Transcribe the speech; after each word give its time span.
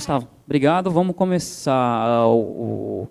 Gustavo, 0.00 0.28
obrigado. 0.46 0.90
Vamos 0.90 1.14
começar 1.14 2.26
o, 2.26 3.06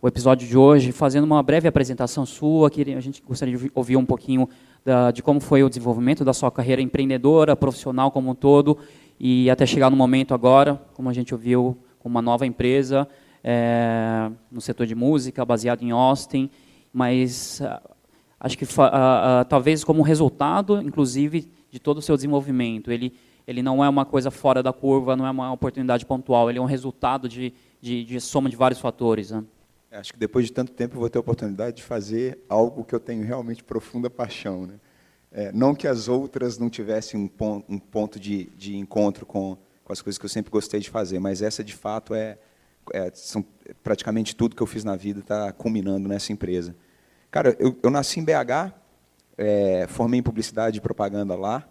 o, 0.00 0.06
episódio 0.06 0.46
de 0.46 0.56
hoje 0.56 0.92
fazendo 0.92 1.24
uma 1.24 1.42
breve 1.42 1.66
apresentação 1.66 2.24
sua. 2.24 2.70
Que 2.70 2.82
a 2.94 3.00
gente 3.00 3.20
gostaria 3.20 3.58
de 3.58 3.72
ouvir 3.74 3.96
um 3.96 4.04
pouquinho 4.06 4.48
da, 4.84 5.10
de 5.10 5.20
como 5.20 5.40
foi 5.40 5.64
o 5.64 5.68
desenvolvimento 5.68 6.24
da 6.24 6.32
sua 6.32 6.48
carreira 6.52 6.80
empreendedora, 6.80 7.56
profissional 7.56 8.12
como 8.12 8.30
um 8.30 8.36
todo, 8.36 8.78
e 9.18 9.50
até 9.50 9.66
chegar 9.66 9.90
no 9.90 9.96
momento 9.96 10.32
agora, 10.32 10.80
como 10.94 11.08
a 11.08 11.12
gente 11.12 11.34
ouviu, 11.34 11.76
com 11.98 12.08
uma 12.08 12.22
nova 12.22 12.46
empresa 12.46 13.08
é, 13.42 14.30
no 14.48 14.60
setor 14.60 14.86
de 14.86 14.94
música, 14.94 15.44
baseado 15.44 15.82
em 15.82 15.90
Austin, 15.90 16.48
mas 16.92 17.60
uh, 17.60 17.80
acho 18.38 18.56
que 18.56 18.62
uh, 18.62 18.68
uh, 18.68 19.44
talvez 19.48 19.82
como 19.82 20.02
resultado, 20.02 20.80
inclusive, 20.80 21.50
de 21.68 21.80
todo 21.80 21.98
o 21.98 22.02
seu 22.02 22.14
desenvolvimento. 22.14 22.92
Ele 22.92 23.12
ele 23.48 23.62
não 23.62 23.82
é 23.82 23.88
uma 23.88 24.04
coisa 24.04 24.30
fora 24.30 24.62
da 24.62 24.74
curva, 24.74 25.16
não 25.16 25.26
é 25.26 25.30
uma 25.30 25.50
oportunidade 25.50 26.04
pontual, 26.04 26.50
ele 26.50 26.58
é 26.58 26.60
um 26.60 26.66
resultado 26.66 27.26
de, 27.26 27.54
de, 27.80 28.04
de 28.04 28.20
soma 28.20 28.50
de 28.50 28.56
vários 28.56 28.78
fatores. 28.78 29.30
Né? 29.30 29.42
É, 29.90 29.96
acho 29.96 30.12
que 30.12 30.18
depois 30.18 30.44
de 30.44 30.52
tanto 30.52 30.70
tempo 30.72 30.96
eu 30.96 31.00
vou 31.00 31.08
ter 31.08 31.16
a 31.16 31.22
oportunidade 31.22 31.78
de 31.78 31.82
fazer 31.82 32.44
algo 32.46 32.84
que 32.84 32.94
eu 32.94 33.00
tenho 33.00 33.24
realmente 33.24 33.64
profunda 33.64 34.10
paixão. 34.10 34.66
Né? 34.66 34.74
É, 35.32 35.50
não 35.50 35.74
que 35.74 35.88
as 35.88 36.08
outras 36.08 36.58
não 36.58 36.68
tivessem 36.68 37.18
um, 37.18 37.26
pon 37.26 37.64
um 37.66 37.78
ponto 37.78 38.20
de, 38.20 38.50
de 38.54 38.76
encontro 38.76 39.24
com, 39.24 39.56
com, 39.82 39.92
as 39.94 40.02
coisas 40.02 40.18
que 40.18 40.26
eu 40.26 40.28
sempre 40.28 40.52
gostei 40.52 40.80
de 40.80 40.90
fazer, 40.90 41.18
mas 41.18 41.40
essa 41.40 41.64
de 41.64 41.74
fato 41.74 42.14
é, 42.14 42.36
é 42.92 43.10
são 43.14 43.42
praticamente 43.82 44.36
tudo 44.36 44.54
que 44.54 44.62
eu 44.62 44.66
fiz 44.66 44.84
na 44.84 44.94
vida 44.94 45.20
está 45.20 45.50
culminando 45.52 46.06
nessa 46.06 46.34
empresa. 46.34 46.76
Cara, 47.30 47.56
eu, 47.58 47.74
eu 47.82 47.90
nasci 47.90 48.20
em 48.20 48.24
BH, 48.24 48.74
é, 49.38 49.86
formei 49.88 50.20
em 50.20 50.22
publicidade 50.22 50.76
e 50.76 50.80
propaganda 50.82 51.34
lá, 51.34 51.66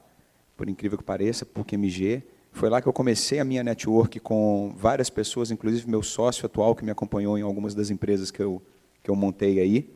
por 0.57 0.67
incrível 0.67 0.97
que 0.97 1.03
pareça, 1.03 1.45
PUC 1.45 1.75
MG. 1.75 2.23
Foi 2.51 2.69
lá 2.69 2.81
que 2.81 2.87
eu 2.87 2.93
comecei 2.93 3.39
a 3.39 3.45
minha 3.45 3.63
network 3.63 4.19
com 4.19 4.73
várias 4.75 5.09
pessoas, 5.09 5.51
inclusive 5.51 5.87
meu 5.87 6.01
sócio 6.01 6.45
atual, 6.45 6.75
que 6.75 6.83
me 6.83 6.89
acompanhou 6.89 7.37
em 7.37 7.43
algumas 7.43 7.75
das 7.75 7.91
empresas 7.91 8.31
que 8.31 8.41
eu, 8.41 8.61
que 9.03 9.11
eu 9.11 9.15
montei 9.15 9.59
aí. 9.59 9.89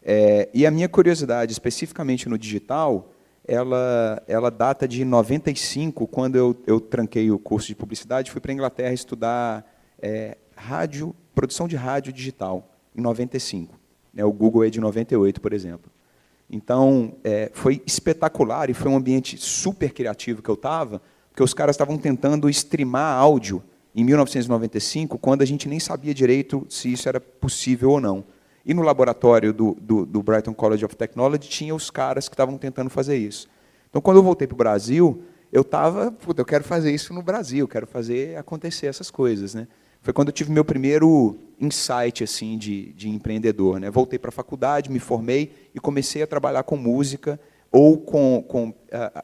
É, 0.00 0.48
e 0.54 0.64
a 0.64 0.70
minha 0.70 0.88
curiosidade, 0.88 1.50
especificamente 1.50 2.28
no 2.28 2.38
digital, 2.38 3.10
ela, 3.46 4.22
ela 4.28 4.50
data 4.50 4.86
de 4.86 5.04
95, 5.04 6.06
quando 6.06 6.36
eu, 6.36 6.56
eu 6.64 6.80
tranquei 6.80 7.28
o 7.30 7.38
curso 7.38 7.66
de 7.66 7.74
publicidade, 7.74 8.30
fui 8.30 8.40
para 8.40 8.52
a 8.52 8.54
Inglaterra 8.54 8.92
estudar 8.92 9.66
é, 10.00 10.36
rádio, 10.54 11.14
produção 11.34 11.66
de 11.66 11.74
rádio 11.74 12.12
digital, 12.12 12.70
em 12.94 13.00
95. 13.00 13.74
Né, 14.14 14.24
o 14.24 14.32
Google 14.32 14.64
é 14.64 14.70
de 14.70 14.80
98, 14.80 15.40
por 15.40 15.52
exemplo. 15.52 15.90
Então, 16.48 17.14
é, 17.24 17.50
foi 17.52 17.82
espetacular 17.86 18.70
e 18.70 18.74
foi 18.74 18.90
um 18.90 18.96
ambiente 18.96 19.36
super 19.36 19.92
criativo 19.92 20.42
que 20.42 20.48
eu 20.48 20.54
estava, 20.54 21.02
porque 21.30 21.42
os 21.42 21.52
caras 21.52 21.74
estavam 21.74 21.98
tentando 21.98 22.48
streamar 22.48 23.18
áudio 23.18 23.62
em 23.94 24.04
1995, 24.04 25.18
quando 25.18 25.42
a 25.42 25.44
gente 25.44 25.68
nem 25.68 25.80
sabia 25.80 26.14
direito 26.14 26.66
se 26.68 26.92
isso 26.92 27.08
era 27.08 27.20
possível 27.20 27.90
ou 27.90 28.00
não. 28.00 28.24
E 28.64 28.74
no 28.74 28.82
laboratório 28.82 29.52
do, 29.52 29.76
do, 29.80 30.04
do 30.04 30.22
Brighton 30.22 30.52
College 30.52 30.84
of 30.84 30.96
Technology 30.96 31.48
tinha 31.48 31.74
os 31.74 31.90
caras 31.90 32.28
que 32.28 32.34
estavam 32.34 32.58
tentando 32.58 32.90
fazer 32.90 33.16
isso. 33.16 33.48
Então, 33.88 34.02
quando 34.02 34.18
eu 34.18 34.22
voltei 34.22 34.46
para 34.46 34.54
o 34.54 34.58
Brasil, 34.58 35.22
eu 35.52 35.62
estava, 35.62 36.14
eu 36.36 36.44
quero 36.44 36.64
fazer 36.64 36.92
isso 36.92 37.14
no 37.14 37.22
Brasil, 37.22 37.66
quero 37.66 37.86
fazer 37.86 38.36
acontecer 38.36 38.86
essas 38.86 39.10
coisas. 39.10 39.54
Né? 39.54 39.66
Foi 40.06 40.12
quando 40.12 40.28
eu 40.28 40.32
tive 40.32 40.52
meu 40.52 40.64
primeiro 40.64 41.36
insight 41.60 42.22
assim 42.22 42.56
de, 42.56 42.92
de 42.92 43.08
empreendedor. 43.08 43.80
Né? 43.80 43.90
Voltei 43.90 44.20
para 44.20 44.28
a 44.28 44.32
faculdade, 44.32 44.88
me 44.88 45.00
formei 45.00 45.52
e 45.74 45.80
comecei 45.80 46.22
a 46.22 46.28
trabalhar 46.28 46.62
com 46.62 46.76
música 46.76 47.40
ou 47.72 47.98
com, 47.98 48.40
com 48.46 48.68
uh, 48.68 48.74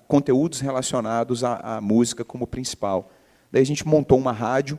conteúdos 0.09 0.59
relacionados 0.59 1.45
à, 1.45 1.77
à, 1.77 1.81
música 1.81 2.25
como 2.25 2.49
principal. 2.49 3.13
Daí 3.53 3.63
a 3.63 3.65
gente 3.65 3.87
montou 3.87 4.19
uma 4.19 4.33
rádio, 4.33 4.77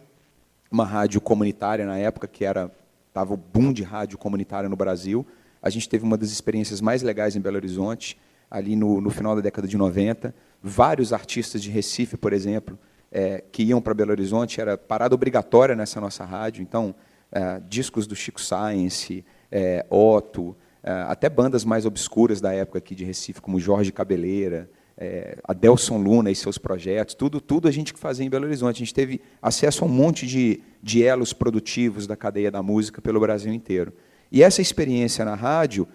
uma 0.69 0.84
rádio 0.84 1.22
comunitária 1.22 1.86
na 1.86 1.97
época, 1.97 2.28
que 2.28 2.44
era 2.44 2.70
estava 3.08 3.34
o 3.34 3.38
boom 3.38 3.72
de 3.72 3.84
rádio 3.84 4.18
comunitária 4.18 4.68
no 4.68 4.75
Brasil. 4.75 5.25
A 5.62 5.70
gente 5.70 5.88
teve 5.88 6.03
uma 6.03 6.18
das 6.18 6.31
experiências 6.31 6.81
mais 6.81 7.02
legais 7.02 7.38
em 7.38 7.40
Belo 7.40 7.56
Horizonte, 7.56 8.20
ali 8.52 8.75
no, 8.75 9.00
no 9.00 9.09
final 9.09 9.38
da 9.38 9.41
década 9.41 9.70
de 9.70 9.78
90. 9.78 10.35
Vários 10.62 11.14
artistas 11.14 11.64
de 11.64 11.72
Recife, 11.72 12.18
por 12.18 12.34
exemplo, 12.34 12.78
é, 13.13 13.44
que 13.51 13.62
iam 13.62 13.79
para 13.79 13.94
Belo 13.94 14.09
Horizonte, 14.09 14.59
era 14.59 14.75
parada 14.75 15.13
obrigatória 15.13 15.75
nessa 15.75 16.01
nossa 16.01 16.25
rádio. 16.25 16.63
Então, 16.63 16.96
é, 17.31 17.62
discos 17.69 18.07
do 18.07 18.16
Chico 18.16 18.41
Science, 18.41 19.24
é, 19.51 19.85
Otto, 19.88 20.57
é, 20.81 20.91
até 21.07 21.29
bandas 21.29 21.63
mais 21.63 21.85
obscuras 21.85 22.41
da 22.41 22.52
época 22.52 22.79
aqui 22.79 22.96
de 22.96 23.06
Recife, 23.06 23.40
como 23.40 23.59
Jorge 23.59 23.91
Cabeleira, 23.91 24.68
é, 24.97 25.38
Adelson 25.44 25.97
Luna 25.97 26.31
e 26.31 26.35
seus 26.35 26.57
projetos, 26.57 27.13
tudo, 27.13 27.40
tudo 27.40 27.68
a 27.68 27.72
gente 27.72 27.94
que 27.94 28.00
fazia 28.00 28.25
em 28.25 28.29
Belo 28.29 28.46
Horizonte. 28.46 28.78
A 28.78 28.79
gente 28.85 28.94
teve 28.94 29.22
acesso 29.40 29.84
a 29.84 29.88
um 29.88 29.91
monte 29.91 30.25
de, 30.25 30.62
de 30.81 31.03
elos 31.03 31.34
produtivos 31.34 32.07
da 32.07 32.16
cadeia 32.16 32.50
da 32.50 32.63
música 32.63 33.00
pelo 33.00 33.19
Brasil 33.19 33.53
inteiro. 33.53 33.94
E 34.31 34.41
essa 34.41 34.62
experiência 34.62 35.23
na 35.23 35.35
rádio 35.35 35.88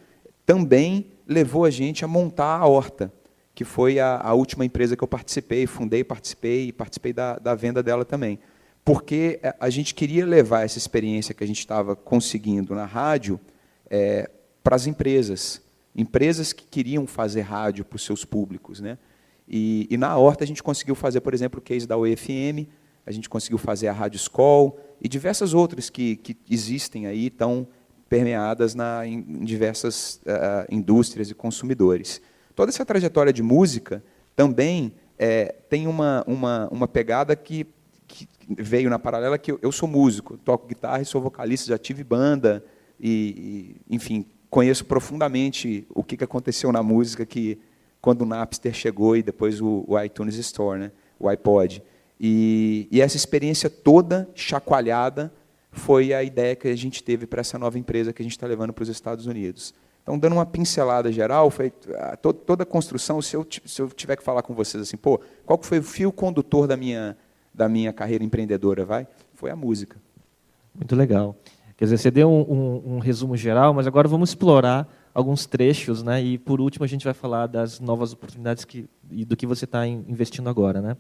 também 0.47 1.07
levou 1.27 1.65
a 1.65 1.71
gente 1.71 2.05
a 2.05 2.09
montar 2.09 2.59
a 2.59 2.67
Horta, 2.67 3.13
que 3.59 3.65
foi 3.65 3.99
a, 3.99 4.21
a 4.23 4.35
última 4.35 4.65
empresa 4.65 4.97
que 4.97 5.03
eu 5.03 5.09
participei, 5.09 5.67
fundei, 5.67 6.05
participei 6.05 6.69
e 6.69 6.73
participei 6.73 7.13
da, 7.13 7.41
da 7.41 7.57
venda 7.57 7.83
dela 7.83 8.05
também 8.05 8.39
porque 8.85 9.41
eh, 9.43 9.53
a 9.59 9.69
gente 9.69 9.97
queria 9.97 10.25
levar 10.25 10.63
essa 10.63 10.79
experiência 10.79 11.35
que 11.35 11.43
a 11.43 11.47
gente 11.47 11.59
estava 11.59 11.97
conseguindo 11.97 12.73
na 12.73 12.87
rádio 12.87 13.41
é, 13.91 14.31
para 14.63 14.77
as 14.77 14.87
empresas, 14.87 15.61
empresas 15.93 16.53
que 16.53 16.65
queriam 16.65 17.05
fazer 17.05 17.41
rádio 17.41 17.85
para 17.85 17.97
os 17.97 18.05
seus 18.05 18.25
públicos. 18.25 18.81
Né? 18.81 18.97
E, 19.49 19.89
e, 19.91 19.97
na 19.97 20.17
Horta 20.17 20.45
a 20.45 20.47
gente 20.47 20.63
conseguiu 20.63 20.95
fazer, 20.95 21.21
por 21.21 21.35
exemplo, 21.35 21.59
o 21.59 21.63
case 21.63 21.85
da 21.85 21.99
UFM, 21.99 22.69
a 23.05 23.11
gente 23.11 23.29
conseguiu 23.29 23.59
fazer 23.59 23.89
a 23.89 23.93
Rádio 23.93 24.21
School 24.21 24.79
e 25.03 25.09
diversas 25.09 25.53
outras 25.53 25.91
que, 25.91 26.15
que 26.15 26.37
existem 26.49 27.09
aí, 27.09 27.27
estão 27.27 27.67
permeadas 28.09 28.75
na, 28.75 29.05
em 29.05 29.45
diversas 29.45 30.23
uh, 30.25 30.65
indústrias 30.71 31.29
e 31.29 31.35
consumidores. 31.35 32.23
Toda 32.59 32.73
essa 32.73 32.85
trajetória 32.85 33.33
de 33.33 33.41
música 33.41 34.03
também 34.35 34.93
é, 35.17 35.55
tem 35.71 35.87
uma, 35.87 36.25
uma, 36.27 36.69
uma 36.73 36.89
pegada 36.89 37.37
que 37.37 37.65
que 38.05 38.27
veio 38.49 38.91
na 38.91 38.99
paralela 38.99 39.39
que 39.39 39.53
eu, 39.53 39.61
eu, 39.63 39.71
sou 39.71 39.89
músico, 39.89 40.37
toco 40.39 40.67
guitarra 40.67 41.01
e 41.01 41.05
sou 41.05 41.21
vocalista, 41.21 41.69
já 41.69 41.79
tive 41.79 42.03
banda 42.03 42.65
e, 42.99 43.77
e 43.89 43.95
enfim, 43.95 44.27
conheço 44.51 44.85
profundamente 44.87 45.87
o 45.91 46.03
que, 46.03 46.17
que 46.17 46.25
aconteceu 46.25 46.73
na 46.73 46.83
música 46.83 47.25
que 47.25 47.61
quando 48.01 48.23
o 48.23 48.27
Napster 48.27 48.75
chegou 48.75 49.17
e 49.17 49.23
depois 49.23 49.61
o, 49.61 49.85
o 49.87 49.97
iTunes 50.01 50.35
Store, 50.35 50.81
né, 50.81 50.91
o 51.17 51.29
iPod. 51.29 51.81
E, 52.19 52.89
e, 52.91 53.01
essa 53.01 53.17
experiência 53.17 53.71
toda 53.71 54.29
chacoalhada 54.35 55.33
foi 55.71 56.13
a 56.13 56.25
ideia 56.25 56.57
que 56.57 56.67
a 56.67 56.77
gente 56.77 57.05
teve 57.05 57.25
para 57.25 57.41
essa 57.41 57.57
nova 57.57 57.79
empresa 57.79 58.13
que 58.13 58.21
a 58.21 58.25
gente 58.25 58.33
está 58.33 58.49
levando 58.49 58.73
para 58.73 58.83
os 58.83 58.89
Estados 58.89 59.27
Unidos. 59.27 59.73
Então, 60.09 60.19
dando 60.19 60.33
uma 60.33 60.47
pincelada 60.47 61.13
geral, 61.13 61.51
foi 61.51 61.71
toda 62.47 62.63
a 62.63 62.67
construção, 62.67 63.21
se 63.21 63.37
eu, 63.37 63.47
se 63.67 63.83
eu 63.83 63.91
tiver 63.91 64.17
que 64.17 64.23
falar 64.23 64.41
com 64.41 64.55
vocês 64.55 64.83
assim, 64.83 64.97
pô, 64.97 65.21
qual 65.45 65.59
foi 65.63 65.81
o 65.81 65.83
fio 65.83 66.11
condutor 66.11 66.67
da 66.67 66.79
minha 66.79 67.15
da 67.53 67.69
minha 67.69 67.93
carreira 67.93 68.25
empreendedora, 68.25 68.87
vai? 68.87 69.07
Foi 69.35 69.51
a 69.51 69.57
música. 69.57 69.99
Muito 70.75 70.97
legal. 70.97 71.37
Quer 71.77 71.85
dizer, 71.85 71.99
você 71.99 72.11
deu 72.11 72.31
um, 72.31 72.41
um, 72.41 72.95
um, 72.95 72.99
resumo 73.01 73.37
geral, 73.37 73.75
mas 73.75 73.87
agora 73.87 74.09
vamos 74.09 74.31
explorar 74.31 74.89
alguns 75.13 75.45
trechos, 75.45 76.03
né? 76.03 76.23
E 76.23 76.39
por 76.39 76.59
último 76.59 76.87
a 76.87 76.89
gente 76.89 77.05
vai 77.05 77.13
falar 77.13 77.47
das 77.47 77.79
novas 77.79 78.15
oportunidades 78.15 78.65
que, 78.65 78.89
e 79.11 79.27
do 79.27 79.37
que 79.37 79.47
você 79.47 79.67
está 79.67 79.87
investindo 79.87 80.49
agora, 80.49 80.81
né? 80.81 80.97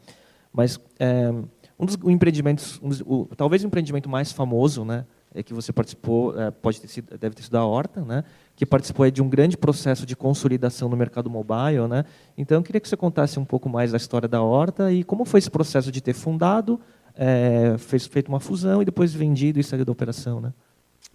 Mas 0.52 0.78
é, 0.98 1.30
um 1.78 1.86
dos 1.86 1.96
empreendimentos, 2.04 2.78
um 2.82 2.90
dos, 2.90 3.00
o, 3.00 3.26
talvez 3.34 3.64
o 3.64 3.68
empreendimento 3.68 4.06
mais 4.06 4.32
famoso, 4.32 4.84
né? 4.84 5.06
É 5.34 5.42
que 5.42 5.54
você 5.54 5.72
participou, 5.72 6.38
é, 6.38 6.50
pode 6.50 6.80
ter 6.80 6.88
sido, 6.88 7.16
deve 7.16 7.34
ter 7.34 7.42
sido 7.42 7.56
a 7.56 7.64
Horta, 7.64 8.02
né? 8.04 8.24
Que 8.58 8.66
participou 8.66 9.08
de 9.08 9.22
um 9.22 9.28
grande 9.28 9.56
processo 9.56 10.04
de 10.04 10.16
consolidação 10.16 10.88
no 10.88 10.96
mercado 10.96 11.30
mobile. 11.30 11.86
Né? 11.88 12.04
Então, 12.36 12.58
eu 12.58 12.62
queria 12.64 12.80
que 12.80 12.88
você 12.88 12.96
contasse 12.96 13.38
um 13.38 13.44
pouco 13.44 13.68
mais 13.68 13.92
da 13.92 13.96
história 13.96 14.28
da 14.28 14.42
Horta 14.42 14.92
e 14.92 15.04
como 15.04 15.24
foi 15.24 15.38
esse 15.38 15.48
processo 15.48 15.92
de 15.92 16.00
ter 16.00 16.12
fundado, 16.12 16.80
é, 17.14 17.76
fez 17.78 18.04
feito 18.04 18.26
uma 18.26 18.40
fusão 18.40 18.82
e 18.82 18.84
depois 18.84 19.14
vendido 19.14 19.60
e 19.60 19.62
saído 19.62 19.84
da 19.84 19.92
operação. 19.92 20.40
Né? 20.40 20.52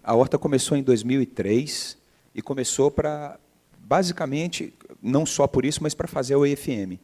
A 0.02 0.14
Horta 0.14 0.38
começou 0.38 0.74
em 0.74 0.82
2003 0.82 1.98
e 2.34 2.40
começou 2.40 2.90
para, 2.90 3.38
basicamente, 3.78 4.72
não 5.02 5.26
só 5.26 5.46
por 5.46 5.66
isso, 5.66 5.82
mas 5.82 5.92
para 5.92 6.08
fazer 6.08 6.32
a 6.32 6.38
OIFM. 6.38 6.98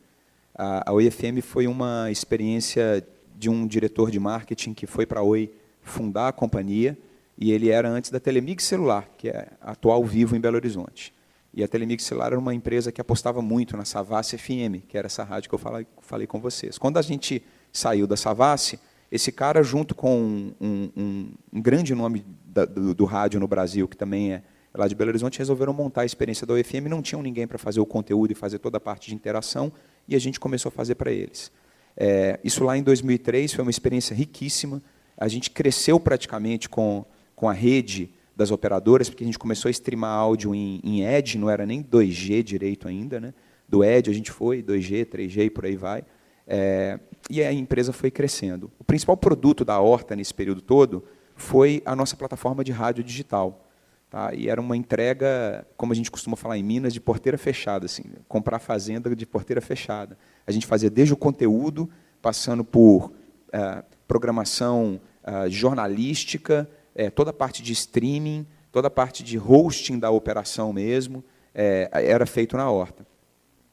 A, 0.54 0.90
a 0.90 1.42
foi 1.42 1.66
uma 1.66 2.10
experiência 2.10 3.06
de 3.36 3.50
um 3.50 3.66
diretor 3.66 4.10
de 4.10 4.18
marketing 4.18 4.72
que 4.72 4.86
foi 4.86 5.04
para 5.04 5.20
a 5.20 5.22
Oi 5.22 5.52
fundar 5.82 6.28
a 6.28 6.32
companhia 6.32 6.96
e 7.40 7.50
ele 7.52 7.70
era 7.70 7.88
antes 7.88 8.10
da 8.10 8.20
Telemig 8.20 8.62
Celular, 8.62 9.08
que 9.16 9.30
é 9.30 9.48
atual 9.62 10.04
Vivo 10.04 10.36
em 10.36 10.40
Belo 10.40 10.56
Horizonte. 10.56 11.14
E 11.54 11.64
a 11.64 11.68
Telemig 11.68 12.02
Celular 12.02 12.26
era 12.26 12.38
uma 12.38 12.54
empresa 12.54 12.92
que 12.92 13.00
apostava 13.00 13.40
muito 13.40 13.76
na 13.78 13.86
Savassi 13.86 14.36
FM, 14.36 14.84
que 14.86 14.98
era 14.98 15.06
essa 15.06 15.24
rádio 15.24 15.48
que 15.48 15.54
eu 15.54 15.58
falei, 15.58 15.86
falei 16.02 16.26
com 16.26 16.38
vocês. 16.38 16.76
Quando 16.76 16.98
a 16.98 17.02
gente 17.02 17.42
saiu 17.72 18.06
da 18.06 18.16
Savassi, 18.16 18.78
esse 19.10 19.32
cara, 19.32 19.62
junto 19.62 19.94
com 19.94 20.20
um, 20.60 20.90
um, 20.94 21.32
um 21.52 21.60
grande 21.62 21.94
nome 21.94 22.24
da, 22.44 22.66
do, 22.66 22.94
do, 22.94 23.04
rádio 23.06 23.40
no 23.40 23.48
Brasil, 23.48 23.88
que 23.88 23.96
também 23.96 24.34
é 24.34 24.42
lá 24.72 24.86
de 24.86 24.94
Belo 24.94 25.10
Horizonte, 25.10 25.38
resolveram 25.38 25.72
montar 25.72 26.02
a 26.02 26.04
experiência 26.06 26.46
da 26.46 26.54
UFM. 26.54 26.88
Não 26.88 27.02
tinham 27.02 27.22
ninguém 27.22 27.46
para 27.46 27.58
fazer 27.58 27.80
o 27.80 27.86
conteúdo 27.86 28.30
e 28.30 28.34
fazer 28.34 28.58
toda 28.58 28.76
a 28.76 28.80
parte 28.80 29.08
de 29.08 29.14
interação, 29.14 29.72
e 30.06 30.14
a 30.14 30.18
gente 30.18 30.38
começou 30.38 30.68
a 30.68 30.72
fazer 30.72 30.94
para 30.94 31.10
eles. 31.10 31.50
É, 31.96 32.38
isso 32.44 32.62
lá 32.62 32.76
em 32.76 32.82
2003 32.82 33.52
foi 33.52 33.62
uma 33.62 33.70
experiência 33.70 34.14
riquíssima. 34.14 34.80
A 35.16 35.26
gente 35.26 35.50
cresceu 35.50 35.98
praticamente 35.98 36.68
com, 36.68 37.04
com 37.40 37.48
a 37.48 37.54
rede 37.54 38.10
das 38.36 38.50
operadoras, 38.50 39.08
porque 39.08 39.24
a 39.24 39.26
gente 39.26 39.38
começou 39.38 39.70
a 39.70 39.72
streamar 39.72 40.10
áudio 40.10 40.54
em, 40.54 40.78
em 40.84 41.06
Edge, 41.06 41.38
não 41.38 41.48
era 41.48 41.64
nem 41.64 41.82
2G 41.82 42.42
direito 42.42 42.86
ainda. 42.86 43.18
Né? 43.18 43.32
Do 43.66 43.82
Edge 43.82 44.10
a 44.10 44.12
gente 44.12 44.30
foi, 44.30 44.62
2G, 44.62 45.06
3G 45.06 45.46
e 45.46 45.50
por 45.50 45.64
aí 45.64 45.74
vai. 45.74 46.04
É, 46.46 47.00
e 47.30 47.42
a 47.42 47.50
empresa 47.50 47.94
foi 47.94 48.10
crescendo. 48.10 48.70
O 48.78 48.84
principal 48.84 49.16
produto 49.16 49.64
da 49.64 49.80
Horta 49.80 50.14
nesse 50.14 50.34
período 50.34 50.60
todo 50.60 51.02
foi 51.34 51.82
a 51.86 51.96
nossa 51.96 52.14
plataforma 52.14 52.62
de 52.62 52.72
rádio 52.72 53.02
digital. 53.02 53.66
Tá? 54.10 54.34
E 54.34 54.50
era 54.50 54.60
uma 54.60 54.76
entrega, 54.76 55.66
como 55.78 55.94
a 55.94 55.96
gente 55.96 56.10
costuma 56.10 56.36
falar 56.36 56.58
em 56.58 56.62
Minas, 56.62 56.92
de 56.92 57.00
porteira 57.00 57.38
fechada, 57.38 57.86
assim, 57.86 58.02
comprar 58.28 58.58
fazenda 58.58 59.16
de 59.16 59.24
porteira 59.24 59.62
fechada. 59.62 60.18
A 60.46 60.52
gente 60.52 60.66
fazia 60.66 60.90
desde 60.90 61.14
o 61.14 61.16
conteúdo, 61.16 61.88
passando 62.20 62.62
por 62.62 63.10
é, 63.50 63.82
programação 64.06 65.00
é, 65.24 65.48
jornalística, 65.48 66.68
é, 67.00 67.08
toda 67.08 67.30
a 67.30 67.32
parte 67.32 67.62
de 67.62 67.72
streaming, 67.72 68.46
toda 68.70 68.88
a 68.88 68.90
parte 68.90 69.24
de 69.24 69.38
hosting 69.38 69.98
da 69.98 70.10
operação 70.10 70.70
mesmo, 70.70 71.24
é, 71.54 71.88
era 71.94 72.26
feito 72.26 72.58
na 72.58 72.70
horta. 72.70 73.06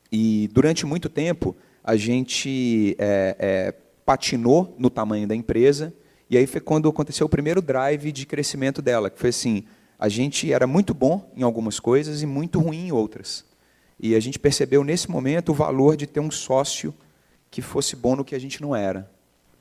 E 0.10 0.50
durante 0.54 0.86
muito 0.86 1.10
tempo 1.10 1.54
a 1.84 1.98
gente 1.98 2.96
é, 2.98 3.36
é, 3.38 3.74
patinou 4.06 4.74
no 4.80 4.90
tamanho 4.90 5.28
da 5.28 5.36
empresa, 5.36 5.94
e 6.30 6.38
aí 6.38 6.48
foi 6.48 6.62
quando 6.62 6.88
aconteceu 6.88 7.26
o 7.26 7.30
primeiro 7.30 7.62
drive 7.62 8.14
de 8.14 8.26
crescimento 8.26 8.82
dela, 8.82 9.10
que 9.10 9.20
foi 9.20 9.32
assim, 9.32 9.66
a 10.00 10.08
gente 10.08 10.54
era 10.54 10.66
muito 10.66 10.94
bom 10.94 11.30
em 11.36 11.44
algumas 11.44 11.82
coisas 11.82 12.22
e 12.22 12.26
muito 12.26 12.62
ruim 12.62 12.88
em 12.88 12.92
outras. 12.94 13.44
E 14.00 14.16
a 14.16 14.22
gente 14.22 14.40
percebeu 14.40 14.86
nesse 14.86 15.12
momento 15.12 15.50
o 15.50 15.56
valor 15.56 15.98
de 15.98 16.08
ter 16.08 16.22
um 16.22 16.32
sócio 16.32 16.94
que 17.52 17.62
fosse 17.62 17.94
bom 17.94 18.16
no 18.16 18.24
que 18.24 18.36
a 18.36 18.40
gente 18.40 18.62
não 18.62 18.74
era. 18.74 19.12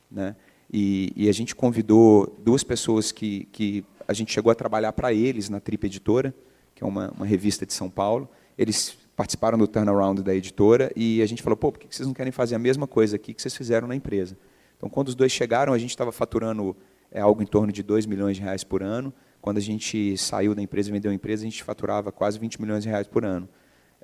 Né? 0.08 0.36
E, 0.72 1.12
e 1.14 1.28
a 1.28 1.32
gente 1.32 1.54
convidou 1.54 2.34
duas 2.42 2.64
pessoas 2.64 3.12
que, 3.12 3.46
que 3.52 3.84
a 4.06 4.12
gente 4.12 4.32
chegou 4.32 4.50
a 4.50 4.54
trabalhar 4.54 4.92
para 4.92 5.12
eles 5.12 5.48
na 5.48 5.60
Trip 5.60 5.86
Editora, 5.86 6.34
que 6.74 6.82
é 6.82 6.86
uma, 6.86 7.10
uma 7.10 7.26
revista 7.26 7.64
de 7.64 7.72
São 7.72 7.88
Paulo. 7.88 8.28
Eles 8.56 8.96
participaram 9.16 9.56
do 9.56 9.66
turnaround 9.66 10.22
da 10.22 10.34
editora 10.34 10.92
e 10.94 11.22
a 11.22 11.26
gente 11.26 11.42
falou, 11.42 11.56
pô, 11.56 11.72
por 11.72 11.78
que 11.78 11.94
vocês 11.94 12.06
não 12.06 12.14
querem 12.14 12.32
fazer 12.32 12.54
a 12.54 12.58
mesma 12.58 12.86
coisa 12.86 13.16
aqui 13.16 13.32
que 13.32 13.40
vocês 13.40 13.56
fizeram 13.56 13.88
na 13.88 13.96
empresa? 13.96 14.36
Então, 14.76 14.90
quando 14.90 15.08
os 15.08 15.14
dois 15.14 15.32
chegaram, 15.32 15.72
a 15.72 15.78
gente 15.78 15.90
estava 15.90 16.12
faturando 16.12 16.76
é, 17.10 17.20
algo 17.20 17.42
em 17.42 17.46
torno 17.46 17.72
de 17.72 17.82
2 17.82 18.04
milhões 18.04 18.36
de 18.36 18.42
reais 18.42 18.62
por 18.62 18.82
ano. 18.82 19.12
Quando 19.40 19.56
a 19.56 19.60
gente 19.60 20.18
saiu 20.18 20.54
da 20.54 20.60
empresa 20.60 20.90
e 20.90 20.92
vendeu 20.92 21.10
a 21.10 21.14
empresa, 21.14 21.42
a 21.42 21.48
gente 21.48 21.64
faturava 21.64 22.12
quase 22.12 22.38
20 22.38 22.60
milhões 22.60 22.82
de 22.82 22.90
reais 22.90 23.06
por 23.06 23.24
ano. 23.24 23.48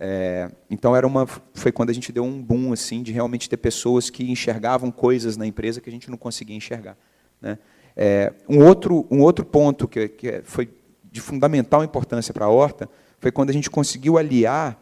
É, 0.04 0.50
então 0.69 0.96
era 0.96 1.06
uma, 1.06 1.28
foi 1.54 1.70
quando 1.70 1.90
a 1.90 1.93
gente 1.93 2.10
deu 2.10 2.25
um 2.25 2.43
boom 2.43 2.72
assim 2.72 3.04
de 3.04 3.12
realmente 3.12 3.49
ter 3.49 3.56
pessoas 3.56 4.10
que 4.10 4.28
enxergavam 4.28 4.90
coisas 4.90 5.37
na 5.37 5.46
empresa 5.46 5.81
que 5.81 5.88
a 5.88 5.93
gente 5.93 6.10
não 6.10 6.19
conseguia 6.19 6.56
enxergar. 6.56 6.99
Né? 7.40 7.56
É, 7.94 8.32
um 8.49 8.66
outro 8.66 9.06
um 9.12 9.20
outro 9.20 9.44
ponto 9.44 9.87
que, 9.87 10.08
que 10.08 10.43
foi 10.43 10.69
de 11.04 11.20
fundamental 11.20 11.84
importância 11.84 12.34
para 12.34 12.46
a 12.46 12.49
Horta 12.49 12.90
foi 13.20 13.31
quando 13.31 13.50
a 13.50 13.52
gente 13.52 13.70
conseguiu 13.70 14.19
aliar 14.19 14.76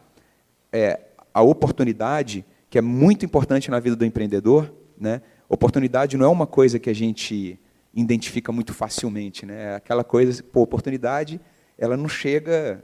é, 0.71 0.99
a 1.31 1.43
oportunidade 1.43 2.43
que 2.67 2.79
é 2.79 2.81
muito 2.81 3.23
importante 3.23 3.69
na 3.69 3.79
vida 3.79 3.95
do 3.95 4.03
empreendedor, 4.03 4.73
né? 4.99 5.21
Oportunidade 5.47 6.17
não 6.17 6.25
é 6.25 6.29
uma 6.29 6.47
coisa 6.47 6.79
que 6.79 6.89
a 6.89 6.95
gente 6.95 7.59
identifica 7.93 8.51
muito 8.51 8.73
facilmente, 8.73 9.45
né? 9.45 9.73
É 9.73 9.75
aquela 9.75 10.03
coisa, 10.03 10.41
pô, 10.41 10.61
oportunidade, 10.61 11.39
ela 11.77 11.95
não 11.95 12.09
chega 12.09 12.83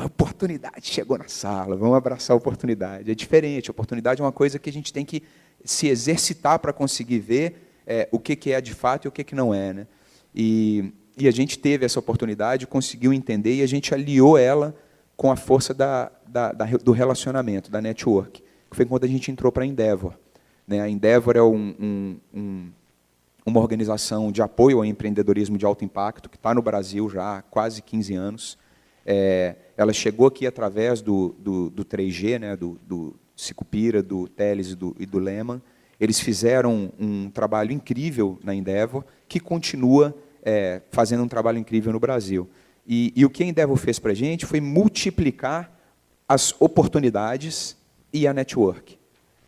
a 0.00 0.06
oportunidade 0.06 0.86
chegou 0.86 1.18
na 1.18 1.28
sala, 1.28 1.76
vamos 1.76 1.96
abraçar 1.96 2.34
a 2.34 2.38
oportunidade. 2.38 3.10
É 3.10 3.14
diferente, 3.14 3.70
a 3.70 3.72
oportunidade 3.72 4.20
é 4.20 4.24
uma 4.24 4.32
coisa 4.32 4.58
que 4.58 4.68
a 4.68 4.72
gente 4.72 4.92
tem 4.92 5.04
que 5.04 5.22
se 5.64 5.88
exercitar 5.88 6.58
para 6.58 6.72
conseguir 6.72 7.20
ver 7.20 7.82
é, 7.86 8.08
o 8.10 8.18
que, 8.18 8.36
que 8.36 8.52
é 8.52 8.60
de 8.60 8.74
fato 8.74 9.06
e 9.06 9.08
o 9.08 9.12
que, 9.12 9.24
que 9.24 9.34
não 9.34 9.54
é. 9.54 9.72
Né? 9.72 9.86
E, 10.34 10.92
e 11.16 11.28
a 11.28 11.30
gente 11.30 11.58
teve 11.58 11.84
essa 11.84 11.98
oportunidade, 11.98 12.66
conseguiu 12.66 13.12
entender 13.12 13.56
e 13.56 13.62
a 13.62 13.66
gente 13.66 13.94
aliou 13.94 14.36
ela 14.36 14.74
com 15.16 15.30
a 15.30 15.36
força 15.36 15.72
da, 15.72 16.10
da, 16.26 16.52
da, 16.52 16.64
do 16.64 16.92
relacionamento, 16.92 17.70
da 17.70 17.80
network, 17.80 18.42
que 18.70 18.76
foi 18.76 18.84
quando 18.84 19.04
a 19.04 19.08
gente 19.08 19.30
entrou 19.30 19.52
para 19.52 19.62
a 19.62 19.66
Endeavor. 19.66 20.14
Né? 20.66 20.80
A 20.80 20.88
Endeavor 20.88 21.36
é 21.36 21.42
um, 21.42 21.74
um, 21.78 22.16
um, 22.34 22.70
uma 23.46 23.60
organização 23.60 24.32
de 24.32 24.42
apoio 24.42 24.78
ao 24.78 24.84
empreendedorismo 24.84 25.56
de 25.56 25.64
alto 25.64 25.84
impacto, 25.84 26.28
que 26.28 26.36
está 26.36 26.52
no 26.52 26.62
Brasil 26.62 27.08
já 27.08 27.38
há 27.38 27.42
quase 27.42 27.80
15 27.80 28.14
anos. 28.14 28.58
É, 29.04 29.56
ela 29.76 29.92
chegou 29.92 30.26
aqui 30.26 30.46
através 30.46 31.00
do, 31.00 31.34
do, 31.38 31.70
do 31.70 31.84
3G, 31.84 32.38
né, 32.38 32.56
do, 32.56 32.78
do 32.86 33.14
Sicupira, 33.36 34.02
do 34.02 34.28
Teles 34.28 34.70
e 34.70 34.74
do, 34.74 34.96
e 34.98 35.06
do 35.06 35.18
Lehman. 35.18 35.60
Eles 36.00 36.20
fizeram 36.20 36.92
um 36.98 37.30
trabalho 37.30 37.72
incrível 37.72 38.38
na 38.42 38.54
Endeavor, 38.54 39.04
que 39.28 39.40
continua 39.40 40.14
é, 40.42 40.82
fazendo 40.90 41.22
um 41.22 41.28
trabalho 41.28 41.58
incrível 41.58 41.92
no 41.92 42.00
Brasil. 42.00 42.48
E, 42.86 43.12
e 43.16 43.24
o 43.24 43.30
que 43.30 43.42
a 43.42 43.46
Endeavor 43.46 43.76
fez 43.76 43.98
para 43.98 44.12
a 44.12 44.14
gente 44.14 44.44
foi 44.44 44.60
multiplicar 44.60 45.72
as 46.28 46.54
oportunidades 46.60 47.76
e 48.12 48.26
a 48.26 48.32
network. 48.32 48.98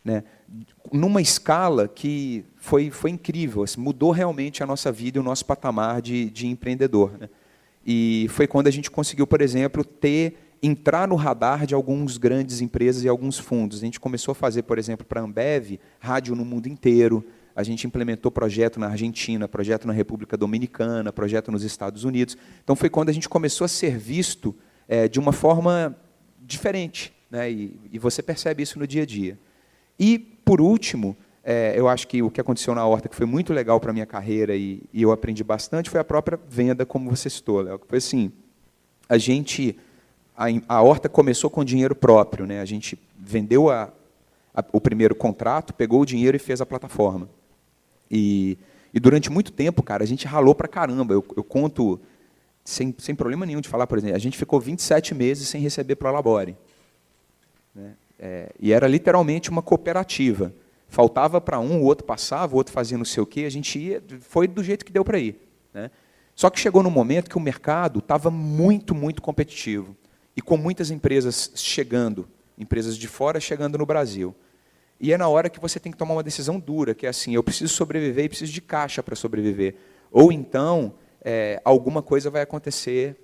Né? 0.03 0.23
Numa 0.91 1.21
escala 1.21 1.87
que 1.87 2.45
foi, 2.55 2.89
foi 2.89 3.11
incrível, 3.11 3.63
assim, 3.63 3.79
mudou 3.79 4.11
realmente 4.11 4.63
a 4.63 4.65
nossa 4.65 4.91
vida 4.91 5.17
e 5.17 5.21
o 5.21 5.23
nosso 5.23 5.45
patamar 5.45 6.01
de, 6.01 6.29
de 6.29 6.47
empreendedor. 6.47 7.11
Né? 7.19 7.29
E 7.89 8.27
foi 8.29 8.45
quando 8.45 8.67
a 8.67 8.71
gente 8.71 8.91
conseguiu, 8.91 9.25
por 9.25 9.39
exemplo, 9.39 9.81
ter 9.81 10.37
entrar 10.61 11.07
no 11.07 11.15
radar 11.15 11.65
de 11.65 11.73
algumas 11.73 12.17
grandes 12.17 12.59
empresas 12.59 13.03
e 13.05 13.07
alguns 13.07 13.37
fundos. 13.39 13.77
A 13.77 13.85
gente 13.85 13.99
começou 13.99 14.33
a 14.33 14.35
fazer, 14.35 14.63
por 14.63 14.77
exemplo, 14.77 15.05
para 15.05 15.21
a 15.21 15.23
Ambev, 15.23 15.79
rádio 15.97 16.35
no 16.35 16.43
mundo 16.43 16.67
inteiro. 16.67 17.23
A 17.55 17.63
gente 17.63 17.87
implementou 17.87 18.29
projeto 18.29 18.77
na 18.77 18.87
Argentina, 18.87 19.47
projeto 19.47 19.87
na 19.87 19.93
República 19.93 20.35
Dominicana, 20.35 21.13
projeto 21.13 21.49
nos 21.49 21.63
Estados 21.63 22.03
Unidos. 22.03 22.37
Então 22.61 22.75
foi 22.75 22.89
quando 22.89 23.09
a 23.09 23.13
gente 23.13 23.29
começou 23.29 23.63
a 23.63 23.69
ser 23.69 23.97
visto 23.97 24.53
é, 24.87 25.07
de 25.07 25.19
uma 25.19 25.31
forma 25.31 25.95
diferente. 26.41 27.13
Né? 27.31 27.49
E, 27.51 27.79
e 27.93 27.99
você 27.99 28.21
percebe 28.21 28.63
isso 28.63 28.77
no 28.77 28.85
dia 28.85 29.03
a 29.03 29.05
dia. 29.05 29.39
E, 29.99 30.19
por 30.19 30.59
último, 30.59 31.17
é, 31.49 31.73
eu 31.79 31.87
acho 31.87 32.09
que 32.09 32.21
o 32.21 32.29
que 32.29 32.41
aconteceu 32.41 32.75
na 32.75 32.85
Horta, 32.85 33.07
que 33.07 33.15
foi 33.15 33.25
muito 33.25 33.53
legal 33.53 33.79
para 33.79 33.91
a 33.91 33.93
minha 33.93 34.05
carreira 34.05 34.53
e, 34.53 34.83
e, 34.91 35.01
eu 35.01 35.13
aprendi 35.13 35.45
bastante, 35.45 35.89
foi 35.89 35.97
a 35.97 36.03
própria 36.03 36.37
venda, 36.49 36.85
como 36.85 37.09
você 37.09 37.29
citou, 37.29 37.61
Léo. 37.61 37.79
Foi 37.87 37.99
assim, 37.99 38.33
a 39.07 39.17
gente, 39.17 39.77
a, 40.35 40.47
a 40.67 40.81
Horta 40.81 41.07
começou 41.07 41.49
com 41.49 41.63
dinheiro 41.63 41.95
próprio. 41.95 42.45
Né? 42.45 42.59
A 42.59 42.65
gente 42.65 42.99
vendeu 43.17 43.69
a, 43.69 43.93
a, 44.53 44.61
o 44.73 44.81
primeiro 44.81 45.15
contrato, 45.15 45.73
pegou 45.73 46.01
o 46.01 46.05
dinheiro 46.05 46.35
e 46.35 46.39
fez 46.39 46.59
a 46.59 46.65
plataforma. 46.65 47.29
E, 48.11 48.57
e 48.93 48.99
durante 48.99 49.31
muito 49.31 49.53
tempo, 49.53 49.81
cara, 49.81 50.03
a 50.03 50.07
gente 50.07 50.27
ralou 50.27 50.53
para 50.53 50.67
caramba. 50.67 51.13
Eu, 51.13 51.23
eu 51.37 51.45
conto, 51.45 51.97
sem, 52.65 52.93
sem 52.97 53.15
problema 53.15 53.45
nenhum 53.45 53.61
de 53.61 53.69
falar, 53.69 53.87
por 53.87 53.97
exemplo, 53.97 54.17
a 54.17 54.19
gente 54.19 54.37
ficou 54.37 54.59
27 54.59 55.15
meses 55.15 55.47
sem 55.47 55.61
receber 55.61 55.95
para 55.95 56.09
a 56.09 56.11
Labore. 56.11 56.57
Né? 57.73 57.93
É, 58.19 58.51
e 58.59 58.73
era 58.73 58.85
literalmente 58.85 59.49
uma 59.49 59.61
cooperativa. 59.61 60.53
Faltava 60.87 61.41
para 61.41 61.59
um, 61.59 61.81
o 61.81 61.83
outro 61.83 62.05
passava, 62.05 62.53
o 62.53 62.57
outro 62.57 62.73
fazia 62.73 62.97
não 62.97 63.05
sei 63.05 63.21
o 63.21 63.25
quê, 63.25 63.41
a 63.41 63.49
gente 63.49 63.77
ia, 63.77 64.01
foi 64.21 64.47
do 64.47 64.63
jeito 64.63 64.85
que 64.85 64.91
deu 64.91 65.03
para 65.03 65.19
ir. 65.19 65.35
Né? 65.73 65.91
Só 66.33 66.49
que 66.49 66.59
chegou 66.59 66.81
num 66.81 66.89
momento 66.89 67.29
que 67.29 67.37
o 67.37 67.41
mercado 67.41 67.99
estava 67.99 68.29
muito, 68.29 68.95
muito 68.95 69.21
competitivo. 69.21 69.95
E 70.35 70.41
com 70.41 70.55
muitas 70.55 70.91
empresas 70.91 71.51
chegando, 71.55 72.27
empresas 72.57 72.95
de 72.95 73.07
fora 73.07 73.39
chegando 73.39 73.77
no 73.77 73.85
Brasil. 73.85 74.35
E 74.99 75.11
é 75.11 75.17
na 75.17 75.27
hora 75.27 75.49
que 75.49 75.59
você 75.59 75.79
tem 75.79 75.91
que 75.91 75.97
tomar 75.97 76.13
uma 76.13 76.23
decisão 76.23 76.59
dura, 76.59 76.95
que 76.95 77.05
é 77.05 77.09
assim, 77.09 77.35
eu 77.35 77.43
preciso 77.43 77.73
sobreviver 77.73 78.25
e 78.25 78.29
preciso 78.29 78.51
de 78.51 78.61
caixa 78.61 79.03
para 79.03 79.15
sobreviver. 79.15 79.75
Ou 80.11 80.31
então, 80.31 80.93
é, 81.21 81.61
alguma 81.65 82.01
coisa 82.01 82.29
vai 82.29 82.41
acontecer 82.41 83.15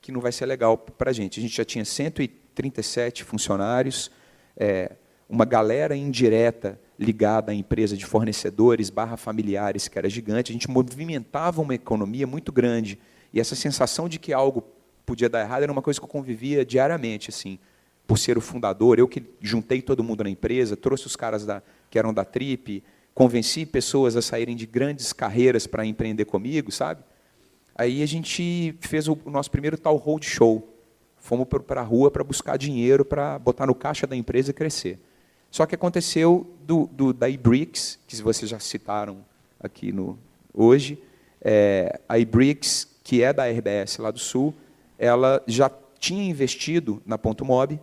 que 0.00 0.10
não 0.10 0.20
vai 0.20 0.32
ser 0.32 0.46
legal 0.46 0.76
para 0.76 1.10
a 1.10 1.12
gente. 1.12 1.38
A 1.38 1.42
gente 1.42 1.56
já 1.56 1.64
tinha 1.64 1.84
137 1.84 3.22
funcionários, 3.22 4.10
é, 4.56 4.92
uma 5.28 5.44
galera 5.44 5.96
indireta 5.96 6.78
ligada 7.02 7.52
à 7.52 7.54
empresa 7.54 7.96
de 7.96 8.06
fornecedores 8.06 8.88
barra 8.88 9.16
familiares, 9.16 9.88
que 9.88 9.98
era 9.98 10.08
gigante, 10.08 10.52
a 10.52 10.54
gente 10.54 10.70
movimentava 10.70 11.60
uma 11.60 11.74
economia 11.74 12.26
muito 12.26 12.50
grande. 12.50 12.98
E 13.32 13.40
essa 13.40 13.54
sensação 13.54 14.08
de 14.08 14.18
que 14.18 14.32
algo 14.32 14.64
podia 15.04 15.28
dar 15.28 15.40
errado 15.40 15.64
era 15.64 15.72
uma 15.72 15.82
coisa 15.82 16.00
que 16.00 16.04
eu 16.04 16.08
convivia 16.08 16.64
diariamente, 16.64 17.30
assim, 17.30 17.58
por 18.06 18.18
ser 18.18 18.36
o 18.36 18.40
fundador, 18.40 18.98
eu 18.98 19.08
que 19.08 19.22
juntei 19.40 19.80
todo 19.80 20.02
mundo 20.02 20.24
na 20.24 20.30
empresa, 20.30 20.76
trouxe 20.76 21.06
os 21.06 21.16
caras 21.16 21.46
da, 21.46 21.62
que 21.90 21.98
eram 21.98 22.12
da 22.12 22.24
Trip, 22.24 22.82
convenci 23.14 23.64
pessoas 23.66 24.16
a 24.16 24.22
saírem 24.22 24.56
de 24.56 24.66
grandes 24.66 25.12
carreiras 25.12 25.66
para 25.66 25.84
empreender 25.84 26.24
comigo, 26.24 26.70
sabe? 26.72 27.02
Aí 27.74 28.02
a 28.02 28.06
gente 28.06 28.74
fez 28.80 29.08
o, 29.08 29.18
nosso 29.26 29.50
primeiro 29.50 29.78
tal 29.78 29.96
road 29.96 30.26
show. 30.26 30.68
Fomos 31.16 31.46
para 31.66 31.80
a 31.80 31.84
rua 31.84 32.10
para 32.10 32.24
buscar 32.24 32.56
dinheiro 32.56 33.04
para 33.04 33.38
botar 33.38 33.66
no 33.66 33.74
caixa 33.74 34.06
da 34.06 34.16
empresa 34.16 34.50
e 34.50 34.54
crescer. 34.54 34.98
Só 35.52 35.66
que 35.66 35.74
aconteceu 35.74 36.50
do, 36.64 36.88
do, 36.90 37.12
da 37.12 37.28
iBricks, 37.28 37.98
que 38.06 38.16
vocês 38.22 38.50
já 38.50 38.58
citaram 38.58 39.18
aqui 39.60 39.92
no, 39.92 40.18
hoje, 40.52 40.98
é, 41.42 42.00
a 42.08 42.18
iBricks, 42.18 42.88
que 43.04 43.22
é 43.22 43.34
da 43.34 43.46
RBS 43.46 43.98
lá 43.98 44.10
do 44.10 44.18
Sul, 44.18 44.54
ela 44.98 45.42
já 45.46 45.70
tinha 45.98 46.24
investido 46.24 47.02
na 47.04 47.18
Ponto 47.18 47.44
Mob, 47.44 47.78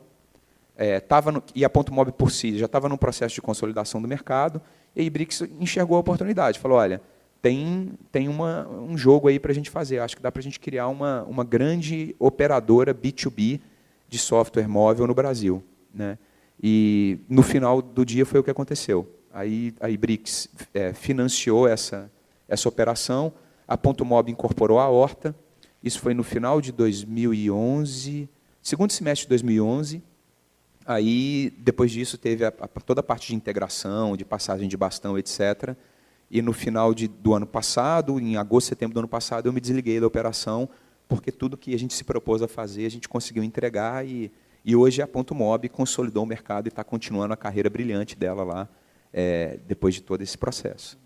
é, 0.76 1.00
no, 1.32 1.44
e 1.54 1.64
a 1.64 1.70
Ponto 1.70 1.94
Mob 1.94 2.12
por 2.14 2.32
si 2.32 2.58
já 2.58 2.66
estava 2.66 2.90
num 2.90 2.98
processo 2.98 3.36
de 3.36 3.42
consolidação 3.42 4.02
do 4.02 4.08
mercado, 4.08 4.60
e 4.96 5.02
a 5.02 5.04
Ibrix 5.04 5.44
enxergou 5.60 5.96
a 5.96 6.00
oportunidade, 6.00 6.58
falou, 6.58 6.80
olha, 6.80 7.00
tem, 7.40 7.92
tem 8.12 8.28
uma, 8.28 8.68
um 8.68 8.98
jogo 8.98 9.28
aí 9.28 9.40
para 9.40 9.52
a 9.52 9.56
gente 9.56 9.70
fazer, 9.70 10.00
acho 10.00 10.16
que 10.16 10.24
dá 10.24 10.32
para 10.32 10.40
a 10.40 10.44
gente 10.44 10.60
criar 10.60 10.88
uma, 10.88 11.22
uma 11.26 11.44
grande 11.44 12.16
operadora 12.18 12.96
B2B 12.96 13.62
de 14.08 14.18
software 14.18 14.68
móvel 14.68 15.06
no 15.06 15.14
Brasil. 15.14 15.64
Né? 15.94 16.18
E 16.62 17.20
no 17.30 17.42
final 17.42 17.82
do 17.82 18.06
dia 18.06 18.26
foi 18.26 18.40
o 18.40 18.44
que 18.44 18.52
aconteceu. 18.52 19.10
Aí 19.32 19.74
a 19.80 19.90
Ibrix 19.90 20.50
é, 20.74 20.94
financiou 20.94 21.68
essa, 21.68 22.12
essa 22.48 22.68
operação, 22.68 23.32
a 23.68 23.78
Ponto 23.78 24.04
Mob 24.04 24.32
incorporou 24.32 24.80
a 24.80 24.90
Horta, 24.90 25.36
isso 25.84 26.00
foi 26.00 26.14
no 26.14 26.24
final 26.24 26.60
de 26.60 26.72
2011, 26.72 28.28
segundo 28.62 28.92
semestre 28.92 29.26
de 29.26 29.30
2011, 29.30 30.04
Aí, 30.90 31.54
depois 31.60 31.92
disso, 31.92 32.18
teve 32.18 32.44
a, 32.44 32.48
a, 32.48 32.68
toda 32.68 33.02
a 33.02 33.04
parte 33.04 33.28
de 33.28 33.36
integração, 33.36 34.18
de 34.18 34.26
passagem 34.26 34.68
de 34.68 34.76
bastão, 34.76 35.20
etc. 35.20 35.76
E 36.32 36.42
no 36.42 36.52
final 36.52 36.96
de, 36.96 37.08
do 37.08 37.36
ano 37.36 37.46
passado, 37.46 38.20
em 38.20 38.38
agosto, 38.38 38.70
setembro 38.70 38.96
do 38.96 39.00
ano 39.02 39.08
passado, 39.08 39.46
eu 39.46 39.54
me 39.54 39.62
desliguei 39.62 40.00
da 40.00 40.08
operação, 40.08 40.68
porque 41.08 41.32
tudo 41.32 41.56
que 41.56 41.76
a 41.76 41.78
gente 41.78 41.94
se 41.94 42.04
propôs 42.04 42.42
a 42.42 42.48
fazer, 42.48 42.88
a 42.88 42.90
gente 42.90 43.08
conseguiu 43.08 43.44
entregar 43.44 44.04
e, 44.04 44.32
e 44.64 44.76
hoje 44.76 45.02
a 45.02 45.08
Ponto 45.08 45.34
Mob 45.34 45.68
consolidou 45.70 46.24
o 46.24 46.28
mercado 46.28 46.68
e 46.68 46.70
está 46.70 46.84
continuando 46.84 47.34
a 47.34 47.38
carreira 47.38 47.70
brilhante 47.70 48.16
dela 48.16 48.44
lá, 48.44 48.70
é, 49.12 49.60
depois 49.68 49.96
de 49.96 50.02
todo 50.02 50.22
esse 50.22 50.38
processo. 50.38 50.98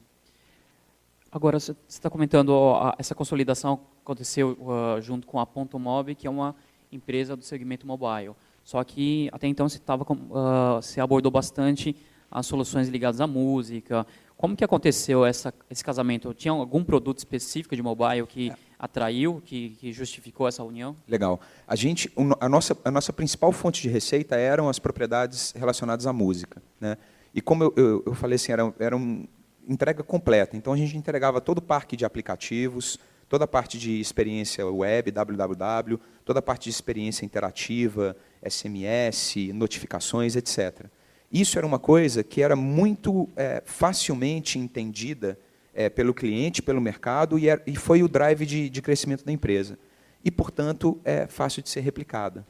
Agora, 1.31 1.59
você 1.59 1.75
está 1.87 2.09
comentando, 2.09 2.49
ó, 2.49 2.93
essa 2.97 3.15
consolidação 3.15 3.79
aconteceu 4.03 4.51
uh, 4.51 5.01
junto 5.01 5.25
com 5.25 5.39
a 5.39 5.45
Ponto 5.45 5.79
Mob, 5.79 6.13
que 6.13 6.27
é 6.27 6.29
uma 6.29 6.55
empresa 6.91 7.35
do 7.35 7.43
segmento 7.43 7.87
mobile. 7.87 8.35
Só 8.63 8.83
que 8.83 9.29
até 9.31 9.47
então 9.47 9.67
se, 9.67 9.79
tava, 9.79 10.03
uh, 10.03 10.81
se 10.81 11.01
abordou 11.01 11.31
bastante 11.31 11.95
as 12.29 12.45
soluções 12.45 12.87
ligadas 12.87 13.19
à 13.19 13.25
música. 13.25 14.05
Como 14.37 14.55
que 14.55 14.63
aconteceu 14.63 15.25
essa, 15.25 15.53
esse 15.69 15.83
casamento? 15.83 16.33
Tinha 16.33 16.51
algum 16.51 16.83
produto 16.83 17.17
específico 17.17 17.75
de 17.75 17.81
mobile 17.81 18.27
que 18.27 18.51
é. 18.51 18.55
Atraiu, 18.83 19.41
que, 19.45 19.69
que, 19.79 19.93
justificou 19.93 20.45
essa 20.45 20.61
união? 20.61 20.93
Legal. 21.07 21.39
A 21.65 21.73
gente, 21.73 22.11
a 22.37 22.49
nossa, 22.49 22.77
a 22.83 22.91
nossa 22.91 23.13
principal 23.13 23.53
fonte 23.53 23.81
de 23.81 23.87
receita 23.87 24.35
eram 24.35 24.67
as 24.67 24.77
propriedades 24.77 25.53
relacionadas 25.55 26.05
à 26.05 26.11
música, 26.11 26.61
né? 26.81 26.97
E 27.33 27.39
como 27.39 27.63
eu, 27.63 27.73
eu, 27.77 28.03
eu 28.05 28.13
falei 28.13 28.35
assim, 28.35 28.51
era, 28.51 28.73
era 28.77 28.93
uma 28.93 29.25
entrega 29.65 30.03
completa. 30.03 30.57
Então 30.57 30.73
a 30.73 30.77
gente 30.77 30.97
entregava 30.97 31.39
todo 31.39 31.59
o 31.59 31.61
parque 31.61 31.95
de 31.95 32.03
aplicativos, 32.03 32.99
toda 33.29 33.45
a 33.45 33.47
parte 33.47 33.79
de 33.79 34.01
experiência 34.01 34.67
web, 34.67 35.11
www, 35.11 35.97
toda 36.25 36.39
a 36.39 36.41
parte 36.41 36.65
de 36.65 36.71
experiência 36.71 37.25
interativa, 37.25 38.17
SMS, 38.45 39.49
notificações, 39.53 40.35
etc. 40.35 40.87
Isso 41.31 41.57
era 41.57 41.65
uma 41.65 41.79
coisa 41.79 42.21
que 42.21 42.41
era 42.41 42.55
muito 42.55 43.29
é, 43.37 43.63
facilmente 43.65 44.59
entendida 44.59 45.39
é, 45.73 45.89
pelo 45.89 46.13
cliente, 46.13 46.61
pelo 46.61 46.79
mercado, 46.79 47.37
e, 47.39 47.49
era, 47.49 47.61
e 47.65 47.75
foi 47.75 48.03
o 48.03 48.07
drive 48.07 48.45
de, 48.45 48.69
de, 48.69 48.81
crescimento 48.81 49.25
da 49.25 49.31
empresa. 49.31 49.77
E, 50.23 50.31
portanto, 50.31 50.99
é 51.03 51.27
fácil 51.27 51.61
de 51.61 51.69
ser 51.69 51.81
replicada. 51.81 52.45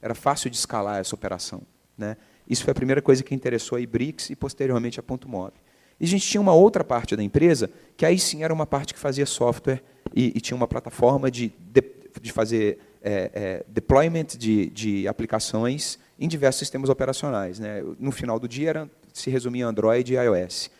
Era 0.00 0.14
fácil 0.14 0.50
de 0.50 0.56
escalar 0.56 0.98
essa 0.98 1.14
operação. 1.14 1.62
Né? 1.96 2.16
Isso 2.48 2.64
foi 2.64 2.72
a 2.72 2.74
primeira 2.74 3.00
coisa 3.00 3.22
que 3.22 3.34
interessou 3.34 3.76
a 3.76 3.80
Ibrix 3.80 4.30
e, 4.30 4.36
posteriormente, 4.36 4.98
a 4.98 5.02
Ponto 5.02 5.28
Mob. 5.28 5.52
E 6.00 6.04
a 6.04 6.08
gente 6.08 6.26
tinha 6.26 6.40
uma 6.40 6.52
outra 6.52 6.82
parte 6.82 7.14
da 7.14 7.22
empresa, 7.22 7.70
que 7.96 8.04
aí 8.04 8.18
sim 8.18 8.42
era 8.42 8.52
uma 8.52 8.66
parte 8.66 8.92
que 8.92 8.98
fazia 8.98 9.24
software 9.24 9.82
e, 10.14 10.32
e 10.34 10.40
tinha 10.40 10.56
uma 10.56 10.66
plataforma 10.66 11.30
de, 11.30 11.52
de, 11.60 11.82
de 12.20 12.32
fazer 12.32 12.78
é, 13.00 13.30
é, 13.32 13.64
deployment 13.68 14.36
de, 14.36 14.66
de 14.70 15.06
aplicações 15.06 15.98
em 16.18 16.26
diversos 16.26 16.58
sistemas 16.58 16.88
operacionais. 16.88 17.58
Né? 17.58 17.82
No 18.00 18.10
final 18.10 18.40
do 18.40 18.48
dia, 18.48 18.70
era, 18.70 18.90
se 19.12 19.30
resumia 19.30 19.66
Android 19.66 20.12
e 20.12 20.16
iOS. 20.16 20.70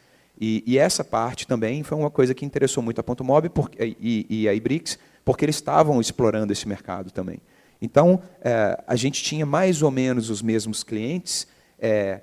E, 0.40 0.64
e, 0.66 0.78
essa 0.78 1.04
parte 1.04 1.46
também 1.46 1.82
foi 1.82 1.96
uma 1.96 2.10
coisa 2.10 2.34
que 2.34 2.44
interessou 2.44 2.82
muito 2.82 3.00
a 3.00 3.04
Ponto 3.04 3.22
Mob 3.22 3.50
e, 3.78 4.26
e 4.28 4.48
a 4.48 4.54
Ibrix, 4.54 4.98
porque 5.24 5.44
eles 5.44 5.56
estavam 5.56 6.00
explorando 6.00 6.52
esse 6.52 6.66
mercado 6.66 7.10
também. 7.10 7.38
Então, 7.80 8.22
é, 8.40 8.82
a 8.86 8.96
gente 8.96 9.22
tinha 9.22 9.44
mais 9.44 9.82
ou 9.82 9.90
menos 9.90 10.30
os 10.30 10.42
mesmos 10.42 10.82
clientes, 10.82 11.46
é, 11.78 12.22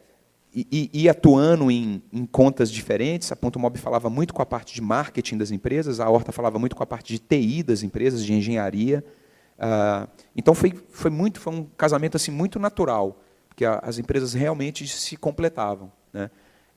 e, 0.53 0.89
e, 0.91 1.09
atuando 1.09 1.69
em, 1.69 2.01
em, 2.11 2.25
contas 2.25 2.71
diferentes. 2.71 3.31
A 3.31 3.35
Ponto 3.35 3.59
Mob 3.59 3.77
falava 3.77 4.09
muito 4.09 4.33
com 4.33 4.41
a 4.41 4.45
parte 4.45 4.73
de 4.73 4.81
marketing 4.81 5.37
das 5.37 5.51
empresas, 5.51 5.99
a 5.99 6.09
Horta 6.09 6.31
falava 6.31 6.57
muito 6.57 6.75
com 6.75 6.81
a 6.81 6.87
parte 6.87 7.13
de 7.13 7.19
TI 7.19 7.61
das 7.61 7.83
empresas, 7.83 8.25
de 8.25 8.33
engenharia. 8.33 9.03
Uh, 9.57 10.09
então 10.35 10.55
foi, 10.55 10.73
foi 10.89 11.11
muito 11.11 11.39
foi 11.39 11.53
um 11.53 11.65
casamento 11.77 12.15
assim 12.15 12.31
muito 12.31 12.57
natural, 12.57 13.21
porque 13.47 13.65
a, 13.65 13.79
as 13.79 13.99
empresas 13.99 14.33
realmente 14.33 14.87
se 14.87 15.15
completavam. 15.17 15.91
Né? 16.11 16.31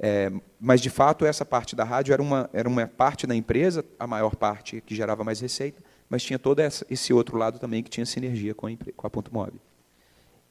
É, 0.05 0.33
mas 0.59 0.81
de 0.81 0.91
fato 0.91 1.25
essa 1.25 1.45
parte 1.45 1.77
da 1.77 1.85
rádio 1.85 2.13
era 2.13 2.21
uma 2.21 2.51
era 2.53 2.69
uma 2.69 2.85
parte 2.89 3.25
da 3.25 3.37
empresa, 3.37 3.85
a 4.01 4.05
maior 4.05 4.35
parte 4.35 4.81
que 4.81 4.97
gerava 4.97 5.23
mais 5.23 5.39
receita, 5.39 5.81
mas 6.11 6.25
tinha 6.25 6.41
todo 6.41 6.59
essa, 6.59 6.85
esse 6.91 7.13
outro 7.15 7.39
lado 7.39 7.61
também 7.61 7.85
que 7.85 7.89
tinha 7.89 8.05
sinergia 8.05 8.53
com 8.53 8.67
a, 8.67 8.71
com 8.97 9.07
a 9.07 9.11
Ponto 9.11 9.33
Mob. 9.33 9.53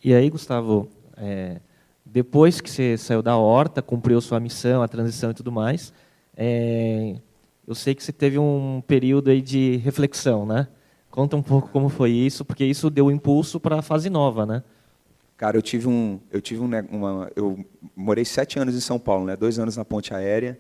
E 0.02 0.14
aí, 0.14 0.30
Gustavo, 0.30 0.90
é, 1.18 1.60
depois 2.06 2.62
que 2.62 2.70
você 2.70 2.98
saiu 2.98 3.22
da 3.22 3.36
horta, 3.36 3.82
cumpriu 3.82 4.22
sua 4.22 4.40
missão, 4.40 4.82
a 4.82 4.88
transição 4.88 5.32
e 5.32 5.34
tudo 5.34 5.52
mais, 5.52 5.94
é, 6.36 7.18
eu 7.68 7.76
sei 7.76 7.94
que 7.94 8.02
você 8.02 8.14
teve 8.14 8.40
um 8.40 8.82
período 8.88 9.30
aí 9.30 9.42
de 9.42 9.76
reflexão, 9.84 10.46
né? 10.46 10.68
Conta 11.10 11.36
um 11.36 11.44
pouco 11.44 11.68
como 11.70 11.90
foi 11.90 12.12
isso, 12.12 12.46
porque 12.46 12.64
isso 12.64 12.90
deu 12.90 13.12
impulso 13.12 13.60
para 13.60 13.80
a 13.80 13.82
fase 13.82 14.10
nova, 14.10 14.46
né? 14.46 14.64
Cara, 15.42 15.58
eu 15.58 15.62
tive 15.64 15.88
um, 15.88 16.20
eu 16.30 16.40
tive 16.40 16.62
um, 16.62 16.70
uma, 16.92 17.32
eu 17.36 17.66
morei 17.96 18.24
sete 18.24 18.60
anos 18.60 18.76
em 18.76 18.80
São 18.80 19.00
Paulo, 19.00 19.26
né? 19.26 19.36
Dois 19.36 19.58
anos 19.58 19.76
na 19.76 19.84
ponte 19.84 20.14
aérea 20.14 20.56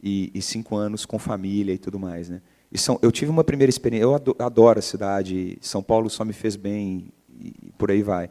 e, 0.00 0.30
e 0.32 0.40
cinco 0.40 0.76
anos 0.76 1.04
com 1.04 1.18
família 1.18 1.72
e 1.72 1.78
tudo 1.78 1.98
mais, 1.98 2.28
né? 2.28 2.40
E 2.70 2.78
são, 2.78 2.96
eu 3.02 3.10
tive 3.10 3.32
uma 3.32 3.42
primeira 3.42 3.68
experiência. 3.68 4.04
Eu 4.04 4.14
adoro 4.38 4.78
a 4.78 4.82
cidade. 4.82 5.58
São 5.60 5.82
Paulo 5.82 6.08
só 6.08 6.24
me 6.24 6.32
fez 6.32 6.54
bem 6.54 7.08
e 7.40 7.72
por 7.76 7.90
aí 7.90 8.04
vai. 8.04 8.30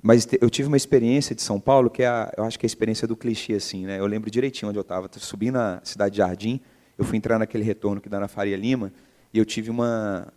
Mas 0.00 0.28
eu 0.40 0.48
tive 0.48 0.68
uma 0.68 0.76
experiência 0.76 1.34
de 1.34 1.42
São 1.42 1.58
Paulo 1.58 1.90
que 1.90 2.04
é, 2.04 2.06
a, 2.06 2.32
eu 2.36 2.44
acho 2.44 2.56
que 2.56 2.64
é 2.64 2.68
a 2.68 2.70
experiência 2.70 3.08
do 3.08 3.16
clichê 3.16 3.54
assim, 3.54 3.84
né? 3.84 3.98
Eu 3.98 4.06
lembro 4.06 4.30
direitinho 4.30 4.68
onde 4.68 4.78
eu 4.78 4.82
estava. 4.82 5.10
Subi 5.14 5.50
na 5.50 5.80
cidade 5.82 6.12
de 6.12 6.18
Jardim, 6.18 6.60
eu 6.96 7.04
fui 7.04 7.16
entrar 7.16 7.36
naquele 7.36 7.64
retorno 7.64 8.00
que 8.00 8.08
dá 8.08 8.20
na 8.20 8.28
Faria 8.28 8.56
Lima 8.56 8.92
e 9.34 9.38
eu 9.38 9.44
tive 9.44 9.72
uma 9.72 10.32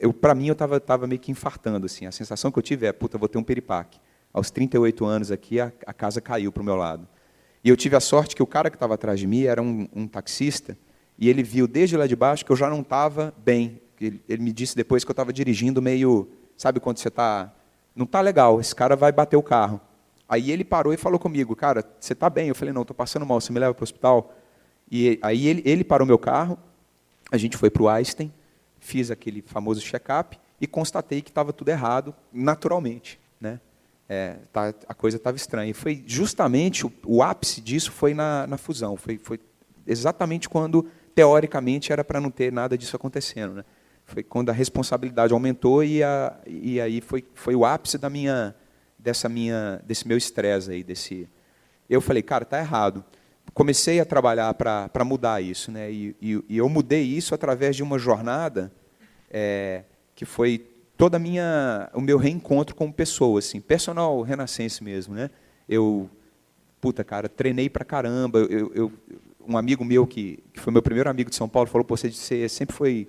eu 0.00 0.12
para 0.12 0.34
mim 0.34 0.48
eu 0.48 0.52
estava 0.52 0.80
tava 0.80 1.06
meio 1.06 1.20
que 1.20 1.30
infartando 1.30 1.86
assim. 1.86 2.06
A 2.06 2.12
sensação 2.12 2.50
que 2.50 2.58
eu 2.58 2.62
tive 2.62 2.86
é, 2.86 2.92
puta, 2.92 3.16
vou 3.16 3.28
ter 3.28 3.38
um 3.38 3.42
peripaque. 3.42 4.00
Aos 4.32 4.50
38 4.50 5.04
anos 5.04 5.30
aqui 5.30 5.60
a, 5.60 5.72
a 5.86 5.92
casa 5.92 6.20
caiu 6.20 6.52
para 6.52 6.62
o 6.62 6.64
meu 6.64 6.76
lado. 6.76 7.06
E 7.62 7.68
eu 7.68 7.76
tive 7.76 7.96
a 7.96 8.00
sorte 8.00 8.34
que 8.34 8.42
o 8.42 8.46
cara 8.46 8.70
que 8.70 8.76
estava 8.76 8.94
atrás 8.94 9.20
de 9.20 9.26
mim 9.26 9.42
era 9.44 9.60
um, 9.60 9.88
um, 9.94 10.06
taxista 10.08 10.76
e 11.18 11.28
ele 11.28 11.42
viu 11.42 11.66
desde 11.68 11.96
lá 11.96 12.06
de 12.06 12.16
baixo 12.16 12.44
que 12.44 12.50
eu 12.50 12.56
já 12.56 12.70
não 12.70 12.80
estava 12.80 13.34
bem. 13.44 13.80
Ele, 14.00 14.22
ele, 14.28 14.42
me 14.42 14.52
disse 14.52 14.74
depois 14.74 15.04
que 15.04 15.10
eu 15.10 15.12
estava 15.12 15.32
dirigindo 15.32 15.82
meio, 15.82 16.28
sabe 16.56 16.80
quando 16.80 16.98
você 16.98 17.08
está, 17.08 17.52
não 17.94 18.04
está 18.04 18.20
legal. 18.20 18.60
Esse 18.60 18.74
cara 18.74 18.96
vai 18.96 19.12
bater 19.12 19.36
o 19.36 19.42
carro. 19.42 19.80
Aí 20.26 20.50
ele 20.50 20.64
parou 20.64 20.94
e 20.94 20.96
falou 20.96 21.18
comigo, 21.18 21.54
cara, 21.54 21.84
você 21.98 22.14
está 22.14 22.30
bem? 22.30 22.48
Eu 22.48 22.54
falei, 22.54 22.72
não, 22.72 22.82
estou 22.82 22.94
passando 22.94 23.26
mal. 23.26 23.40
Você 23.40 23.52
me 23.52 23.58
leva 23.58 23.74
para 23.74 23.82
o 23.82 23.84
hospital? 23.84 24.34
E 24.90 25.18
aí 25.20 25.46
ele, 25.46 25.62
ele 25.66 25.84
parou 25.84 26.06
meu 26.06 26.18
carro. 26.18 26.58
A 27.30 27.36
gente 27.36 27.56
foi 27.56 27.68
para 27.68 27.82
o 27.82 27.88
Einstein 27.88 28.32
fiz 28.80 29.10
aquele 29.10 29.42
famoso 29.42 29.80
check-up 29.80 30.38
e 30.60 30.66
constatei 30.66 31.22
que 31.22 31.30
estava 31.30 31.52
tudo 31.52 31.68
errado, 31.68 32.14
naturalmente. 32.32 33.20
Né? 33.40 33.60
É, 34.08 34.38
tá, 34.52 34.74
a 34.88 34.94
coisa 34.94 35.16
estava 35.16 35.36
estranha. 35.36 35.70
E 35.70 35.74
foi 35.74 36.02
justamente 36.06 36.84
o, 36.84 36.92
o 37.06 37.22
ápice 37.22 37.60
disso 37.60 37.92
foi 37.92 38.14
na, 38.14 38.46
na 38.46 38.58
fusão. 38.58 38.96
Foi, 38.96 39.18
foi, 39.18 39.38
exatamente 39.86 40.48
quando, 40.48 40.88
teoricamente, 41.14 41.92
era 41.92 42.02
para 42.02 42.20
não 42.20 42.30
ter 42.30 42.52
nada 42.52 42.76
disso 42.76 42.96
acontecendo. 42.96 43.54
Né? 43.54 43.64
Foi 44.04 44.22
quando 44.22 44.50
a 44.50 44.52
responsabilidade 44.52 45.32
aumentou 45.32 45.84
e, 45.84 46.02
a, 46.02 46.36
e 46.46 46.80
aí 46.80 47.00
foi, 47.00 47.24
foi 47.34 47.54
o 47.54 47.64
ápice 47.64 47.96
da 47.96 48.10
minha, 48.10 48.54
dessa 48.98 49.28
minha, 49.28 49.80
desse 49.84 50.08
meu 50.08 50.18
estresse 50.18 50.70
aí, 50.72 50.82
desse. 50.82 51.28
Eu 51.88 52.00
falei, 52.00 52.22
cara, 52.22 52.44
tá 52.44 52.58
errado 52.58 53.04
comecei 53.54 54.00
a 54.00 54.04
trabalhar 54.04 54.52
para 54.54 55.04
mudar 55.04 55.42
isso. 55.42 55.70
Né? 55.70 55.90
E, 55.90 56.16
e, 56.20 56.44
e, 56.48 56.58
eu 56.58 56.68
mudei 56.68 57.02
isso 57.02 57.34
através 57.34 57.76
de 57.76 57.82
uma 57.82 57.98
jornada 57.98 58.72
é, 59.30 59.84
que 60.14 60.24
foi 60.24 60.66
toda 60.96 61.18
minha, 61.18 61.88
o 61.94 62.00
meu 62.00 62.18
reencontro 62.18 62.74
como 62.74 62.92
pessoa, 62.92 63.38
assim, 63.38 63.60
personal 63.60 64.20
renascense 64.22 64.82
mesmo. 64.84 65.14
Né? 65.14 65.30
Eu, 65.68 66.08
puta, 66.80 67.02
cara, 67.02 67.28
treinei 67.28 67.68
para 67.70 67.84
caramba. 67.84 68.38
Eu, 68.38 68.72
eu, 68.74 68.92
um 69.46 69.56
amigo 69.56 69.84
meu, 69.84 70.06
que, 70.06 70.38
que 70.52 70.60
foi 70.60 70.72
meu 70.72 70.82
primeiro 70.82 71.08
amigo 71.08 71.30
de 71.30 71.36
São 71.36 71.48
Paulo, 71.48 71.68
falou, 71.68 71.86
você, 71.88 72.10
você 72.10 72.48
sempre 72.48 72.74
foi 72.74 73.08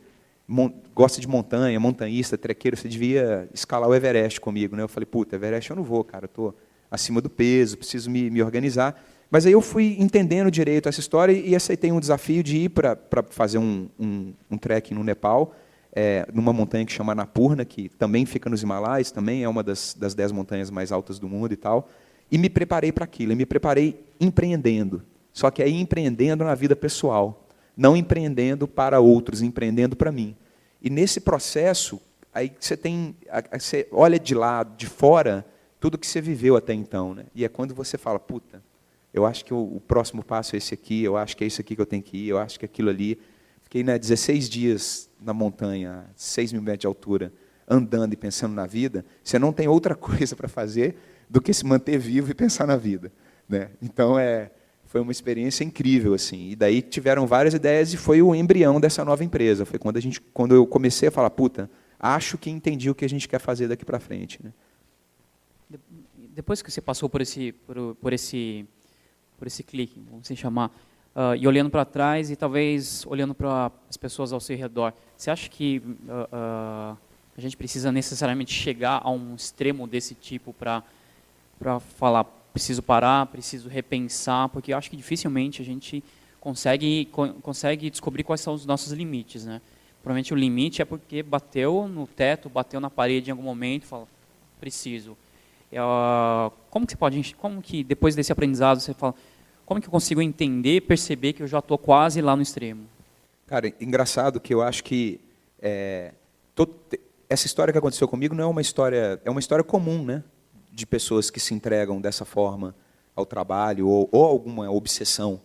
gosta 0.93 1.21
de 1.21 1.27
montanha, 1.27 1.79
montanhista, 1.79 2.37
trequeiro, 2.37 2.75
você 2.75 2.89
devia 2.89 3.47
escalar 3.53 3.87
o 3.87 3.95
Everest 3.95 4.41
comigo, 4.41 4.75
né? 4.75 4.83
Eu 4.83 4.87
falei, 4.89 5.05
puta, 5.05 5.35
Everest 5.35 5.69
eu 5.69 5.75
não 5.75 5.83
vou, 5.83 6.03
cara, 6.03 6.25
eu 6.25 6.29
tô 6.29 6.53
acima 6.89 7.21
do 7.21 7.29
peso, 7.29 7.77
preciso 7.77 8.09
me, 8.09 8.29
me 8.29 8.43
organizar. 8.43 9.01
Mas 9.31 9.45
aí 9.45 9.53
eu 9.53 9.61
fui 9.61 9.95
entendendo 9.97 10.51
direito 10.51 10.89
essa 10.89 10.99
história 10.99 11.31
e 11.31 11.55
aceitei 11.55 11.89
um 11.89 12.01
desafio 12.01 12.43
de 12.43 12.57
ir 12.57 12.69
para 12.69 12.97
fazer 13.29 13.57
um, 13.57 13.87
um, 13.97 14.33
um 14.51 14.59
no 14.91 15.03
Nepal. 15.03 15.55
é, 15.93 16.25
numa 16.33 16.53
montanha 16.53 16.85
que 16.85 16.91
chama 16.91 17.13
Napurna, 17.13 17.65
que 17.65 17.89
também 17.89 18.25
fica 18.25 18.49
nos 18.49 18.63
Himalaias, 18.63 19.11
também 19.11 19.43
é 19.43 19.49
uma 19.49 19.61
das, 19.61 19.95
das 19.97 20.13
dez 20.13 20.31
montanhas 20.31 20.69
mais 20.69 20.91
altas 20.91 21.19
do 21.19 21.27
mundo 21.27 21.53
e 21.53 21.57
tal. 21.57 21.89
E 22.31 22.37
me 22.37 22.49
preparei 22.49 22.91
para 22.91 23.03
aquilo, 23.03 23.33
e 23.33 23.35
me 23.35 23.45
preparei 23.45 24.05
empreendendo. 24.19 25.03
Só 25.33 25.51
que 25.51 25.61
aí 25.61 25.73
empreendendo 25.73 26.43
na 26.43 26.55
vida 26.55 26.75
pessoal, 26.75 27.47
não 27.75 27.95
empreendendo 27.95 28.67
para 28.67 28.99
outros, 28.99 29.41
empreendendo 29.41 29.95
para 29.95 30.11
mim. 30.11 30.35
E 30.81 30.89
nesse 30.89 31.19
processo, 31.19 32.01
aí 32.33 32.51
você 32.59 32.77
tem, 32.77 33.15
você 33.51 33.87
olha 33.91 34.19
de 34.19 34.33
lado, 34.33 34.75
de 34.77 34.87
fora, 34.87 35.45
tudo 35.79 35.97
que 35.97 36.07
você 36.07 36.21
viveu 36.21 36.55
até 36.55 36.73
então, 36.73 37.13
né? 37.13 37.25
E 37.35 37.43
é 37.43 37.49
quando 37.49 37.73
você 37.73 37.97
fala, 37.97 38.19
puta, 38.19 38.61
eu 39.13 39.25
acho 39.25 39.43
que 39.43 39.53
o, 39.53 39.81
próximo 39.85 40.23
passo 40.23 40.55
é 40.55 40.57
esse 40.57 40.73
aqui, 40.73 41.03
eu 41.03 41.17
acho 41.17 41.35
que 41.35 41.43
é 41.43 41.47
isso 41.47 41.59
aqui 41.59 41.75
que 41.75 41.81
eu 41.81 41.85
tenho 41.85 42.01
que 42.01 42.17
ir, 42.17 42.29
eu 42.29 42.37
acho 42.37 42.57
que 42.57 42.65
é 42.65 42.67
aquilo 42.67 42.89
ali. 42.89 43.19
Fiquei 43.61 43.83
né, 43.83 43.99
16 43.99 44.49
dias 44.49 45.09
na 45.21 45.33
montanha, 45.33 46.05
6 46.15 46.53
mil 46.53 46.61
metros 46.61 46.81
de 46.81 46.87
altura, 46.87 47.33
andando 47.67 48.13
e 48.13 48.17
pensando 48.17 48.53
na 48.53 48.65
vida. 48.65 49.05
Você 49.23 49.37
não 49.37 49.51
tem 49.51 49.67
outra 49.67 49.95
coisa 49.95 50.35
para 50.35 50.47
fazer 50.47 50.95
do 51.29 51.41
que 51.41 51.53
se 51.53 51.65
manter 51.65 51.97
vivo 51.97 52.31
e 52.31 52.33
pensar 52.33 52.65
na 52.65 52.77
vida. 52.77 53.11
Né? 53.47 53.71
Então, 53.81 54.17
é, 54.17 54.51
foi 54.85 55.01
uma 55.01 55.11
experiência 55.11 55.63
incrível. 55.63 56.13
assim. 56.13 56.49
E 56.49 56.55
daí 56.55 56.81
tiveram 56.81 57.27
várias 57.27 57.53
ideias 57.53 57.93
e 57.93 57.97
foi 57.97 58.21
o 58.21 58.33
embrião 58.33 58.79
dessa 58.79 59.03
nova 59.03 59.23
empresa. 59.23 59.65
Foi 59.65 59.79
quando, 59.79 59.97
a 59.97 60.01
gente, 60.01 60.21
quando 60.21 60.55
eu 60.55 60.65
comecei 60.65 61.09
a 61.09 61.11
falar, 61.11 61.29
puta, 61.29 61.69
acho 61.99 62.37
que 62.37 62.49
entendi 62.49 62.89
o 62.89 62.95
que 62.95 63.05
a 63.05 63.09
gente 63.09 63.27
quer 63.27 63.39
fazer 63.39 63.67
daqui 63.67 63.85
para 63.85 63.99
frente. 63.99 64.39
Né? 64.43 64.51
Depois 66.33 66.61
que 66.61 66.71
você 66.71 66.81
passou 66.81 67.09
por 67.09 67.21
esse, 67.21 67.51
por, 67.51 67.95
por 67.95 68.13
esse 68.13 68.65
por 69.41 69.47
esse 69.47 69.63
clique, 69.63 69.99
vamos 70.07 70.27
assim 70.27 70.35
chamar, 70.35 70.67
uh, 71.15 71.35
e 71.35 71.47
olhando 71.47 71.71
para 71.71 71.83
trás 71.83 72.29
e 72.29 72.35
talvez 72.35 73.03
olhando 73.07 73.33
para 73.33 73.71
as 73.89 73.97
pessoas 73.97 74.31
ao 74.31 74.39
seu 74.39 74.55
redor. 74.55 74.93
Você 75.17 75.31
acha 75.31 75.49
que 75.49 75.79
uh, 75.79 76.11
uh, 76.11 76.97
a 77.35 77.41
gente 77.41 77.57
precisa 77.57 77.91
necessariamente 77.91 78.53
chegar 78.53 79.01
a 79.03 79.09
um 79.09 79.33
extremo 79.33 79.87
desse 79.87 80.13
tipo 80.13 80.53
para 80.53 80.83
para 81.57 81.79
falar 81.79 82.23
preciso 82.53 82.83
parar, 82.83 83.25
preciso 83.27 83.67
repensar, 83.67 84.47
porque 84.49 84.73
eu 84.73 84.77
acho 84.77 84.91
que 84.91 84.97
dificilmente 84.97 85.59
a 85.59 85.65
gente 85.65 86.03
consegue 86.39 87.09
consegue 87.41 87.89
descobrir 87.89 88.23
quais 88.23 88.41
são 88.41 88.53
os 88.53 88.63
nossos 88.63 88.91
limites, 88.91 89.43
né? 89.43 89.59
Provavelmente 90.03 90.35
o 90.35 90.37
limite 90.37 90.83
é 90.83 90.85
porque 90.85 91.23
bateu 91.23 91.87
no 91.87 92.05
teto, 92.05 92.47
bateu 92.47 92.79
na 92.79 92.91
parede 92.91 93.31
em 93.31 93.31
algum 93.31 93.43
momento, 93.43 93.87
fala 93.87 94.07
preciso. 94.59 95.17
como 96.69 96.85
que 96.85 96.93
você 96.93 96.97
pode, 96.97 97.35
como 97.35 97.59
que 97.59 97.83
depois 97.83 98.13
desse 98.13 98.31
aprendizado 98.31 98.79
você 98.79 98.93
fala 98.93 99.15
como 99.71 99.79
que 99.79 99.87
eu 99.87 99.91
consigo 99.91 100.21
entender, 100.21 100.81
perceber 100.81 101.31
que 101.31 101.41
eu 101.41 101.47
já 101.47 101.59
estou 101.59 101.77
quase 101.77 102.21
lá 102.21 102.35
no 102.35 102.41
extremo? 102.41 102.89
Cara, 103.47 103.73
engraçado 103.79 104.37
que 104.37 104.53
eu 104.53 104.61
acho 104.61 104.83
que 104.83 105.21
é, 105.61 106.13
essa 107.29 107.45
história 107.45 107.71
que 107.71 107.77
aconteceu 107.77 108.05
comigo 108.05 108.35
não 108.35 108.43
é 108.43 108.47
uma 108.47 108.59
história, 108.59 109.21
é 109.23 109.31
uma 109.31 109.39
história 109.39 109.63
comum, 109.63 110.03
né? 110.03 110.25
De 110.73 110.85
pessoas 110.85 111.29
que 111.29 111.39
se 111.39 111.53
entregam 111.53 112.01
dessa 112.01 112.25
forma 112.25 112.75
ao 113.15 113.25
trabalho 113.25 113.87
ou, 113.87 114.09
ou 114.11 114.25
alguma 114.25 114.69
obsessão, 114.69 115.39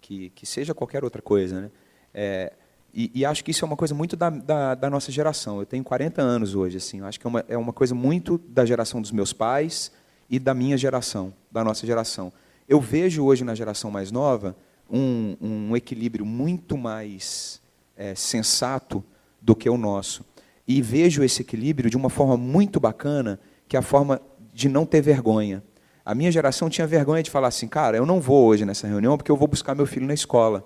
que, 0.00 0.30
que 0.30 0.46
seja 0.46 0.72
qualquer 0.72 1.04
outra 1.04 1.20
coisa, 1.20 1.60
né? 1.60 1.70
É, 2.14 2.54
e, 2.94 3.10
e, 3.14 3.26
acho 3.26 3.44
que 3.44 3.50
isso 3.50 3.62
é 3.62 3.66
uma 3.66 3.76
coisa 3.76 3.94
muito 3.94 4.16
da, 4.16 4.30
da, 4.30 4.74
da, 4.74 4.88
nossa 4.88 5.12
geração. 5.12 5.60
Eu 5.60 5.66
tenho 5.66 5.84
40 5.84 6.22
anos 6.22 6.54
hoje, 6.54 6.78
assim. 6.78 7.02
Acho 7.02 7.20
que 7.20 7.26
é 7.26 7.28
uma, 7.28 7.44
é 7.46 7.58
uma 7.58 7.74
coisa 7.74 7.94
muito 7.94 8.38
da 8.38 8.64
geração 8.64 9.02
dos 9.02 9.12
meus 9.12 9.34
pais 9.34 9.92
e 10.30 10.38
da 10.38 10.54
minha 10.54 10.78
geração, 10.78 11.34
da 11.52 11.62
nossa 11.62 11.86
geração. 11.86 12.32
Eu 12.68 12.80
vejo 12.80 13.24
hoje 13.24 13.44
na 13.44 13.54
geração 13.54 13.90
mais 13.90 14.10
nova 14.10 14.56
um, 14.90 15.36
um 15.40 15.76
equilíbrio 15.76 16.24
muito 16.24 16.76
mais 16.76 17.60
é, 17.96 18.14
sensato 18.14 19.04
do 19.40 19.54
que 19.54 19.68
o 19.68 19.76
nosso. 19.76 20.24
E 20.66 20.82
vejo 20.82 21.22
esse 21.22 21.42
equilíbrio 21.42 21.88
de 21.88 21.96
uma 21.96 22.10
forma 22.10 22.36
muito 22.36 22.80
bacana, 22.80 23.38
que 23.68 23.76
é 23.76 23.78
a 23.78 23.82
forma 23.82 24.20
de 24.52 24.68
não 24.68 24.84
ter 24.84 25.00
vergonha. 25.00 25.62
A 26.04 26.14
minha 26.14 26.30
geração 26.30 26.68
tinha 26.68 26.86
vergonha 26.86 27.22
de 27.22 27.30
falar 27.30 27.48
assim, 27.48 27.68
cara, 27.68 27.96
eu 27.96 28.06
não 28.06 28.20
vou 28.20 28.46
hoje 28.46 28.64
nessa 28.64 28.86
reunião 28.86 29.16
porque 29.16 29.30
eu 29.30 29.36
vou 29.36 29.48
buscar 29.48 29.74
meu 29.74 29.86
filho 29.86 30.06
na 30.06 30.14
escola. 30.14 30.64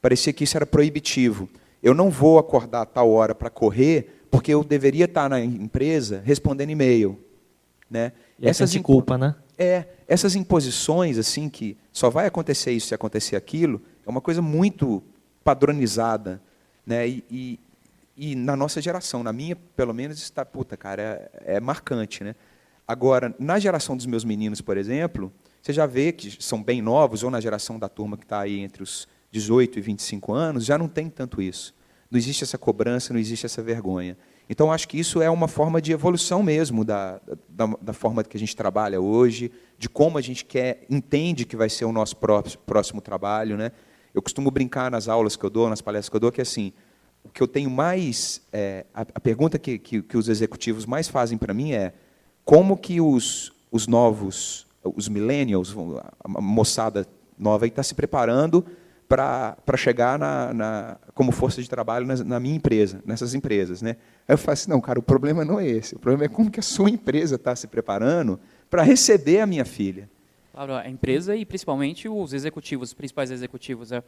Parecia 0.00 0.32
que 0.32 0.44
isso 0.44 0.56
era 0.56 0.66
proibitivo. 0.66 1.48
Eu 1.82 1.94
não 1.94 2.10
vou 2.10 2.38
acordar 2.38 2.82
a 2.82 2.86
tal 2.86 3.10
hora 3.10 3.34
para 3.34 3.50
correr 3.50 4.26
porque 4.30 4.52
eu 4.52 4.64
deveria 4.64 5.04
estar 5.04 5.28
na 5.28 5.40
empresa 5.40 6.22
respondendo 6.24 6.70
e-mail. 6.70 7.18
Né? 7.90 8.12
E 8.38 8.48
essa 8.48 8.66
se 8.66 8.80
culpa, 8.80 9.16
né? 9.16 9.34
É, 9.56 9.84
essas 10.08 10.34
imposições, 10.34 11.18
assim, 11.18 11.48
que 11.48 11.76
só 11.92 12.10
vai 12.10 12.26
acontecer 12.26 12.72
isso 12.72 12.88
se 12.88 12.94
acontecer 12.94 13.36
aquilo, 13.36 13.80
é 14.06 14.10
uma 14.10 14.20
coisa 14.20 14.42
muito 14.42 15.02
padronizada. 15.42 16.40
Né? 16.86 17.08
E, 17.08 17.24
e, 17.30 17.60
e 18.16 18.34
na 18.34 18.56
nossa 18.56 18.80
geração, 18.80 19.22
na 19.22 19.32
minha, 19.32 19.56
pelo 19.76 19.94
menos, 19.94 20.18
está, 20.18 20.44
puta, 20.44 20.76
cara, 20.76 21.30
é, 21.44 21.56
é 21.56 21.60
marcante. 21.60 22.24
Né? 22.24 22.34
Agora, 22.86 23.34
na 23.38 23.58
geração 23.58 23.96
dos 23.96 24.06
meus 24.06 24.24
meninos, 24.24 24.60
por 24.60 24.76
exemplo, 24.76 25.32
você 25.62 25.72
já 25.72 25.86
vê 25.86 26.12
que 26.12 26.42
são 26.42 26.62
bem 26.62 26.82
novos, 26.82 27.22
ou 27.22 27.30
na 27.30 27.40
geração 27.40 27.78
da 27.78 27.88
turma 27.88 28.16
que 28.16 28.24
está 28.24 28.40
aí 28.40 28.60
entre 28.60 28.82
os 28.82 29.08
18 29.30 29.78
e 29.78 29.82
25 29.82 30.32
anos, 30.32 30.64
já 30.64 30.76
não 30.76 30.88
tem 30.88 31.08
tanto 31.08 31.40
isso. 31.40 31.74
Não 32.10 32.18
existe 32.18 32.44
essa 32.44 32.58
cobrança, 32.58 33.12
não 33.12 33.20
existe 33.20 33.46
essa 33.46 33.62
vergonha. 33.62 34.16
Então, 34.48 34.70
acho 34.70 34.86
que 34.86 34.98
isso 34.98 35.22
é 35.22 35.30
uma 35.30 35.48
forma 35.48 35.80
de 35.80 35.92
evolução 35.92 36.42
mesmo 36.42 36.84
da, 36.84 37.20
da, 37.48 37.66
da, 37.80 37.92
forma 37.92 38.22
que 38.22 38.36
a 38.36 38.40
gente 38.40 38.54
trabalha 38.54 39.00
hoje, 39.00 39.50
de 39.78 39.88
como 39.88 40.18
a 40.18 40.20
gente 40.20 40.44
quer, 40.44 40.84
entende 40.90 41.46
que 41.46 41.56
vai 41.56 41.70
ser 41.70 41.86
o 41.86 41.92
nosso 41.92 42.16
próximo 42.16 43.00
trabalho. 43.00 43.56
Né? 43.56 43.72
Eu 44.12 44.20
costumo 44.20 44.50
brincar 44.50 44.90
nas 44.90 45.08
aulas 45.08 45.34
que 45.34 45.44
eu 45.44 45.50
dou, 45.50 45.70
nas 45.70 45.80
palestras 45.80 46.10
que 46.10 46.16
eu 46.16 46.20
dou, 46.20 46.30
que 46.30 46.42
assim, 46.42 46.72
o 47.22 47.30
que 47.30 47.42
eu 47.42 47.48
tenho 47.48 47.70
mais. 47.70 48.42
É, 48.52 48.84
a, 48.92 49.00
a, 49.00 49.20
pergunta 49.20 49.58
que, 49.58 49.78
que, 49.78 50.02
que 50.02 50.16
os 50.16 50.28
executivos 50.28 50.84
mais 50.84 51.08
fazem 51.08 51.38
para 51.38 51.54
mim 51.54 51.72
é 51.72 51.94
como 52.44 52.76
que 52.76 53.00
os, 53.00 53.50
os 53.72 53.86
novos, 53.86 54.66
os 54.82 55.08
millennials, 55.08 55.74
a 56.22 56.28
moçada 56.28 57.06
nova 57.38 57.66
está 57.66 57.82
se 57.82 57.94
preparando 57.94 58.64
para 59.08 59.76
chegar 59.76 60.18
na, 60.18 60.54
na, 60.54 60.96
como 61.14 61.30
força 61.30 61.62
de 61.62 61.68
trabalho 61.68 62.06
na, 62.06 62.16
na, 62.16 62.40
minha 62.40 62.56
empresa, 62.56 63.02
nessas 63.04 63.34
empresas. 63.34 63.82
Né? 63.82 63.96
Aí 64.26 64.34
eu 64.34 64.38
falo 64.38 64.52
assim, 64.52 64.70
não, 64.70 64.80
cara, 64.80 64.98
o 64.98 65.02
problema 65.02 65.44
não 65.44 65.60
é 65.60 65.66
esse. 65.66 65.94
O 65.94 65.98
problema 65.98 66.24
é 66.24 66.28
como 66.28 66.50
que 66.50 66.60
a 66.60 66.62
sua 66.62 66.90
empresa 66.90 67.36
está 67.36 67.54
se 67.54 67.66
preparando 67.66 68.40
para 68.70 68.82
receber 68.82 69.40
a 69.40 69.46
minha 69.46 69.64
filha. 69.64 70.08
Claro, 70.52 70.74
a 70.74 70.88
empresa 70.88 71.34
e 71.36 71.44
principalmente 71.44 72.08
os 72.08 72.32
executivos, 72.32 72.90
os 72.90 72.94
principais 72.94 73.30
executivos, 73.30 73.92
é, 73.92 74.02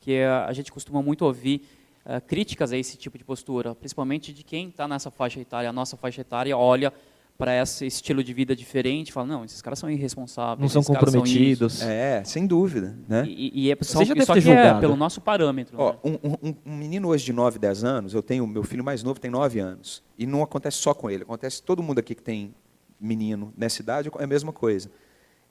que 0.00 0.22
a 0.22 0.52
gente 0.52 0.72
costuma 0.72 1.02
muito 1.02 1.24
ouvir 1.24 1.62
uh, 2.06 2.20
críticas 2.26 2.72
a 2.72 2.76
esse 2.76 2.96
tipo 2.96 3.18
de 3.18 3.24
postura, 3.24 3.74
principalmente 3.74 4.32
de 4.32 4.42
quem 4.42 4.68
está 4.68 4.88
nessa 4.88 5.10
faixa 5.10 5.38
etária. 5.40 5.68
A 5.68 5.72
nossa 5.72 5.96
faixa 5.96 6.22
etária 6.22 6.56
olha 6.56 6.92
para 7.40 7.56
esse 7.56 7.86
estilo 7.86 8.22
de 8.22 8.34
vida 8.34 8.54
diferente, 8.54 9.10
fala, 9.10 9.26
não, 9.26 9.44
esses 9.46 9.62
caras 9.62 9.78
são 9.78 9.88
irresponsáveis. 9.88 10.60
Não 10.60 10.68
são 10.68 10.94
comprometidos. 10.94 11.78
São 11.78 11.88
é, 11.88 12.22
sem 12.22 12.46
dúvida. 12.46 12.98
Né? 13.08 13.24
E, 13.26 13.64
e 13.64 13.72
é 13.72 13.76
só, 13.80 14.00
Você 14.00 14.14
já 14.14 14.24
só 14.26 14.34
que 14.34 14.50
é 14.50 14.78
pelo 14.78 14.94
nosso 14.94 15.22
parâmetro. 15.22 15.74
Ó, 15.80 15.92
né? 15.92 15.98
um, 16.04 16.48
um, 16.48 16.54
um, 16.66 16.76
menino 16.76 17.08
hoje 17.08 17.24
de 17.24 17.32
9, 17.32 17.58
10 17.58 17.82
anos, 17.82 18.12
eu 18.12 18.22
tenho, 18.22 18.46
meu 18.46 18.62
filho 18.62 18.84
mais 18.84 19.02
novo 19.02 19.18
tem 19.18 19.30
9 19.30 19.58
anos, 19.58 20.02
e 20.18 20.26
não 20.26 20.42
acontece 20.42 20.76
só 20.76 20.92
com 20.92 21.10
ele, 21.10 21.22
acontece 21.22 21.62
todo 21.62 21.82
mundo 21.82 21.98
aqui 21.98 22.14
que 22.14 22.22
tem 22.22 22.54
menino 23.00 23.54
nessa 23.56 23.80
idade, 23.80 24.10
é 24.18 24.22
a 24.22 24.26
mesma 24.26 24.52
coisa. 24.52 24.90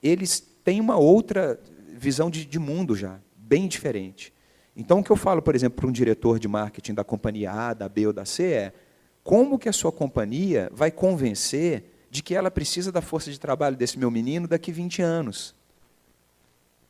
Eles 0.02 0.40
têm 0.64 0.80
uma 0.80 0.98
outra 0.98 1.60
visão 1.98 2.30
de, 2.30 2.46
de 2.46 2.60
mundo 2.60 2.96
já, 2.96 3.20
bem 3.36 3.68
diferente. 3.68 4.32
Então, 4.76 5.00
o 5.00 5.04
que 5.04 5.12
eu 5.12 5.16
falo, 5.16 5.42
por 5.42 5.56
exemplo, 5.56 5.78
para 5.78 5.88
um 5.88 5.92
diretor 5.92 6.38
de 6.38 6.48
marketing 6.48 6.94
da 6.94 7.04
companhia 7.04 7.52
A, 7.52 7.74
da 7.74 7.90
B 7.90 8.06
ou 8.06 8.14
da 8.14 8.26
C 8.26 8.44
é 8.44 8.74
como 9.30 9.60
que 9.60 9.70
a 9.70 9.72
sua 9.72 9.92
companhia 9.92 10.72
vai 10.74 10.90
convencer 10.90 11.84
de 12.10 12.24
que 12.24 12.34
ela 12.34 12.50
precisa 12.50 12.92
da 12.92 13.00
força 13.00 13.30
de 13.30 13.40
trabalho 13.40 13.76
desse 13.76 14.00
meu 14.00 14.10
menino 14.10 14.48
daqui 14.48 14.72
20 14.72 15.04
anos? 15.04 15.56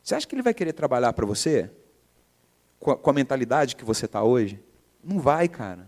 Você 0.02 0.14
acha 0.14 0.26
que 0.26 0.34
ele 0.34 0.40
vai 0.40 0.54
querer 0.54 0.72
trabalhar 0.72 1.12
para 1.12 1.26
você? 1.26 1.70
Com 2.78 2.92
a, 2.92 2.96
com 2.96 3.10
a, 3.10 3.12
mentalidade 3.12 3.76
que 3.76 3.84
você 3.84 4.06
está 4.06 4.22
hoje? 4.22 4.58
Não 5.04 5.20
vai, 5.20 5.48
cara. 5.48 5.86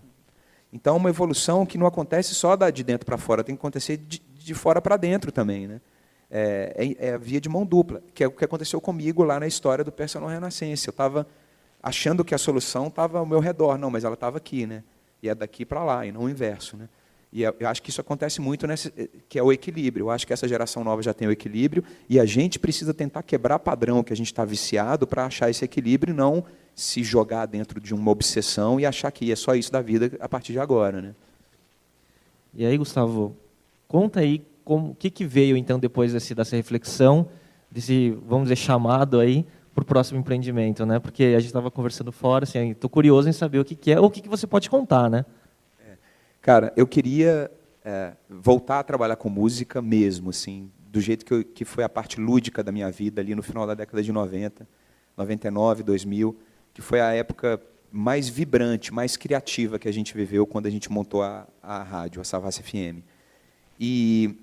Então, 0.70 0.96
é 0.96 0.98
uma 0.98 1.08
evolução 1.08 1.64
que 1.64 1.78
não 1.78 1.86
acontece 1.86 2.34
só 2.34 2.54
de 2.54 2.84
dentro 2.84 3.06
para 3.06 3.16
fora, 3.16 3.42
tem 3.42 3.54
que 3.54 3.60
acontecer 3.60 3.96
de, 3.96 4.18
de 4.18 4.52
fora 4.52 4.82
para 4.82 4.98
dentro 4.98 5.32
também. 5.32 5.66
Né? 5.66 5.80
É, 6.30 6.74
é, 6.76 7.06
é, 7.08 7.14
a 7.14 7.16
via 7.16 7.40
de 7.40 7.48
mão 7.48 7.64
dupla, 7.64 8.02
que 8.12 8.22
é 8.22 8.26
o 8.26 8.30
que 8.30 8.44
aconteceu 8.44 8.78
comigo 8.78 9.24
lá 9.24 9.40
na 9.40 9.46
história 9.46 9.82
do 9.82 9.90
Personal 9.90 10.28
Renascença. 10.28 10.90
Eu 10.90 10.92
estava 10.92 11.26
achando 11.82 12.22
que 12.22 12.34
a 12.34 12.38
solução 12.38 12.88
estava 12.88 13.18
ao 13.20 13.24
meu 13.24 13.40
redor, 13.40 13.78
não, 13.78 13.90
mas 13.90 14.04
ela 14.04 14.12
estava 14.12 14.36
aqui. 14.36 14.66
Né? 14.66 14.84
E 15.22 15.28
é 15.28 15.34
daqui 15.34 15.64
para 15.64 15.84
lá, 15.84 16.04
e 16.04 16.10
não 16.10 16.22
o 16.22 16.28
inverso. 16.28 16.76
Né? 16.76 16.88
E 17.32 17.42
eu 17.42 17.54
acho 17.66 17.82
que 17.82 17.90
isso 17.90 18.00
acontece 18.00 18.40
muito, 18.40 18.66
nesse, 18.66 18.90
que 19.28 19.38
é 19.38 19.42
o 19.42 19.52
equilíbrio. 19.52 20.04
Eu 20.04 20.10
acho 20.10 20.26
que 20.26 20.32
essa 20.32 20.48
geração 20.48 20.82
nova 20.82 21.02
já 21.02 21.14
tem 21.14 21.28
o 21.28 21.30
equilíbrio, 21.30 21.84
e 22.08 22.18
a 22.18 22.26
gente 22.26 22.58
precisa 22.58 22.92
tentar 22.92 23.22
quebrar 23.22 23.58
padrão 23.58 24.02
que 24.02 24.12
a 24.12 24.16
gente 24.16 24.26
está 24.26 24.44
viciado 24.44 25.06
para 25.06 25.24
achar 25.24 25.48
esse 25.48 25.64
equilíbrio 25.64 26.12
e 26.12 26.16
não 26.16 26.44
se 26.74 27.04
jogar 27.04 27.46
dentro 27.46 27.80
de 27.80 27.94
uma 27.94 28.10
obsessão 28.10 28.80
e 28.80 28.86
achar 28.86 29.10
que 29.10 29.30
é 29.30 29.36
só 29.36 29.54
isso 29.54 29.70
da 29.70 29.80
vida 29.80 30.10
a 30.20 30.28
partir 30.28 30.52
de 30.52 30.58
agora. 30.58 31.00
Né? 31.00 31.14
E 32.54 32.66
aí, 32.66 32.76
Gustavo, 32.76 33.36
conta 33.86 34.20
aí 34.20 34.42
o 34.64 34.94
que, 34.94 35.10
que 35.10 35.24
veio 35.24 35.56
então 35.56 35.78
depois 35.78 36.12
desse, 36.12 36.34
dessa 36.34 36.56
reflexão, 36.56 37.28
desse, 37.70 38.10
vamos 38.26 38.44
dizer, 38.44 38.56
chamado 38.56 39.20
aí 39.20 39.46
para 39.74 39.82
o 39.82 39.84
próximo 39.84 40.18
empreendimento, 40.20 40.84
né? 40.84 40.98
Porque 40.98 41.22
a 41.24 41.38
gente 41.38 41.46
estava 41.46 41.70
conversando 41.70 42.12
fora, 42.12 42.44
assim, 42.44 42.70
estou 42.70 42.90
curioso 42.90 43.28
em 43.28 43.32
saber 43.32 43.58
o 43.58 43.64
que, 43.64 43.74
que 43.74 43.92
é, 43.92 44.00
ou 44.00 44.06
o 44.06 44.10
que, 44.10 44.20
que 44.20 44.28
você 44.28 44.46
pode 44.46 44.68
contar, 44.68 45.08
né? 45.10 45.24
Cara, 46.42 46.72
eu 46.76 46.88
queria 46.88 47.48
é, 47.84 48.14
voltar 48.28 48.80
a 48.80 48.82
trabalhar 48.82 49.14
com 49.14 49.28
música 49.28 49.80
mesmo, 49.80 50.30
assim, 50.30 50.70
do 50.90 51.00
jeito 51.00 51.24
que, 51.24 51.32
eu, 51.32 51.44
que 51.44 51.64
foi 51.64 51.84
a 51.84 51.88
parte 51.88 52.20
lúdica 52.20 52.64
da 52.64 52.72
minha 52.72 52.90
vida 52.90 53.20
ali 53.20 53.32
no 53.34 53.44
final 53.44 53.64
da 53.64 53.74
década 53.74 54.02
de 54.02 54.10
90, 54.10 54.66
99, 55.16 55.82
2000, 55.84 56.36
que 56.74 56.82
foi 56.82 57.00
a 57.00 57.12
época 57.12 57.62
mais 57.92 58.28
vibrante, 58.28 58.92
mais 58.92 59.16
criativa 59.16 59.78
que 59.78 59.88
a 59.88 59.92
gente 59.92 60.14
viveu 60.14 60.44
quando 60.44 60.66
a 60.66 60.70
gente 60.70 60.90
montou 60.90 61.22
a, 61.22 61.46
a 61.62 61.82
rádio, 61.82 62.20
a 62.20 62.24
Savassi 62.24 62.62
FM. 62.62 63.04
E, 63.78 64.36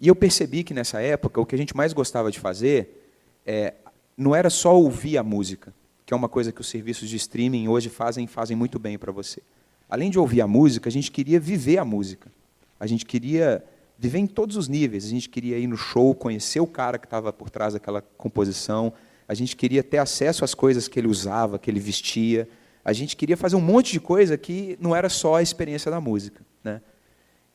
e 0.00 0.08
eu 0.08 0.16
percebi 0.16 0.64
que 0.64 0.74
nessa 0.74 1.00
época 1.00 1.40
o 1.40 1.46
que 1.46 1.54
a 1.54 1.58
gente 1.58 1.76
mais 1.76 1.92
gostava 1.92 2.32
de 2.32 2.40
fazer 2.40 3.12
é, 3.46 3.74
não 4.18 4.34
era 4.34 4.50
só 4.50 4.76
ouvir 4.76 5.16
a 5.16 5.22
música, 5.22 5.72
que 6.04 6.12
é 6.12 6.16
uma 6.16 6.28
coisa 6.28 6.50
que 6.50 6.60
os 6.60 6.68
serviços 6.68 7.08
de 7.08 7.14
streaming 7.14 7.68
hoje 7.68 7.88
fazem 7.88 8.26
fazem 8.26 8.56
muito 8.56 8.76
bem 8.76 8.98
para 8.98 9.12
você. 9.12 9.40
Além 9.88 10.10
de 10.10 10.18
ouvir 10.18 10.40
a 10.40 10.46
música, 10.46 10.88
a 10.88 10.92
gente 10.92 11.12
queria 11.12 11.38
viver 11.38 11.78
a 11.78 11.84
música. 11.84 12.28
A 12.80 12.86
gente 12.86 13.06
queria 13.06 13.64
viver 13.96 14.18
em 14.18 14.26
todos 14.26 14.56
os 14.56 14.66
níveis. 14.66 15.04
A 15.04 15.08
gente 15.08 15.28
queria 15.28 15.56
ir 15.56 15.68
no 15.68 15.76
show, 15.76 16.14
conhecer 16.14 16.58
o 16.58 16.66
cara 16.66 16.98
que 16.98 17.06
estava 17.06 17.32
por 17.32 17.48
trás 17.48 17.74
daquela 17.74 18.02
composição. 18.02 18.92
A 19.28 19.34
gente 19.34 19.54
queria 19.54 19.84
ter 19.84 19.98
acesso 19.98 20.44
às 20.44 20.52
coisas 20.52 20.88
que 20.88 20.98
ele 20.98 21.08
usava, 21.08 21.58
que 21.58 21.70
ele 21.70 21.80
vestia. 21.80 22.48
A 22.84 22.92
gente 22.92 23.16
queria 23.16 23.36
fazer 23.36 23.54
um 23.54 23.60
monte 23.60 23.92
de 23.92 24.00
coisa 24.00 24.36
que 24.36 24.76
não 24.80 24.96
era 24.96 25.08
só 25.08 25.36
a 25.36 25.42
experiência 25.42 25.90
da 25.90 26.00
música. 26.00 26.44
Né? 26.64 26.80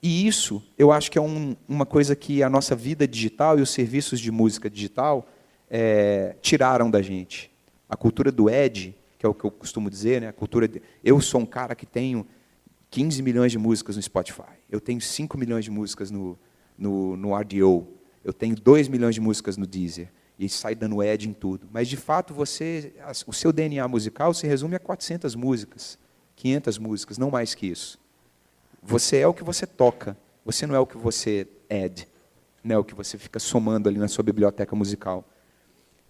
E 0.02 0.26
isso, 0.28 0.64
eu 0.78 0.92
acho 0.92 1.12
que 1.12 1.18
é 1.18 1.22
um, 1.22 1.56
uma 1.68 1.86
coisa 1.86 2.16
que 2.16 2.42
a 2.42 2.50
nossa 2.50 2.76
vida 2.76 3.08
digital 3.08 3.60
e 3.60 3.62
os 3.62 3.70
serviços 3.70 4.20
de 4.20 4.32
música 4.32 4.70
digital 4.70 5.28
é, 5.76 6.36
tiraram 6.40 6.92
da 6.92 7.02
gente 7.02 7.52
a 7.90 7.98
cultura 7.98 8.32
do 8.32 8.48
Ed, 8.48 8.96
que 9.18 9.26
é 9.26 9.30
o 9.30 9.34
que 9.34 9.44
eu 9.44 9.50
costumo 9.50 9.90
dizer, 9.90 10.22
né? 10.22 10.28
a 10.28 10.34
cultura 10.34 10.68
de, 10.68 10.82
eu 11.04 11.20
sou 11.20 11.42
um 11.42 11.46
cara 11.46 11.74
que 11.74 11.86
tenho 11.86 12.28
15 12.92 13.24
milhões 13.24 13.52
de 13.52 13.58
músicas 13.58 13.96
no 13.96 14.02
Spotify, 14.02 14.54
eu 14.70 14.80
tenho 14.80 15.02
5 15.02 15.36
milhões 15.36 15.66
de 15.66 15.72
músicas 15.72 16.12
no, 16.12 16.38
no, 16.78 17.18
no 17.18 17.36
RDO, 17.36 17.88
eu 18.24 18.32
tenho 18.32 18.56
2 18.56 18.88
milhões 18.88 19.16
de 19.16 19.22
músicas 19.22 19.58
no 19.58 19.66
Deezer, 19.66 20.10
e 20.38 20.48
sai 20.48 20.76
dando 20.76 21.02
Ed 21.02 21.28
em 21.28 21.34
tudo. 21.34 21.68
Mas, 21.72 21.88
de 21.88 21.98
fato, 21.98 22.34
você, 22.34 22.94
o 23.26 23.34
seu 23.34 23.52
DNA 23.52 23.88
musical 23.88 24.34
se 24.34 24.48
resume 24.48 24.76
a 24.76 24.80
400 24.80 25.36
músicas, 25.36 25.98
500 26.36 26.78
músicas, 26.78 27.18
não 27.18 27.30
mais 27.30 27.54
que 27.56 27.68
isso. 27.68 28.00
Você 28.82 29.18
é 29.18 29.28
o 29.28 29.34
que 29.34 29.44
você 29.44 29.66
toca, 29.66 30.18
você 30.44 30.66
não 30.66 30.76
é 30.76 30.80
o 30.80 30.88
que 30.88 30.98
você 30.98 31.48
add, 31.70 32.08
não 32.64 32.76
é 32.76 32.78
o 32.80 32.84
que 32.84 32.96
você 32.96 33.18
fica 33.18 33.40
somando 33.40 33.88
ali 33.88 34.00
na 34.00 34.08
sua 34.08 34.24
biblioteca 34.24 34.76
musical. 34.76 35.24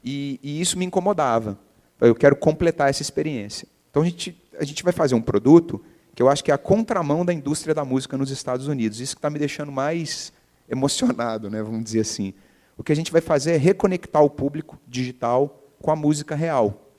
E, 0.03 0.39
e 0.43 0.59
isso 0.59 0.77
me 0.77 0.85
incomodava. 0.85 1.57
Eu 1.99 2.13
quero 2.13 2.35
completar 2.35 2.89
essa 2.89 3.01
experiência. 3.01 3.67
Então 3.89 4.01
a 4.01 4.05
gente, 4.05 4.37
a 4.59 4.63
gente 4.63 4.83
vai 4.83 4.91
fazer 4.91 5.15
um 5.15 5.21
produto 5.21 5.83
que 6.15 6.21
eu 6.21 6.29
acho 6.29 6.43
que 6.43 6.51
é 6.51 6.53
a 6.53 6.57
contramão 6.57 7.25
da 7.25 7.33
indústria 7.33 7.73
da 7.73 7.85
música 7.85 8.17
nos 8.17 8.29
Estados 8.29 8.67
Unidos. 8.67 8.99
Isso 8.99 9.15
que 9.15 9.19
está 9.19 9.29
me 9.29 9.39
deixando 9.39 9.71
mais 9.71 10.33
emocionado, 10.69 11.49
né, 11.49 11.61
vamos 11.61 11.83
dizer 11.83 12.01
assim. 12.01 12.33
O 12.77 12.83
que 12.83 12.91
a 12.91 12.95
gente 12.95 13.11
vai 13.11 13.21
fazer 13.21 13.53
é 13.53 13.57
reconectar 13.57 14.23
o 14.23 14.29
público 14.29 14.79
digital 14.87 15.63
com 15.81 15.91
a 15.91 15.95
música 15.95 16.35
real. 16.35 16.89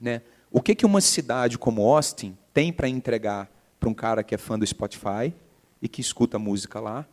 Né? 0.00 0.22
O 0.50 0.60
que, 0.60 0.74
que 0.74 0.86
uma 0.86 1.00
cidade 1.00 1.58
como 1.58 1.82
Austin 1.82 2.36
tem 2.52 2.72
para 2.72 2.88
entregar 2.88 3.50
para 3.78 3.88
um 3.88 3.94
cara 3.94 4.22
que 4.22 4.34
é 4.34 4.38
fã 4.38 4.58
do 4.58 4.66
Spotify 4.66 5.34
e 5.80 5.88
que 5.88 6.00
escuta 6.00 6.38
música 6.38 6.80
lá 6.80 7.06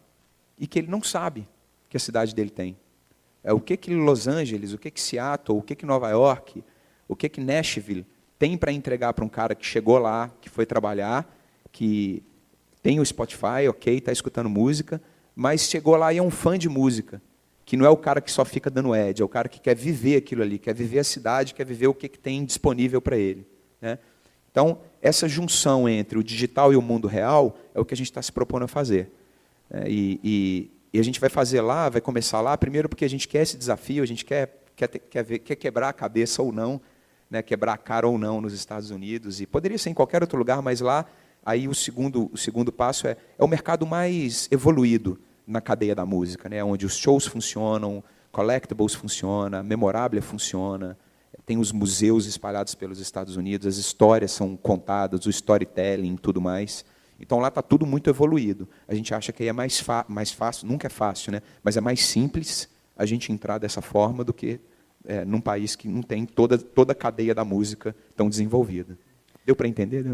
e 0.60 0.68
que 0.68 0.80
ele 0.80 0.88
não 0.88 1.02
sabe 1.02 1.48
que 1.90 1.98
a 1.98 2.00
cidade 2.00 2.34
dele 2.34 2.50
tem? 2.50 2.78
É 3.44 3.54
o 3.54 3.60
que, 3.60 3.78
que 3.78 3.94
Los 3.94 4.28
Angeles, 4.28 4.74
o 4.74 4.78
que, 4.78 4.92
que 4.92 5.00
Seattle, 5.00 5.58
o 5.58 5.62
que, 5.62 5.76
que 5.76 5.86
Nova 5.86 6.10
York, 6.10 6.64
o 7.08 7.16
que 7.16 7.30
que 7.30 7.40
Nashville 7.40 8.06
tem 8.38 8.58
para 8.58 8.72
entregar 8.72 9.14
para 9.14 9.26
um 9.26 9.30
cara 9.30 9.56
que 9.56 9.66
chegou 9.66 9.98
lá, 9.98 10.30
que 10.42 10.50
foi 10.50 10.66
trabalhar, 10.66 11.28
que 11.72 12.24
tem 12.82 13.00
o 13.00 13.06
Spotify, 13.06 13.68
ok, 13.70 13.98
está 13.98 14.12
escutando 14.12 14.50
música, 14.50 15.02
mas 15.36 15.62
chegou 15.62 15.96
lá 15.96 16.14
e 16.14 16.18
é 16.18 16.22
um 16.24 16.30
fã 16.30 16.58
de 16.58 16.70
música, 16.70 17.22
que 17.66 17.76
não 17.76 17.86
é 17.86 17.90
o 17.90 17.98
cara 17.98 18.22
que 18.22 18.32
só 18.32 18.46
fica 18.46 18.70
dando 18.70 18.94
ad, 18.94 19.22
é 19.22 19.26
o 19.26 19.30
cara 19.30 19.50
que 19.50 19.60
quer 19.60 19.76
viver 19.76 20.18
aquilo 20.18 20.42
ali, 20.42 20.58
quer 20.58 20.74
viver 20.74 21.00
a 21.00 21.04
cidade, 21.04 21.54
quer 21.54 21.66
viver 21.66 21.88
o 21.88 21.94
que, 21.94 22.08
que 22.08 22.20
tem 22.20 22.46
disponível 22.46 23.02
para 23.02 23.18
ele. 23.18 23.46
Né? 23.82 24.00
Então, 24.52 24.80
essa 25.02 25.28
junção 25.28 25.88
entre 25.88 26.18
o 26.18 26.24
digital 26.24 26.74
e 26.74 26.76
o 26.76 26.82
mundo 26.82 27.08
real 27.08 27.58
é 27.76 27.80
o 27.80 27.86
que 27.86 27.94
a 27.94 27.98
gente 27.98 28.08
está 28.08 28.22
se 28.22 28.32
propondo 28.32 28.64
a 28.64 28.68
fazer. 28.68 29.12
É, 29.70 29.88
e, 29.88 30.20
e, 30.24 30.72
e, 30.94 31.00
a 31.00 31.04
gente 31.04 31.20
vai 31.20 31.30
fazer 31.30 31.62
lá, 31.62 31.90
vai 31.90 32.02
começar 32.02 32.42
lá, 32.42 32.58
primeiro 32.58 32.90
porque 32.90 33.06
a 33.06 33.10
gente 33.10 33.28
quer 33.28 33.42
esse 33.42 33.58
desafio, 33.58 34.04
a 34.04 34.06
gente 34.08 34.26
quer, 34.26 34.64
quer, 34.76 34.88
quer, 34.88 35.24
ver, 35.24 35.40
quer 35.40 35.56
quebrar 35.56 35.90
a 35.90 35.94
cabeça 35.94 36.42
ou 36.42 36.52
não 36.52 36.82
né, 37.30 37.42
quebrar 37.42 37.74
a 37.74 37.78
cara 37.78 38.08
ou 38.08 38.18
não 38.18 38.42
nos 38.42 38.54
Estados 38.54 38.90
Unidos, 38.90 39.42
e 39.42 39.46
poderia 39.46 39.78
ser 39.78 39.90
em 39.90 39.94
qualquer 39.94 40.22
outro 40.22 40.38
lugar, 40.38 40.62
mas 40.62 40.82
lá, 40.82 41.06
aí 41.46 41.68
o 41.68 41.76
segundo, 41.76 42.30
o 42.32 42.38
segundo 42.38 42.72
passo 42.72 43.08
é, 43.08 43.18
é 43.38 43.44
o 43.44 43.48
mercado 43.48 43.86
mais 43.86 44.48
evoluído 44.52 45.20
na 45.46 45.62
cadeia 45.62 45.96
da 45.96 46.06
música, 46.06 46.50
né, 46.50 46.64
onde 46.64 46.86
os 46.86 46.96
shows 46.96 47.26
funcionam, 47.26 48.04
collectibles 48.32 48.94
funciona, 48.94 49.64
memorável 49.64 50.22
funciona, 50.22 50.98
tem 51.46 51.58
os 51.58 51.72
museus 51.72 52.26
espalhados 52.26 52.76
pelos 52.76 53.00
Estados 53.00 53.38
Unidos, 53.38 53.68
as 53.68 53.78
histórias 53.78 54.32
são 54.32 54.58
contadas, 54.58 55.26
o 55.26 55.30
storytelling 55.30 56.16
e 56.16 56.18
tudo 56.18 56.42
mais. 56.42 56.84
Então 57.20 57.40
lá 57.40 57.48
está 57.48 57.62
tudo 57.62 57.86
muito 57.86 58.10
evoluído. 58.10 58.68
A 58.88 58.94
gente 58.94 59.14
acha 59.14 59.32
que 59.32 59.44
aí 59.44 59.50
é 59.50 59.54
mais, 59.54 59.84
mais 60.08 60.32
fácil, 60.32 60.68
nunca 60.68 60.88
é 60.88 60.90
fácil, 60.90 61.32
né? 61.32 61.42
mas 61.64 61.78
é 61.78 61.82
mais 61.82 62.04
simples 62.06 62.70
a 62.96 63.06
gente 63.06 63.32
entrar 63.32 63.58
dessa 63.58 63.82
forma 63.82 64.24
do 64.24 64.34
que 64.34 64.60
é, 65.06 65.24
num 65.24 65.40
país 65.40 65.76
que 65.76 65.88
não 65.88 66.02
tem 66.02 66.26
toda, 66.26 66.58
toda 66.58 66.92
a 66.92 66.96
cadeia 66.96 67.34
da 67.34 67.46
música 67.46 67.96
tão 68.16 68.30
desenvolvida. 68.30 68.98
Deu 69.46 69.56
para 69.56 69.68
entender? 69.68 70.06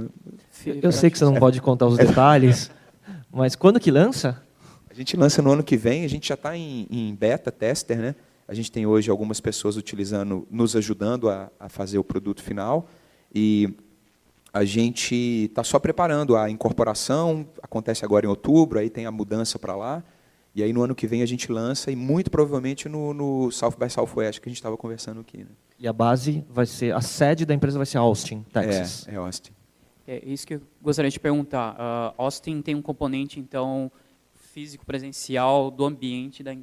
Eu 0.82 0.92
sei 0.92 1.10
que 1.10 1.18
você 1.18 1.26
não 1.26 1.36
pode 1.36 1.60
contar 1.60 1.88
os 1.88 1.98
detalhes, 1.98 2.70
mas 3.32 3.56
quando 3.56 3.80
que 3.80 3.90
lança? 3.90 4.42
A 4.90 4.94
gente 4.94 5.18
lança 5.18 5.42
no 5.42 5.52
ano 5.52 5.64
que 5.64 5.76
vem, 5.76 6.06
a 6.06 6.08
gente 6.08 6.28
já 6.28 6.36
está 6.36 6.56
em, 6.56 6.86
em, 6.92 7.16
beta, 7.16 7.52
tester, 7.52 7.98
né? 7.98 8.16
A 8.48 8.54
gente 8.54 8.72
tem 8.72 8.86
hoje 8.86 9.10
algumas 9.10 9.40
pessoas 9.40 9.76
utilizando, 9.76 10.48
nos 10.52 10.76
ajudando 10.76 11.30
a, 11.30 11.50
a 11.60 11.68
fazer 11.68 11.98
o 11.98 12.04
produto 12.04 12.44
final. 12.44 12.88
E 13.34 13.74
a 14.54 14.64
gente 14.64 15.16
está 15.46 15.64
só 15.64 15.80
preparando 15.80 16.38
a 16.38 16.48
incorporação, 16.48 17.50
acontece 17.62 18.06
agora 18.06 18.28
em 18.28 18.30
outubro, 18.30 18.78
aí 18.78 18.88
tem 18.88 19.08
a 19.08 19.12
mudança 19.12 19.58
para 19.58 19.76
lá. 19.76 20.04
E 20.56 20.62
aí 20.62 20.72
no 20.72 20.84
ano 20.84 20.94
que 20.94 21.08
vem 21.08 21.24
a 21.24 21.26
gente 21.26 21.52
lança 21.52 21.90
e 21.90 21.96
muito 21.96 22.30
provavelmente 22.30 22.88
no, 22.88 23.12
no 23.12 23.50
South 23.50 23.74
by 23.80 23.90
Southwest 23.90 24.40
que 24.40 24.48
a 24.48 24.52
gente 24.52 24.60
estava 24.60 24.78
conversando 24.78 25.22
aqui. 25.22 25.40
Né? 25.40 25.50
E 25.80 25.88
a 25.88 25.92
base 25.92 26.46
vai 26.48 26.68
ser, 26.68 26.94
a 26.94 27.02
sede 27.02 27.44
da 27.44 27.56
empresa 27.56 27.80
vai 27.80 27.88
ser 27.88 27.98
Austin, 27.98 28.46
Texas. 28.54 29.08
É, 29.08 29.16
é 29.16 29.18
Austin. 29.18 29.52
É 30.08 30.24
isso 30.24 30.46
que 30.46 30.54
eu 30.54 30.62
gostaria 30.80 31.10
de 31.10 31.20
perguntar. 31.20 31.74
Uh, 31.74 32.14
Austin 32.22 32.62
tem 32.62 32.76
um 32.76 32.82
componente 32.84 33.40
então 33.40 33.92
físico 34.36 34.86
presencial 34.86 35.72
do 35.72 35.84
ambiente 35.84 36.44
da, 36.44 36.54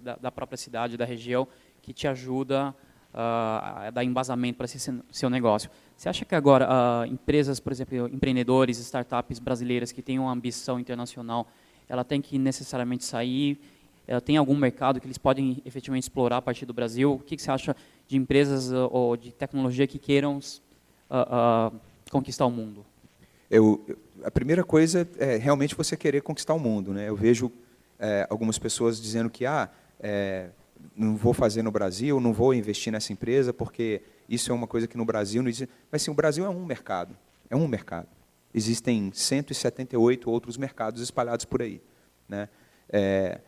da, 0.00 0.16
da 0.16 0.30
própria 0.30 0.56
cidade, 0.56 0.96
da 0.96 1.04
região, 1.04 1.48
que 1.82 1.92
te 1.92 2.06
ajuda 2.06 2.72
uh, 3.12 3.16
a 3.16 3.90
dar 3.92 4.04
embasamento 4.04 4.58
para 4.58 4.66
esse 4.66 4.78
seu 5.10 5.28
negócio. 5.28 5.68
Você 6.00 6.08
acha 6.08 6.24
que 6.24 6.34
agora 6.34 6.66
uh, 6.66 7.04
empresas, 7.12 7.60
por 7.60 7.70
exemplo, 7.70 8.08
empreendedores, 8.08 8.78
startups 8.78 9.38
brasileiras 9.38 9.92
que 9.92 10.00
têm 10.00 10.18
uma 10.18 10.32
ambição 10.32 10.80
internacional 10.80 11.46
ela 11.86 12.02
tem 12.02 12.22
que 12.22 12.38
necessariamente 12.38 13.04
sair? 13.04 13.60
Ela 14.08 14.22
tem 14.22 14.38
algum 14.38 14.56
mercado 14.56 14.98
que 14.98 15.06
eles 15.06 15.18
podem 15.18 15.60
efetivamente 15.62 16.04
explorar 16.04 16.38
a 16.38 16.42
partir 16.42 16.64
do 16.64 16.72
Brasil? 16.72 17.12
O 17.12 17.18
que, 17.18 17.36
que 17.36 17.42
você 17.42 17.50
acha 17.50 17.76
de 18.08 18.16
empresas 18.16 18.72
uh, 18.72 18.88
ou 18.90 19.14
de 19.14 19.30
tecnologia 19.30 19.86
que 19.86 19.98
queiram 19.98 20.38
uh, 20.38 21.70
uh, 21.70 21.80
conquistar 22.10 22.46
o 22.46 22.50
mundo? 22.50 22.82
Eu, 23.50 23.84
a 24.24 24.30
primeira 24.30 24.64
coisa 24.64 25.06
é 25.18 25.36
realmente 25.36 25.74
você 25.74 25.98
querer 25.98 26.22
conquistar 26.22 26.54
o 26.54 26.58
mundo. 26.58 26.94
Né? 26.94 27.10
Eu 27.10 27.14
vejo 27.14 27.52
é, 27.98 28.26
algumas 28.30 28.58
pessoas 28.58 28.98
dizendo 28.98 29.28
que 29.28 29.44
ah, 29.44 29.68
é, 30.00 30.48
não 30.96 31.14
vou 31.14 31.34
fazer 31.34 31.62
no 31.62 31.70
Brasil, 31.70 32.18
não 32.20 32.32
vou 32.32 32.54
investir 32.54 32.90
nessa 32.90 33.12
empresa 33.12 33.52
porque 33.52 34.00
isso 34.30 34.50
é 34.52 34.54
uma 34.54 34.66
coisa 34.66 34.86
que 34.86 34.96
no 34.96 35.04
Brasil 35.04 35.42
não 35.42 35.50
existe. 35.50 35.72
Mas 35.90 36.02
sim, 36.02 36.10
o 36.10 36.14
Brasil 36.14 36.44
é 36.44 36.48
um 36.48 36.64
mercado, 36.64 37.16
é 37.50 37.56
um 37.56 37.66
mercado 37.68 38.08
existem 38.54 39.10
178 39.12 40.30
outros 40.30 40.56
mercados 40.56 41.00
espalhados 41.00 41.44
por 41.44 41.62
aí. 41.62 41.80
Né? 42.28 42.48
É, 42.88 43.40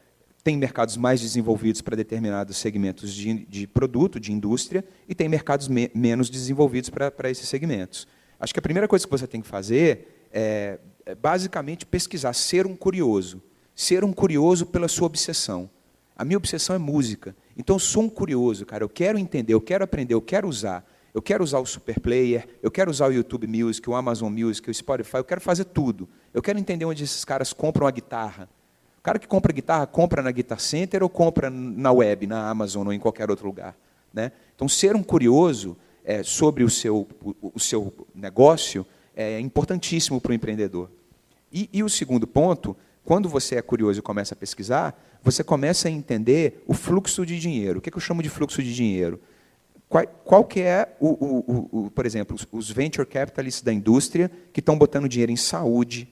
tem 0.43 0.57
mercados 0.57 0.97
mais 0.97 1.21
desenvolvidos 1.21 1.81
para 1.81 1.97
determinados 1.97 2.57
segmentos 2.57 3.13
de, 3.13 3.45
de, 3.47 3.67
produto, 3.67 4.19
de 4.19 4.33
indústria, 4.33 4.85
e 5.09 5.15
tem 5.15 5.29
mercados 5.29 5.69
me, 5.69 5.91
menos 5.95 6.31
desenvolvidos 6.31 6.91
para, 6.91 7.11
para 7.11 7.31
esses 7.31 7.49
segmentos. 7.49 8.07
Acho 8.39 8.53
que 8.53 8.59
a 8.59 8.63
primeira 8.63 8.89
coisa 8.89 9.05
que 9.05 9.11
você 9.11 9.27
tem 9.27 9.41
que 9.41 9.47
fazer 9.47 10.29
é, 10.33 10.79
é, 11.07 11.15
basicamente 11.15 11.87
pesquisar, 11.87 12.33
ser 12.33 12.67
um 12.67 12.75
curioso. 12.75 13.43
Ser 13.75 14.05
um 14.05 14.13
curioso 14.13 14.67
pela 14.67 14.89
sua 14.89 15.07
obsessão. 15.07 15.71
A 16.17 16.25
minha 16.25 16.37
obsessão 16.37 16.75
é 16.77 16.79
música. 16.79 17.35
Então, 17.57 17.77
eu 17.77 17.81
sou 17.81 18.05
um 18.05 18.09
curioso, 18.09 18.67
cara. 18.67 18.85
Eu 18.85 18.89
quero 18.89 19.19
entender, 19.19 19.55
eu 19.55 19.61
quero 19.61 19.85
aprender, 19.85 20.15
eu 20.15 20.23
quero 20.23 20.49
usar. 20.49 20.85
Eu 21.15 21.21
quero 21.21 21.45
usar 21.45 21.59
o 21.59 21.67
Super 21.67 22.01
Player, 22.01 22.49
eu 22.63 22.71
quero 22.71 22.91
usar 22.91 23.09
o 23.09 23.13
YouTube 23.13 23.47
Music, 23.47 23.89
o 23.89 23.95
Amazon 23.95 24.33
Music, 24.33 24.71
o 24.71 24.75
Spotify, 24.75 25.19
eu 25.19 25.25
quero 25.25 25.43
fazer 25.43 25.65
tudo. 25.65 26.09
Eu 26.33 26.41
quero 26.41 26.59
entender 26.59 26.87
onde 26.87 27.05
esses 27.05 27.23
caras 27.23 27.53
compram 27.53 27.87
a 27.87 27.91
guitarra. 27.91 28.49
O 28.99 29.03
cara 29.03 29.19
que 29.19 29.27
compra 29.27 29.53
guitarra, 29.53 29.87
compra 29.87 30.23
na 30.23 30.31
Guitar 30.31 30.61
Center 30.61 31.03
ou 31.03 31.11
compra 31.11 31.51
na 31.51 31.93
web, 31.93 32.27
na 32.27 32.49
Amazon 32.49 32.87
ou 32.87 32.93
em 32.93 32.99
qualquer 32.99 33.29
outro 33.29 33.47
lugar. 33.47 33.77
Né? 34.13 34.33
Então, 34.55 34.69
ser 34.69 34.97
um 34.97 35.03
curioso 35.03 35.77
é, 36.05 36.23
sobre 36.23 36.65
o 36.65 36.71
seu, 36.71 37.07
o, 37.21 37.53
o 37.55 37.61
seu 37.61 37.93
negócio 38.15 38.87
é 39.15 39.39
importantíssimo 39.41 40.21
para 40.21 40.31
o 40.31 40.35
empreendedor. 40.35 40.91
E, 41.53 41.69
e 41.73 41.83
o 41.83 41.89
segundo 41.89 42.27
ponto, 42.27 42.77
quando 43.05 43.29
você 43.29 43.57
é 43.57 43.63
curioso 43.63 43.99
e 43.99 44.03
começa 44.03 44.35
a 44.35 44.37
pesquisar, 44.37 45.01
você 45.23 45.43
começa 45.43 45.89
a 45.89 45.91
entender 45.91 46.63
o 46.67 46.75
fluxo 46.75 47.27
de 47.27 47.39
dinheiro. 47.39 47.79
O 47.79 47.83
que, 47.83 47.89
é 47.89 47.93
que 47.93 47.97
eu 47.97 48.03
chamo 48.03 48.23
de 48.23 48.29
fluxo 48.29 48.63
de 48.63 48.75
dinheiro? 48.75 49.21
Qual, 49.89 50.07
qual 50.25 50.45
que 50.45 50.61
é, 50.61 50.97
o, 50.99 51.09
o, 51.09 51.85
o, 51.85 51.91
por 51.91 52.07
exemplo, 52.07 52.37
os, 52.51 52.71
venture 52.71 53.07
capitalists 53.07 53.63
da 53.63 53.73
indústria 53.73 54.31
que 54.53 54.61
estão 54.61 54.79
botando 54.79 55.09
dinheiro 55.09 55.31
em 55.31 55.37
saúde, 55.37 56.09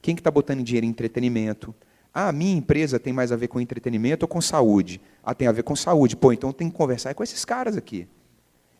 quem 0.00 0.14
que 0.14 0.20
está 0.20 0.30
botando 0.30 0.62
dinheiro 0.62 0.86
em 0.86 0.90
entretenimento? 0.90 1.74
Ah, 2.14 2.28
a 2.28 2.32
minha 2.32 2.56
empresa 2.56 2.98
tem 2.98 3.12
mais 3.12 3.32
a 3.32 3.36
ver 3.36 3.48
com 3.48 3.60
entretenimento 3.60 4.24
ou 4.24 4.28
com 4.28 4.40
saúde? 4.40 5.00
Ah, 5.22 5.34
tem 5.34 5.48
a 5.48 5.52
ver 5.52 5.62
com 5.62 5.74
saúde. 5.74 6.14
Pô, 6.14 6.32
então 6.32 6.52
tem 6.52 6.70
que 6.70 6.76
conversar 6.76 7.12
com 7.14 7.22
esses 7.22 7.44
caras 7.44 7.76
aqui. 7.76 8.06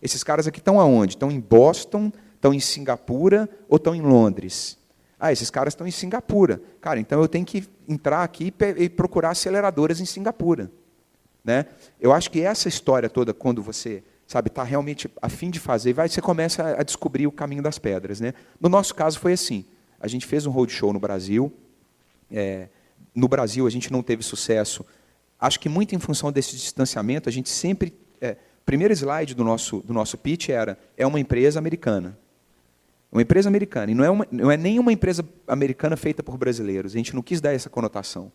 Esses 0.01 0.23
caras 0.23 0.47
aqui 0.47 0.61
estão 0.61 0.81
aonde? 0.81 1.15
Estão 1.15 1.31
em 1.31 1.41
Boston, 1.41 2.13
estão 2.35 2.55
em 2.55 2.61
Singapura 2.61 3.49
ou 3.69 3.77
estão 3.77 3.95
em 3.95 4.01
Londres? 4.01 4.78
Ah, 5.19 5.33
esses 5.33 5.51
caras 5.51 5.73
estão 5.73 5.87
em 5.87 5.91
Singapura. 5.91 6.61
Cara, 6.81 7.01
então 7.01 7.21
eu 7.21 7.29
tenho 7.29 7.45
que 7.45 7.67
entrar 7.89 8.23
aqui 8.23 8.53
e 8.77 8.89
procurar 8.89 9.31
aceleradoras 9.31 10.01
em 10.01 10.05
Singapura. 10.05 10.71
Né? 11.45 11.67
Eu 12.01 12.13
acho 12.13 12.31
que 12.31 12.41
essa 12.41 12.69
história 12.69 13.09
toda, 13.09 13.35
quando 13.35 13.63
você 13.63 14.03
sabe, 14.27 14.49
está 14.49 14.63
realmente 14.63 15.11
a 15.23 15.29
fim 15.29 15.51
de 15.51 15.59
fazer, 15.59 15.95
vai, 15.95 16.09
você 16.09 16.21
começa 16.21 16.79
a 16.79 16.83
descobrir 16.83 17.27
o 17.27 17.33
caminho 17.33 17.63
das 17.63 17.79
pedras. 17.79 18.21
Né? 18.21 18.35
No 18.61 18.69
nosso 18.69 18.95
caso 18.95 19.19
foi 19.19 19.33
assim, 19.33 19.65
a 19.99 20.07
gente 20.07 20.27
fez 20.27 20.45
um 20.47 20.51
roadshow 20.51 20.93
no 20.93 21.01
Brasil, 21.01 21.51
é, 22.31 22.69
no 23.15 23.27
Brasil 23.27 23.67
a 23.67 23.71
gente 23.71 23.91
não 23.91 24.03
teve 24.03 24.23
sucesso, 24.23 24.85
acho 25.41 25.59
que 25.59 25.69
muito 25.69 25.95
em 25.95 25.99
função 25.99 26.31
desse 26.31 26.53
distanciamento, 26.53 27.29
a 27.29 27.33
gente 27.33 27.49
sempre, 27.49 27.95
é, 28.21 28.37
primeiro 28.67 28.93
slide 28.93 29.35
do 29.35 29.43
nosso, 29.43 29.81
do 29.81 29.95
nosso 29.95 30.19
pitch 30.19 30.51
era, 30.51 30.79
é 30.97 31.07
uma 31.07 31.19
empresa 31.19 31.59
americana. 31.59 32.19
Uma 33.11 33.23
empresa 33.23 33.49
americana, 33.49 33.91
e 33.91 33.95
não 33.95 34.05
é, 34.05 34.11
uma, 34.11 34.27
não 34.31 34.51
é 34.51 34.57
nem 34.57 34.79
uma 34.79 34.93
empresa 34.93 35.27
americana 35.47 35.97
feita 35.97 36.23
por 36.23 36.37
brasileiros, 36.37 36.93
a 36.93 36.99
gente 36.99 37.15
não 37.15 37.23
quis 37.23 37.41
dar 37.41 37.55
essa 37.55 37.71
conotação. 37.71 38.31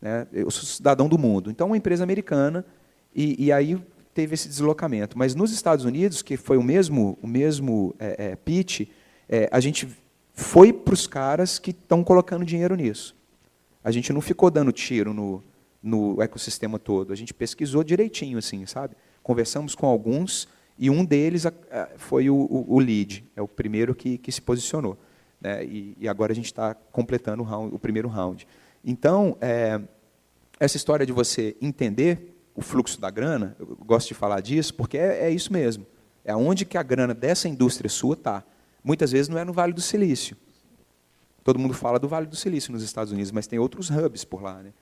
Né? 0.00 0.26
Eu 0.32 0.50
sou 0.50 0.64
cidadão 0.64 1.08
do 1.08 1.16
mundo, 1.16 1.50
então 1.50 1.66
é 1.66 1.70
uma 1.70 1.76
empresa 1.76 2.02
americana, 2.02 2.64
e, 3.14 3.46
e 3.46 3.52
aí 3.52 3.80
teve 4.12 4.34
esse 4.34 4.48
deslocamento. 4.48 5.16
Mas 5.16 5.36
nos 5.36 5.52
Estados 5.52 5.84
Unidos, 5.84 6.22
que 6.22 6.36
foi 6.36 6.56
o 6.56 6.62
mesmo, 6.62 7.16
o 7.22 7.26
mesmo 7.28 7.94
é, 8.00 8.30
é, 8.30 8.36
pitch, 8.36 8.88
é, 9.28 9.48
a 9.52 9.60
gente 9.60 9.88
foi 10.32 10.72
para 10.72 10.94
os 10.94 11.06
caras 11.06 11.58
que 11.58 11.70
estão 11.70 12.02
colocando 12.02 12.44
dinheiro 12.44 12.74
nisso. 12.74 13.14
A 13.84 13.92
gente 13.92 14.12
não 14.12 14.20
ficou 14.20 14.50
dando 14.50 14.72
tiro 14.72 15.14
no, 15.14 15.42
no 15.82 16.20
ecossistema 16.20 16.78
todo. 16.78 17.12
A 17.12 17.16
gente 17.16 17.32
pesquisou 17.32 17.84
direitinho, 17.84 18.38
assim, 18.38 18.66
sabe? 18.66 18.96
Conversamos 19.22 19.74
com 19.74 19.86
alguns 19.86 20.48
e 20.78 20.88
um 20.88 21.04
deles 21.04 21.44
foi 21.96 22.30
o, 22.30 22.36
o, 22.36 22.74
o 22.74 22.78
lead, 22.78 23.24
é 23.34 23.42
o 23.42 23.48
primeiro 23.48 23.94
que, 23.94 24.16
que 24.16 24.30
se 24.30 24.40
posicionou. 24.40 24.96
Né? 25.40 25.64
E, 25.64 25.96
e, 26.00 26.08
agora 26.08 26.32
a 26.32 26.34
gente 26.34 26.46
está 26.46 26.74
completando 26.74 27.42
o, 27.42 27.46
round, 27.46 27.74
o, 27.74 27.78
primeiro 27.78 28.08
round. 28.08 28.46
Então, 28.84 29.36
é, 29.40 29.80
essa 30.58 30.76
história 30.76 31.04
de 31.04 31.12
você 31.12 31.56
entender 31.60 32.36
o 32.54 32.60
fluxo 32.60 33.00
da 33.00 33.10
grana, 33.10 33.56
eu 33.58 33.76
gosto 33.84 34.08
de 34.08 34.14
falar 34.14 34.40
disso, 34.40 34.74
porque 34.74 34.98
é, 34.98 35.26
é 35.26 35.30
isso 35.30 35.52
mesmo. 35.52 35.86
É 36.24 36.34
onde 36.34 36.64
que 36.64 36.76
a 36.76 36.82
grana 36.82 37.14
dessa 37.14 37.48
indústria 37.48 37.88
sua 37.88 38.14
está. 38.14 38.44
Muitas 38.82 39.12
vezes 39.12 39.28
não 39.28 39.38
é 39.38 39.44
no 39.44 39.52
Vale 39.52 39.72
do 39.72 39.80
Silício. 39.80 40.36
Todo 41.42 41.58
mundo 41.58 41.74
fala 41.74 41.98
do 41.98 42.08
Vale 42.08 42.26
do 42.26 42.36
Silício 42.36 42.72
nos 42.72 42.82
Estados 42.82 43.12
Unidos, 43.12 43.32
mas 43.32 43.46
tem 43.46 43.58
outros 43.58 43.90
hubs 43.90 44.24
por 44.24 44.42
lá. 44.42 44.62
Né? 44.62 44.72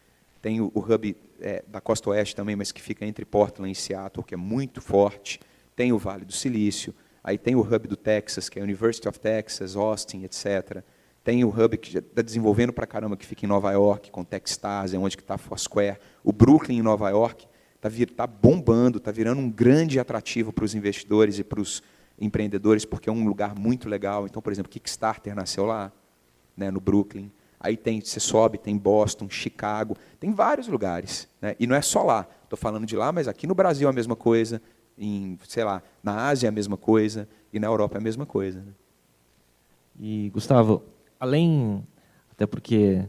Tem 0.42 0.60
o, 0.60 0.72
o 0.74 0.80
hub 0.80 1.16
é, 1.40 1.62
da 1.68 1.80
costa 1.80 2.10
oeste 2.10 2.34
também, 2.34 2.56
mas 2.56 2.72
que 2.72 2.82
fica 2.82 3.04
entre 3.06 3.24
Portland 3.24 3.70
e 3.70 3.74
Seattle, 3.74 4.24
que 4.24 4.34
é 4.34 4.36
muito 4.36 4.80
forte. 4.80 5.38
Tem 5.76 5.92
o 5.92 5.98
Vale 5.98 6.24
do 6.24 6.32
Silício. 6.32 6.94
Aí 7.22 7.36
tem 7.36 7.54
o 7.54 7.60
hub 7.60 7.86
do 7.86 7.96
Texas, 7.96 8.48
que 8.48 8.58
é 8.58 8.62
a 8.62 8.64
University 8.64 9.06
of 9.08 9.20
Texas, 9.20 9.76
Austin, 9.76 10.24
etc. 10.24 10.82
Tem 11.22 11.44
o 11.44 11.48
hub 11.48 11.76
que 11.76 11.98
está 11.98 12.22
desenvolvendo 12.22 12.72
para 12.72 12.86
caramba, 12.86 13.16
que 13.16 13.26
fica 13.26 13.44
em 13.44 13.48
Nova 13.48 13.72
York, 13.72 14.10
com 14.10 14.24
Techstars, 14.24 14.94
é 14.94 14.98
onde 14.98 15.16
está 15.16 15.34
a 15.34 15.38
Foursquare. 15.38 15.98
O 16.24 16.32
Brooklyn, 16.32 16.78
em 16.78 16.82
Nova 16.82 17.10
York, 17.10 17.46
está 17.74 17.90
tá 18.14 18.26
bombando, 18.26 18.98
está 18.98 19.10
virando 19.10 19.40
um 19.40 19.50
grande 19.50 19.98
atrativo 20.00 20.52
para 20.52 20.64
os 20.64 20.74
investidores 20.74 21.38
e 21.38 21.44
para 21.44 21.60
os 21.60 21.82
empreendedores, 22.18 22.84
porque 22.84 23.08
é 23.08 23.12
um 23.12 23.26
lugar 23.26 23.54
muito 23.54 23.88
legal. 23.88 24.24
Então, 24.24 24.40
por 24.40 24.52
exemplo, 24.52 24.70
Kickstarter 24.70 25.34
nasceu 25.34 25.66
lá, 25.66 25.92
né, 26.56 26.70
no 26.70 26.80
Brooklyn. 26.80 27.30
Aí 27.58 27.76
tem, 27.76 28.00
você 28.00 28.20
sobe, 28.20 28.58
tem 28.58 28.76
Boston, 28.76 29.28
Chicago, 29.28 29.96
tem 30.20 30.32
vários 30.32 30.68
lugares. 30.68 31.28
Né? 31.40 31.56
E 31.58 31.66
não 31.66 31.74
é 31.74 31.82
só 31.82 32.02
lá. 32.02 32.26
Estou 32.44 32.56
falando 32.56 32.86
de 32.86 32.96
lá, 32.96 33.10
mas 33.10 33.26
aqui 33.26 33.46
no 33.46 33.54
Brasil 33.54 33.88
é 33.88 33.90
a 33.90 33.94
mesma 33.94 34.14
coisa, 34.14 34.62
em, 34.98 35.38
sei 35.46 35.64
lá, 35.64 35.82
na 36.02 36.26
Ásia 36.26 36.46
é 36.46 36.50
a 36.50 36.52
mesma 36.52 36.76
coisa, 36.76 37.28
e 37.52 37.58
na 37.58 37.66
Europa 37.66 37.96
é 37.96 38.00
a 38.00 38.02
mesma 38.02 38.26
coisa. 38.26 38.60
Né? 38.60 38.72
E, 39.98 40.30
Gustavo, 40.30 40.82
além, 41.18 41.86
até 42.30 42.46
porque 42.46 43.04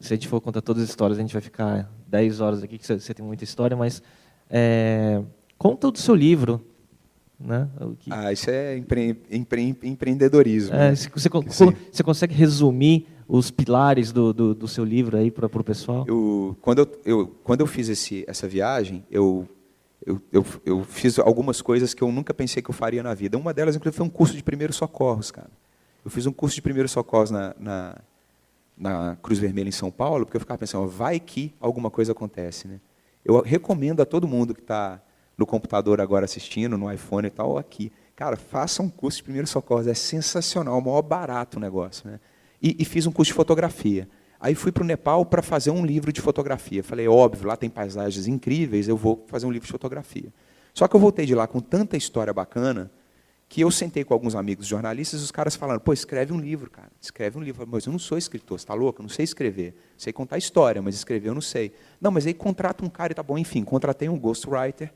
se 0.00 0.12
a 0.12 0.16
gente 0.16 0.28
for 0.28 0.40
contar 0.40 0.60
todas 0.60 0.82
as 0.82 0.88
histórias, 0.88 1.18
a 1.18 1.20
gente 1.20 1.32
vai 1.32 1.42
ficar 1.42 1.90
10 2.06 2.40
horas 2.40 2.62
aqui, 2.62 2.78
que 2.78 2.86
você 2.86 3.14
tem 3.14 3.24
muita 3.24 3.44
história, 3.44 3.76
mas 3.76 4.02
é, 4.48 5.22
conta 5.56 5.90
do 5.90 5.98
seu 5.98 6.14
livro. 6.14 6.64
Né? 7.38 7.68
Que... 8.00 8.12
Ah, 8.12 8.32
isso 8.32 8.50
é 8.50 8.76
empre, 8.76 9.16
empre, 9.30 9.76
empreendedorismo. 9.82 10.74
É, 10.74 10.90
né? 10.90 10.96
você, 10.96 11.08
você, 11.92 12.02
consegue 12.02 12.34
resumir 12.34 13.06
os 13.28 13.50
pilares 13.50 14.10
do, 14.10 14.32
do, 14.32 14.54
do 14.54 14.66
seu 14.66 14.84
livro 14.84 15.16
aí 15.16 15.30
para 15.30 15.46
o 15.46 15.64
pessoal? 15.64 16.04
Eu, 16.08 16.56
quando, 16.60 16.80
eu, 16.80 17.00
eu, 17.04 17.26
quando 17.44 17.60
eu 17.60 17.66
fiz 17.66 17.88
esse, 17.88 18.24
essa 18.26 18.48
viagem, 18.48 19.04
eu, 19.10 19.48
eu, 20.04 20.20
eu, 20.32 20.46
eu 20.64 20.84
fiz 20.84 21.18
algumas 21.18 21.60
coisas 21.60 21.94
que 21.94 22.02
eu 22.02 22.10
nunca 22.10 22.32
pensei 22.32 22.62
que 22.62 22.70
eu 22.70 22.74
faria 22.74 23.02
na 23.02 23.14
vida. 23.14 23.36
Uma 23.36 23.52
delas, 23.52 23.76
inclusive, 23.76 23.96
foi 23.96 24.06
um 24.06 24.10
curso 24.10 24.36
de 24.36 24.42
primeiros 24.42 24.76
socorros, 24.76 25.30
cara. 25.30 25.50
Eu 26.04 26.10
fiz 26.10 26.26
um 26.26 26.32
curso 26.32 26.54
de 26.54 26.62
primeiros 26.62 26.92
socorros 26.92 27.30
na, 27.30 27.54
na 27.58 27.98
na 28.78 29.16
Cruz 29.16 29.38
Vermelha 29.38 29.68
em 29.68 29.72
São 29.72 29.90
Paulo, 29.90 30.24
porque 30.24 30.36
eu 30.36 30.40
ficava 30.40 30.58
pensando, 30.58 30.86
vai 30.86 31.18
que 31.18 31.52
alguma 31.60 31.90
coisa 31.90 32.12
acontece. 32.12 32.68
Né? 32.68 32.80
Eu 33.24 33.42
recomendo 33.42 34.00
a 34.00 34.06
todo 34.06 34.28
mundo 34.28 34.54
que 34.54 34.60
está 34.60 35.02
no 35.36 35.44
computador 35.44 36.00
agora 36.00 36.24
assistindo, 36.24 36.78
no 36.78 36.90
iPhone 36.90 37.26
e 37.26 37.30
tal, 37.30 37.58
aqui. 37.58 37.92
Cara, 38.14 38.36
faça 38.36 38.82
um 38.82 38.88
curso 38.88 39.18
de 39.18 39.24
primeiros 39.24 39.50
socorros, 39.50 39.86
é 39.86 39.94
sensacional, 39.94 40.78
o 40.78 40.82
maior 40.82 41.02
barato 41.02 41.58
o 41.58 41.60
negócio. 41.60 42.08
Né? 42.08 42.20
E, 42.62 42.76
e 42.78 42.84
fiz 42.84 43.06
um 43.06 43.12
curso 43.12 43.30
de 43.30 43.34
fotografia. 43.34 44.08
Aí 44.40 44.54
fui 44.54 44.70
para 44.70 44.84
o 44.84 44.86
Nepal 44.86 45.24
para 45.26 45.42
fazer 45.42 45.70
um 45.70 45.84
livro 45.84 46.12
de 46.12 46.20
fotografia. 46.20 46.82
Falei, 46.82 47.08
óbvio, 47.08 47.48
lá 47.48 47.56
tem 47.56 47.68
paisagens 47.68 48.26
incríveis, 48.26 48.86
eu 48.88 48.96
vou 48.96 49.24
fazer 49.26 49.46
um 49.46 49.50
livro 49.50 49.66
de 49.66 49.72
fotografia. 49.72 50.32
Só 50.72 50.86
que 50.86 50.94
eu 50.94 51.00
voltei 51.00 51.26
de 51.26 51.34
lá 51.34 51.46
com 51.46 51.58
tanta 51.60 51.96
história 51.96 52.32
bacana, 52.32 52.90
que 53.48 53.62
eu 53.62 53.70
sentei 53.70 54.04
com 54.04 54.12
alguns 54.12 54.34
amigos 54.34 54.66
jornalistas 54.66 55.20
e 55.20 55.24
os 55.24 55.30
caras 55.30 55.56
falaram, 55.56 55.80
pô, 55.80 55.92
escreve 55.92 56.32
um 56.32 56.38
livro, 56.38 56.70
cara, 56.70 56.90
escreve 57.00 57.38
um 57.38 57.42
livro. 57.42 57.66
Mas 57.66 57.86
eu 57.86 57.92
não 57.92 57.98
sou 57.98 58.18
escritor, 58.18 58.58
você 58.58 58.62
está 58.62 58.74
louco? 58.74 59.00
Eu 59.00 59.04
não 59.04 59.08
sei 59.08 59.24
escrever. 59.24 59.74
Sei 59.96 60.12
contar 60.12 60.38
história, 60.38 60.82
mas 60.82 60.94
escrever 60.94 61.30
eu 61.30 61.34
não 61.34 61.40
sei. 61.40 61.72
Não, 62.00 62.10
mas 62.10 62.26
aí 62.26 62.34
contrata 62.34 62.84
um 62.84 62.90
cara 62.90 63.12
e 63.12 63.14
tá 63.14 63.22
bom. 63.22 63.38
Enfim, 63.38 63.64
contratei 63.64 64.08
um 64.08 64.18
ghostwriter 64.18 64.92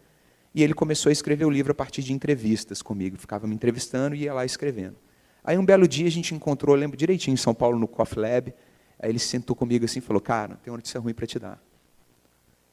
e 0.55 0.62
ele 0.62 0.74
começou 0.74 1.09
a 1.09 1.12
escrever 1.12 1.46
o 1.46 1.50
livro 1.50 1.72
a 1.72 1.74
partir 1.74 2.02
de 2.02 2.12
entrevistas 2.12 2.83
comigo. 2.83 3.16
Ficava 3.16 3.46
me 3.46 3.55
entrevistando 3.55 4.14
e 4.14 4.24
ia 4.24 4.35
lá 4.35 4.44
escrevendo. 4.44 4.96
Aí 5.42 5.57
um 5.57 5.64
belo 5.64 5.88
dia 5.88 6.07
a 6.07 6.11
gente 6.11 6.35
encontrou, 6.35 6.76
lembro 6.76 6.96
direitinho, 6.96 7.35
em 7.35 7.38
São 7.38 7.55
Paulo, 7.55 7.78
no 7.78 7.88
Coffee 7.88 8.20
Lab. 8.20 8.55
Aí 9.03 9.11
ele 9.11 9.19
sentou 9.19 9.57
comigo 9.57 9.85
assim 9.85 9.99
e 9.99 10.03
falou, 10.03 10.23
cara, 10.23 10.55
tem 10.62 10.71
uma 10.71 10.77
notícia 10.77 11.01
ruim 11.01 11.12
para 11.12 11.27
te 11.27 11.37
dar. 11.37 11.61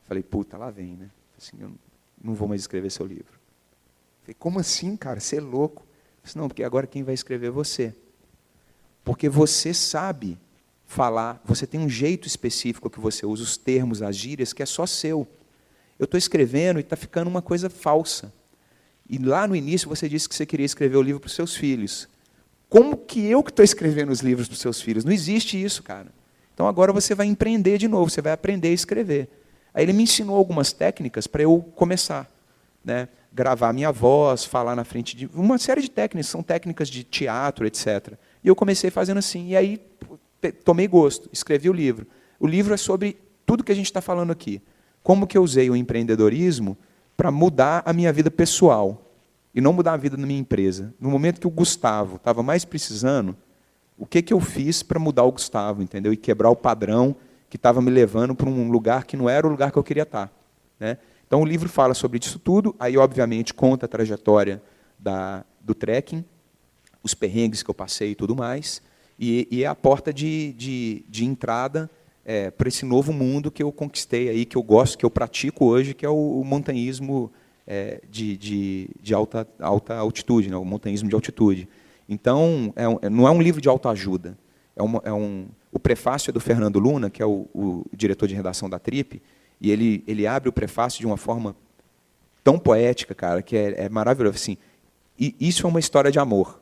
Falei, 0.07 0.21
puta, 0.21 0.57
lá 0.57 0.69
vem, 0.69 0.95
né? 0.95 1.09
Assim, 1.35 1.57
eu 1.59 1.71
não 2.23 2.35
vou 2.35 2.47
mais 2.47 2.61
escrever 2.61 2.91
seu 2.91 3.05
livro. 3.05 3.39
Falei, 4.21 4.35
como 4.37 4.59
assim, 4.59 4.95
cara? 4.95 5.19
Você 5.19 5.37
é 5.37 5.41
louco? 5.41 5.83
Disse, 6.23 6.37
não, 6.37 6.47
porque 6.47 6.63
agora 6.63 6.85
quem 6.85 7.01
vai 7.01 7.15
escrever 7.15 7.47
é 7.47 7.51
você. 7.51 7.95
Porque 9.03 9.27
você 9.27 9.73
sabe 9.73 10.37
falar, 10.85 11.41
você 11.43 11.65
tem 11.65 11.79
um 11.79 11.89
jeito 11.89 12.27
específico 12.27 12.91
que 12.91 12.99
você 12.99 13.25
usa, 13.25 13.41
os 13.41 13.57
termos, 13.57 14.03
as 14.03 14.15
gírias, 14.15 14.53
que 14.53 14.61
é 14.61 14.67
só 14.67 14.85
seu. 14.85 15.27
Eu 15.97 16.05
estou 16.05 16.17
escrevendo 16.17 16.77
e 16.77 16.81
está 16.81 16.95
ficando 16.95 17.27
uma 17.27 17.41
coisa 17.41 17.71
falsa. 17.71 18.31
E 19.09 19.17
lá 19.17 19.47
no 19.47 19.55
início 19.55 19.89
você 19.89 20.07
disse 20.07 20.29
que 20.29 20.35
você 20.35 20.45
queria 20.45 20.65
escrever 20.65 20.97
o 20.97 21.01
livro 21.01 21.19
para 21.19 21.27
os 21.27 21.33
seus 21.33 21.55
filhos. 21.55 22.07
Como 22.69 22.95
que 22.95 23.25
eu 23.25 23.41
que 23.41 23.49
estou 23.49 23.65
escrevendo 23.65 24.11
os 24.11 24.19
livros 24.19 24.47
para 24.47 24.53
os 24.53 24.59
seus 24.59 24.79
filhos? 24.79 25.03
Não 25.03 25.11
existe 25.11 25.59
isso, 25.61 25.81
cara. 25.81 26.18
Então 26.59 26.67
agora 26.67 26.91
você 26.91 27.15
vai 27.15 27.25
empreender 27.25 27.77
de 27.77 27.87
novo, 27.87 28.09
você 28.09 28.21
vai 28.21 28.33
aprender 28.33 28.67
a 28.67 28.73
escrever. 28.73 29.29
Aí 29.73 29.85
ele 29.85 29.93
me 29.93 30.03
ensinou 30.03 30.35
algumas 30.35 30.73
técnicas 30.73 31.25
para 31.25 31.41
eu 31.41 31.61
começar. 31.73 32.29
Né? 32.83 33.07
gravar 33.31 33.71
minha 33.71 33.93
voz, 33.93 34.43
falar 34.43 34.75
na 34.75 34.83
frente 34.83 35.15
de 35.15 35.29
uma 35.33 35.57
série 35.57 35.81
de 35.81 35.89
técnicas, 35.89 36.27
são 36.27 36.43
técnicas 36.43 36.89
de 36.89 37.05
teatro, 37.05 37.65
etc. 37.65 38.15
E 38.43 38.49
eu 38.49 38.57
comecei 38.57 38.89
fazendo 38.89 39.19
assim, 39.19 39.47
e 39.47 39.55
aí 39.55 39.81
tomei 40.65 40.85
gosto, 40.85 41.29
escrevi 41.31 41.69
o 41.69 41.73
livro. 41.73 42.05
O 42.37 42.45
livro 42.45 42.73
é 42.73 42.77
sobre 42.77 43.17
tudo 43.45 43.63
que 43.63 43.71
a 43.71 43.75
gente 43.75 43.85
está 43.85 44.01
falando 44.01 44.31
aqui. 44.31 44.61
Como 45.01 45.25
que 45.27 45.37
eu 45.37 45.43
usei 45.43 45.69
o 45.69 45.77
empreendedorismo 45.77 46.77
para 47.15 47.31
mudar 47.31 47.83
a 47.85 47.93
minha 47.93 48.11
vida 48.11 48.29
pessoal 48.29 49.09
e 49.55 49.61
não 49.61 49.71
mudar 49.71 49.93
a 49.93 49.97
vida 49.97 50.17
da 50.17 50.25
minha 50.25 50.41
empresa. 50.41 50.93
No 50.99 51.09
momento 51.09 51.39
que 51.39 51.47
o 51.47 51.51
Gustavo 51.51 52.17
estava 52.17 52.43
mais 52.43 52.65
precisando, 52.65 53.37
o 53.99 54.05
que, 54.05 54.21
que 54.21 54.33
eu 54.33 54.39
fiz 54.39 54.81
para 54.81 54.97
mudar 54.97 55.23
o 55.23 55.31
Gustavo, 55.31 55.83
entendeu? 55.83 56.13
E 56.13 56.17
quebrar 56.17 56.49
o 56.49 56.55
padrão 56.55 57.15
que 57.49 57.57
estava 57.57 57.81
me 57.81 57.91
levando 57.91 58.33
para 58.33 58.49
um 58.49 58.71
lugar 58.71 59.03
que 59.03 59.17
não 59.17 59.29
era 59.29 59.45
o 59.45 59.49
lugar 59.49 59.71
que 59.71 59.77
eu 59.77 59.83
queria 59.83 60.03
estar. 60.03 60.27
Tá, 60.27 60.33
né? 60.79 60.97
Então 61.27 61.41
o 61.41 61.45
livro 61.45 61.67
fala 61.67 61.93
sobre 61.93 62.17
isso 62.17 62.39
tudo, 62.39 62.75
aí 62.79 62.97
obviamente 62.97 63.53
conta 63.53 63.85
a 63.85 63.89
trajetória 63.89 64.63
da, 64.97 65.45
do 65.61 65.75
trekking, 65.75 66.23
os 67.03 67.13
perrengues 67.13 67.61
que 67.61 67.69
eu 67.69 67.75
passei 67.75 68.11
e 68.11 68.15
tudo 68.15 68.35
mais. 68.35 68.81
E, 69.19 69.47
e 69.51 69.63
é 69.63 69.67
a 69.67 69.75
porta 69.75 70.13
de, 70.13 70.53
de, 70.53 71.05
de 71.07 71.25
entrada 71.25 71.89
é, 72.25 72.49
para 72.49 72.69
esse 72.69 72.85
novo 72.85 73.11
mundo 73.11 73.51
que 73.51 73.61
eu 73.61 73.71
conquistei 73.71 74.29
aí, 74.29 74.45
que 74.45 74.55
eu 74.55 74.63
gosto, 74.63 74.97
que 74.97 75.05
eu 75.05 75.09
pratico 75.09 75.65
hoje, 75.65 75.93
que 75.93 76.05
é 76.05 76.09
o, 76.09 76.39
o 76.39 76.45
montanhismo 76.45 77.31
é, 77.67 78.01
de, 78.09 78.37
de, 78.37 78.89
de, 79.01 79.13
alta, 79.13 79.47
alta 79.59 79.95
altitude, 79.95 80.49
né, 80.49 80.55
o 80.55 80.65
montanhismo 80.65 81.09
de 81.09 81.15
altitude. 81.15 81.67
Então, 82.09 82.73
é 82.75 82.89
um, 82.89 82.97
não 83.09 83.27
é 83.27 83.31
um 83.31 83.41
livro 83.41 83.61
de 83.61 83.69
autoajuda. 83.69 84.37
É, 84.75 84.83
uma, 84.83 85.01
é 85.05 85.13
um, 85.13 85.47
o 85.71 85.79
prefácio 85.79 86.31
é 86.31 86.33
do 86.33 86.39
Fernando 86.39 86.79
Luna, 86.79 87.09
que 87.09 87.21
é 87.21 87.25
o, 87.25 87.47
o, 87.53 87.85
diretor 87.95 88.27
de 88.27 88.33
redação 88.33 88.69
da 88.69 88.79
Trip, 88.79 89.21
e 89.61 89.71
ele, 89.71 90.03
ele 90.07 90.25
abre 90.25 90.49
o 90.49 90.53
prefácio 90.53 90.99
de 90.99 91.05
uma 91.05 91.17
forma 91.17 91.55
tão 92.43 92.57
poética, 92.57 93.13
cara, 93.13 93.41
que 93.43 93.55
é, 93.55 93.85
é 93.85 93.89
maravilhoso. 93.89 94.35
Assim, 94.35 94.57
e 95.17 95.35
isso 95.39 95.67
é 95.67 95.69
uma 95.69 95.79
história 95.79 96.11
de 96.11 96.17
amor 96.17 96.59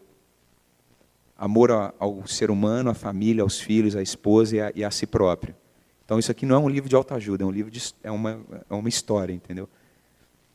amor 1.38 1.94
ao 2.00 2.26
ser 2.26 2.50
humano, 2.50 2.90
à 2.90 2.94
família, 2.94 3.44
aos 3.44 3.60
filhos, 3.60 3.96
à 3.96 4.02
esposa 4.02 4.56
e 4.56 4.62
a, 4.62 4.72
e 4.76 4.84
a 4.84 4.90
si 4.90 5.06
próprio. 5.06 5.56
Então 6.04 6.18
isso 6.18 6.32
aqui 6.32 6.46
não 6.46 6.56
é 6.56 6.60
um 6.60 6.70
livro 6.70 6.90
de 6.90 6.96
autoajuda, 6.96 7.44
é 7.44 7.48
um 7.48 7.52
livro 7.52 7.70
de, 7.70 7.94
é 8.02 8.10
uma 8.10 8.40
é 8.70 8.74
uma 8.74 8.90
história, 8.90 9.34
entendeu? 9.34 9.70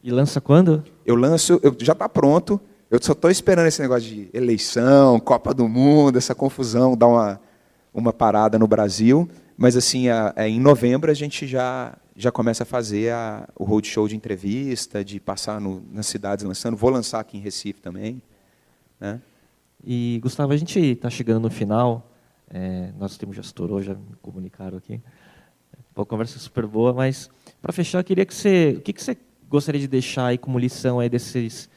E 0.03 0.11
lança 0.11 0.41
quando? 0.41 0.83
Eu 1.07 1.15
lanço, 1.15 1.61
eu, 1.63 1.77
já 1.79 1.93
está 1.93 2.09
pronto. 2.09 2.61
Eu 2.93 2.99
só 3.01 3.13
estou 3.13 3.31
esperando 3.31 3.69
esse 3.69 3.81
negócio 3.81 4.07
de 4.07 4.29
eleição, 4.35 5.19
Copa 5.19 5.55
do 5.55 5.67
Mundo, 5.67 6.19
essa 6.19 6.35
confusão, 6.35 6.95
dar 6.95 7.09
uma 7.09 7.41
uma 7.95 8.13
parada 8.13 8.59
no 8.59 8.67
Brasil. 8.67 9.27
Mas 9.57 9.79
assim, 9.79 10.11
a, 10.11 10.35
a, 10.37 10.47
em 10.47 10.61
novembro 10.61 11.11
a 11.11 11.15
gente 11.15 11.47
já 11.47 11.97
já 12.15 12.31
começa 12.31 12.65
a 12.65 12.67
fazer 12.67 13.11
a, 13.11 13.49
o 13.59 13.65
roadshow 13.65 14.07
de 14.07 14.15
entrevista, 14.15 15.03
de 15.03 15.19
passar 15.19 15.59
no, 15.59 15.83
nas 15.91 16.07
cidades 16.07 16.45
lançando. 16.45 16.77
Vou 16.77 16.91
lançar 16.91 17.21
aqui 17.21 17.39
em 17.39 17.41
Recife 17.41 17.81
também, 17.81 18.21
né? 19.01 19.23
E, 19.83 20.21
Gustavo, 20.23 20.53
a 20.53 20.57
gente 20.59 20.79
está 20.79 21.09
chegando 21.09 21.45
no 21.45 21.51
final. 21.51 22.07
É, 22.51 22.91
nosso 22.99 23.19
tempo 23.19 23.33
já 23.33 23.41
estourou, 23.41 23.81
já 23.81 23.95
me 23.95 24.17
comunicaram 24.21 24.77
aqui. 24.77 25.01
Uma 25.97 26.05
conversa 26.05 26.39
super 26.39 26.67
boa, 26.67 26.93
mas 26.93 27.31
para 27.63 27.73
fechar, 27.73 28.01
eu 28.01 28.05
queria 28.05 28.27
que 28.27 28.35
você, 28.35 28.75
o 28.77 28.83
que, 28.83 28.93
que 28.93 29.03
você 29.03 29.17
gostaria 29.49 29.81
de 29.81 29.89
deixar 29.89 30.27
aí 30.27 30.37
como 30.37 30.59
lição 30.59 31.01
aí 31.01 31.09
desses 31.09 31.71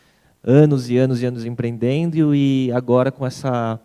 anos 0.46 0.90
e 0.90 0.98
anos 0.98 1.22
e 1.22 1.26
anos 1.26 1.44
empreendendo 1.44 2.36
e 2.36 2.72
agora 2.72 3.12
com 3.12 3.26
essa 3.26 3.80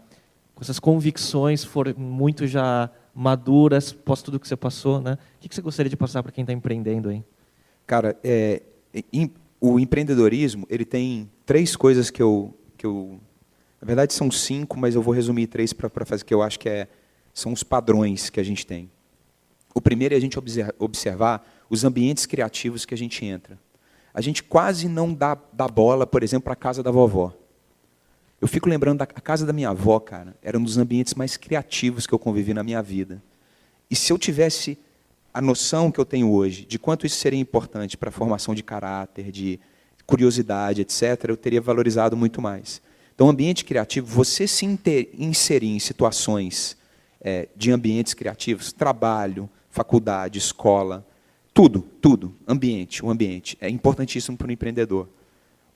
com 0.55 0.63
essas 0.63 0.79
convicções 0.79 1.65
foram 1.65 1.95
muito 1.97 2.47
já 2.47 2.91
maduras 3.15 3.93
pós 3.93 4.21
tudo 4.21 4.39
que 4.39 4.47
você 4.47 4.57
passou, 4.57 5.01
né? 5.01 5.17
O 5.37 5.41
que, 5.41 5.55
você 5.55 5.63
gostaria 5.63 5.89
de 5.89 5.97
passar 5.97 6.23
para 6.23 6.31
quem 6.31 6.43
está 6.43 6.53
empreendendo 6.53 7.09
aí? 7.09 7.25
Cara, 7.87 8.17
é, 8.23 8.63
o 9.59 9.81
empreendedorismo 9.81 10.67
ele 10.69 10.85
tem 10.85 11.31
três 11.47 11.75
coisas 11.75 12.11
que 12.11 12.23
eu 12.23 12.55
que 12.77 12.87
eu 12.87 13.19
na 13.81 13.87
verdade, 13.87 14.13
são 14.13 14.31
cinco, 14.31 14.79
mas 14.79 14.95
eu 14.95 15.01
vou 15.01 15.15
resumir 15.15 15.47
três 15.47 15.73
para 15.73 16.05
fazer 16.05 16.25
que 16.25 16.35
eu 16.35 16.43
acho 16.43 16.59
que 16.59 16.69
é, 16.69 16.87
são 17.33 17.53
os 17.53 17.63
padrões 17.63 18.29
que 18.29 18.39
a 18.39 18.43
gente 18.43 18.67
tem. 18.67 18.91
O 19.75 19.81
primeiro 19.81 20.15
é 20.15 20.19
a 20.19 20.21
gente 20.21 20.39
observar 20.79 21.47
os 21.71 21.83
ambientes 21.83 22.27
criativos 22.27 22.85
que 22.85 22.93
a 22.93 22.97
gente 22.97 23.25
entra. 23.25 23.59
A 24.13 24.21
gente 24.21 24.43
quase 24.43 24.89
não 24.89 25.15
dá, 25.15 25.37
dá 25.53 25.69
bola, 25.69 26.07
por 26.07 26.23
exemplo, 26.23 26.45
para 26.45 26.53
a 26.55 26.57
casa 26.57 26.83
da 26.83 26.91
vovó. 26.91 27.33
Eu 28.41 28.49
fico 28.49 28.69
lembrando 28.69 28.99
da 28.99 29.07
casa 29.07 29.45
da 29.45 29.53
minha 29.53 29.69
avó, 29.69 30.01
cara, 30.01 30.35
era 30.43 30.59
um 30.59 30.63
dos 30.63 30.79
ambientes 30.79 31.15
mais 31.15 31.37
criativos 31.37 32.07
que 32.07 32.13
eu 32.13 32.19
convivi 32.19 32.55
na 32.55 32.63
minha 32.63 32.83
vida. 32.83 33.23
E 33.91 33.95
se 33.95 34.13
eu 34.13 34.19
tivesse 34.19 34.79
a 35.33 35.41
noção 35.41 35.91
que 35.91 36.01
eu 36.01 36.05
tenho 36.05 36.33
hoje 36.33 36.65
de 36.65 36.79
quanto 36.79 37.07
isso 37.07 37.17
seria 37.17 37.39
importante 37.39 37.97
para 37.97 38.09
a 38.09 38.13
formação 38.13 38.55
de 38.55 38.63
caráter, 38.63 39.31
de 39.31 39.61
curiosidade, 40.07 40.81
etc., 40.81 41.27
eu 41.29 41.37
teria 41.37 41.61
valorizado 41.61 42.17
muito 42.17 42.41
mais. 42.41 42.81
Então, 43.15 43.29
ambiente 43.29 43.65
criativo, 43.65 44.07
você 44.07 44.47
se 44.47 44.65
inserir 45.19 45.69
em 45.69 45.79
situações 45.79 46.77
é, 47.21 47.49
de 47.55 47.71
ambientes 47.71 48.15
criativos, 48.15 48.73
trabalho, 48.73 49.49
faculdade, 49.69 50.39
escola, 50.39 51.07
tudo, 51.53 51.83
tudo, 52.01 52.35
ambiente, 52.47 53.05
o 53.05 53.11
ambiente, 53.11 53.57
é 53.61 53.69
importantíssimo 53.69 54.37
para 54.37 54.49
o 54.49 54.53
empreendedor. 54.53 55.09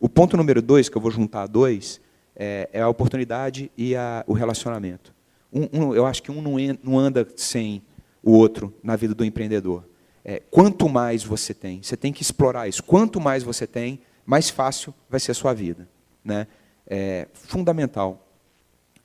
O 0.01 0.09
ponto 0.09 0.37
número 0.37 0.61
dois, 0.61 0.89
que 0.89 0.97
eu 0.97 1.01
vou 1.01 1.11
juntar 1.11 1.47
dois, 1.47 2.01
é, 2.37 2.69
é 2.73 2.81
a 2.81 2.89
oportunidade 2.89 3.71
e 3.77 3.95
a, 3.97 4.25
o 4.27 4.33
relacionamento. 4.33 5.15
Um, 5.53 5.69
um, 5.73 5.95
eu 5.95 6.07
acho 6.07 6.23
que 6.23 6.31
um 6.31 6.43
não, 6.43 6.57
não, 6.83 6.99
anda 6.99 7.27
sem 7.37 7.83
o 8.23 8.33
outro 8.33 8.75
na 8.83 8.97
vida 8.97 9.15
do 9.15 9.25
empreendedor. 9.25 9.85
É, 10.25 10.43
quanto 10.51 10.89
mais 10.89 11.23
você 11.23 11.53
tem, 11.53 11.83
você 11.83 11.97
tem 11.97 12.13
que 12.13 12.23
explorar 12.23 12.69
isso. 12.69 12.83
Quanto 12.83 13.21
mais 13.21 13.43
você 13.43 13.67
tem, 13.67 14.01
mais 14.25 14.51
fácil 14.51 14.95
vai 15.09 15.21
ser 15.21 15.33
a 15.33 15.35
sua 15.35 15.53
vida. 15.53 15.89
Né? 16.25 16.47
é, 16.87 17.29
fundamental. 17.33 18.27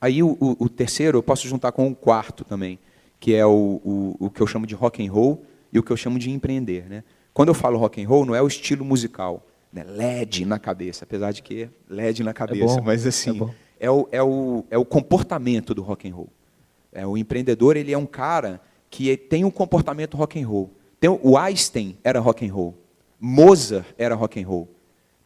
Aí 0.00 0.22
o, 0.22 0.36
o, 0.40 0.64
o, 0.64 0.68
terceiro 0.68 1.18
eu 1.18 1.22
posso 1.22 1.46
juntar 1.46 1.72
com 1.72 1.88
o 1.88 1.94
quarto 1.94 2.44
também, 2.44 2.78
que 3.18 3.34
é 3.34 3.44
o, 3.44 3.80
o, 3.84 4.16
o, 4.18 4.30
que 4.30 4.40
eu 4.40 4.46
chamo 4.46 4.66
de 4.66 4.74
rock 4.74 5.06
and 5.06 5.12
roll 5.12 5.44
e 5.72 5.78
o 5.78 5.82
que 5.82 5.90
eu 5.90 5.96
chamo 5.96 6.18
de 6.18 6.30
empreender. 6.30 6.88
Né? 6.88 7.04
Quando 7.32 7.48
eu 7.48 7.54
falo 7.54 7.78
rock 7.78 8.02
and 8.02 8.08
roll, 8.08 8.24
não 8.24 8.34
é 8.34 8.42
o 8.42 8.46
estilo 8.46 8.84
musical, 8.84 9.46
né? 9.72 9.84
LED 9.84 10.44
na 10.44 10.58
cabeça, 10.58 11.04
apesar 11.04 11.32
de 11.32 11.42
que 11.42 11.68
LED 11.88 12.22
na 12.22 12.32
cabeça, 12.32 12.78
é 12.78 12.82
mas 12.82 13.06
assim 13.06 13.40
é, 13.78 13.86
é, 13.86 13.90
o, 13.90 14.08
é, 14.10 14.22
o, 14.22 14.64
é 14.70 14.78
o 14.78 14.84
comportamento 14.84 15.74
do 15.74 15.82
rock 15.82 16.08
and 16.08 16.14
roll. 16.14 16.28
É, 16.92 17.06
o 17.06 17.16
empreendedor 17.16 17.76
ele 17.76 17.92
é 17.92 17.98
um 17.98 18.06
cara 18.06 18.60
que 18.90 19.16
tem 19.16 19.44
um 19.44 19.50
comportamento 19.50 20.16
rock 20.16 20.40
and 20.40 20.46
roll. 20.46 20.70
Tem, 20.98 21.08
o 21.08 21.38
Einstein 21.38 21.96
era 22.02 22.18
rock 22.18 22.46
and 22.46 22.52
roll, 22.52 22.76
Mozart 23.18 23.86
era 23.96 24.14
rock 24.14 24.42
and 24.42 24.46
roll. 24.46 24.68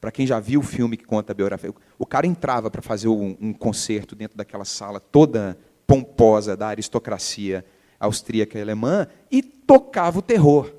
Para 0.00 0.12
quem 0.12 0.26
já 0.26 0.38
viu 0.38 0.60
o 0.60 0.62
filme 0.62 0.98
que 0.98 1.04
conta 1.04 1.32
a 1.32 1.34
biografia, 1.34 1.72
o 1.98 2.04
cara 2.04 2.26
entrava 2.26 2.70
para 2.70 2.82
fazer 2.82 3.08
um, 3.08 3.36
um, 3.40 3.52
concerto 3.54 4.14
dentro 4.14 4.36
daquela 4.36 4.66
sala 4.66 5.00
toda 5.00 5.56
pomposa 5.86 6.54
da 6.54 6.68
aristocracia 6.68 7.64
austríaca 8.04 8.58
e 8.58 8.62
alemã 8.62 9.06
e 9.30 9.42
tocava 9.42 10.18
o 10.18 10.22
terror. 10.22 10.72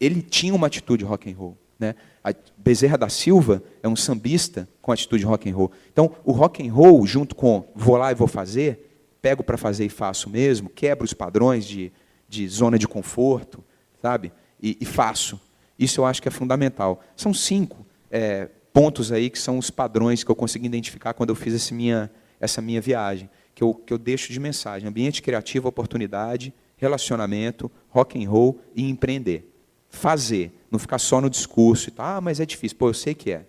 Ele 0.00 0.22
tinha 0.22 0.54
uma 0.54 0.66
atitude 0.66 1.04
rock 1.04 1.30
and 1.30 1.36
roll. 1.36 1.56
Né? 1.78 1.94
A 2.22 2.34
Bezerra 2.56 2.98
da 2.98 3.08
Silva 3.08 3.62
é 3.82 3.88
um 3.88 3.96
sambista 3.96 4.68
com 4.82 4.90
atitude 4.90 5.24
rock 5.24 5.48
and 5.48 5.54
roll. 5.54 5.72
Então, 5.92 6.14
o 6.24 6.32
rock 6.32 6.66
and 6.66 6.72
roll, 6.72 7.06
junto 7.06 7.34
com 7.34 7.68
vou 7.74 7.96
lá 7.96 8.10
e 8.10 8.14
vou 8.14 8.26
fazer, 8.26 8.88
pego 9.22 9.42
para 9.42 9.56
fazer 9.56 9.84
e 9.84 9.88
faço 9.88 10.28
mesmo, 10.28 10.68
quebro 10.68 11.04
os 11.04 11.12
padrões 11.12 11.64
de, 11.64 11.92
de 12.28 12.48
zona 12.48 12.78
de 12.78 12.88
conforto, 12.88 13.64
sabe? 14.00 14.32
E, 14.60 14.76
e, 14.80 14.84
faço. 14.84 15.40
Isso 15.78 16.00
eu 16.00 16.04
acho 16.04 16.20
que 16.20 16.28
é 16.28 16.30
fundamental. 16.30 17.00
São 17.16 17.32
cinco 17.32 17.86
é, 18.10 18.48
pontos 18.72 19.12
aí 19.12 19.30
que 19.30 19.38
são 19.38 19.58
os 19.58 19.70
padrões 19.70 20.24
que 20.24 20.30
eu 20.30 20.36
consegui 20.36 20.66
identificar 20.66 21.14
quando 21.14 21.30
eu 21.30 21.36
fiz 21.36 21.54
essa 21.54 21.74
minha, 21.74 22.10
essa 22.40 22.60
minha 22.60 22.80
viagem, 22.80 23.30
que 23.58 23.64
eu, 23.64 23.74
que 23.74 23.92
eu 23.92 23.98
deixo 23.98 24.32
de 24.32 24.38
mensagem. 24.38 24.88
Ambiente 24.88 25.20
criativo, 25.20 25.66
oportunidade, 25.66 26.54
relacionamento, 26.76 27.68
rock 27.88 28.24
and 28.24 28.30
roll 28.30 28.60
e 28.72 28.88
empreender. 28.88 29.52
Fazer, 29.88 30.52
não 30.70 30.78
ficar 30.78 31.00
só 31.00 31.20
no 31.20 31.28
discurso 31.28 31.88
e 31.88 31.90
tal, 31.90 32.06
ah, 32.06 32.20
mas 32.20 32.38
é 32.38 32.46
difícil. 32.46 32.78
Pô, 32.78 32.88
eu 32.88 32.94
sei 32.94 33.16
que 33.16 33.32
é. 33.32 33.46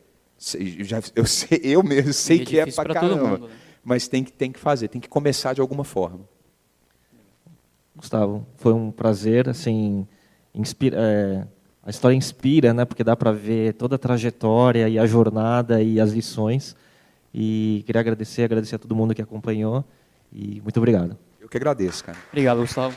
Eu, 0.56 0.84
já, 0.84 1.00
eu, 1.16 1.26
sei, 1.28 1.62
eu 1.64 1.84
mesmo 1.84 2.12
sei 2.12 2.42
é 2.42 2.46
que 2.46 2.60
é 2.60 2.66
para 2.66 2.92
caramba. 2.92 3.24
Mundo, 3.24 3.48
né? 3.50 3.54
Mas 3.84 4.08
tem 4.08 4.24
que, 4.24 4.32
tem 4.34 4.52
que 4.52 4.58
fazer, 4.58 4.88
tem 4.88 5.00
que 5.00 5.08
começar 5.08 5.54
de 5.54 5.62
alguma 5.62 5.84
forma. 5.84 6.22
Gustavo, 7.96 8.48
foi 8.56 8.74
um 8.74 8.90
prazer, 8.90 9.48
assim, 9.48 10.08
inspira, 10.56 10.98
é 11.00 11.48
a 11.84 11.92
história 11.92 12.16
inspira, 12.16 12.74
né? 12.74 12.84
Porque 12.84 13.04
dá 13.04 13.16
para 13.16 13.32
ver 13.32 13.74
toda 13.74 13.96
a 13.96 14.00
trajetória 14.00 14.90
e 14.90 14.98
a 14.98 15.06
jornada 15.06 15.84
e 15.84 16.00
as 16.00 16.14
lições. 16.14 16.76
E 17.32 17.84
queria 17.86 18.02
agradecer, 18.02 18.42
agradecer 18.42 18.74
a 18.74 18.80
todo 18.80 18.96
mundo 18.96 19.14
que 19.14 19.22
acompanhou. 19.22 19.86
E 20.32 20.62
muito 20.62 20.78
obrigado. 20.78 21.18
Eu 21.40 21.48
que 21.50 21.58
agradeço, 21.58 22.04
cara. 22.04 22.18
Obrigado, 22.30 22.60
Gustavo. 22.60 22.96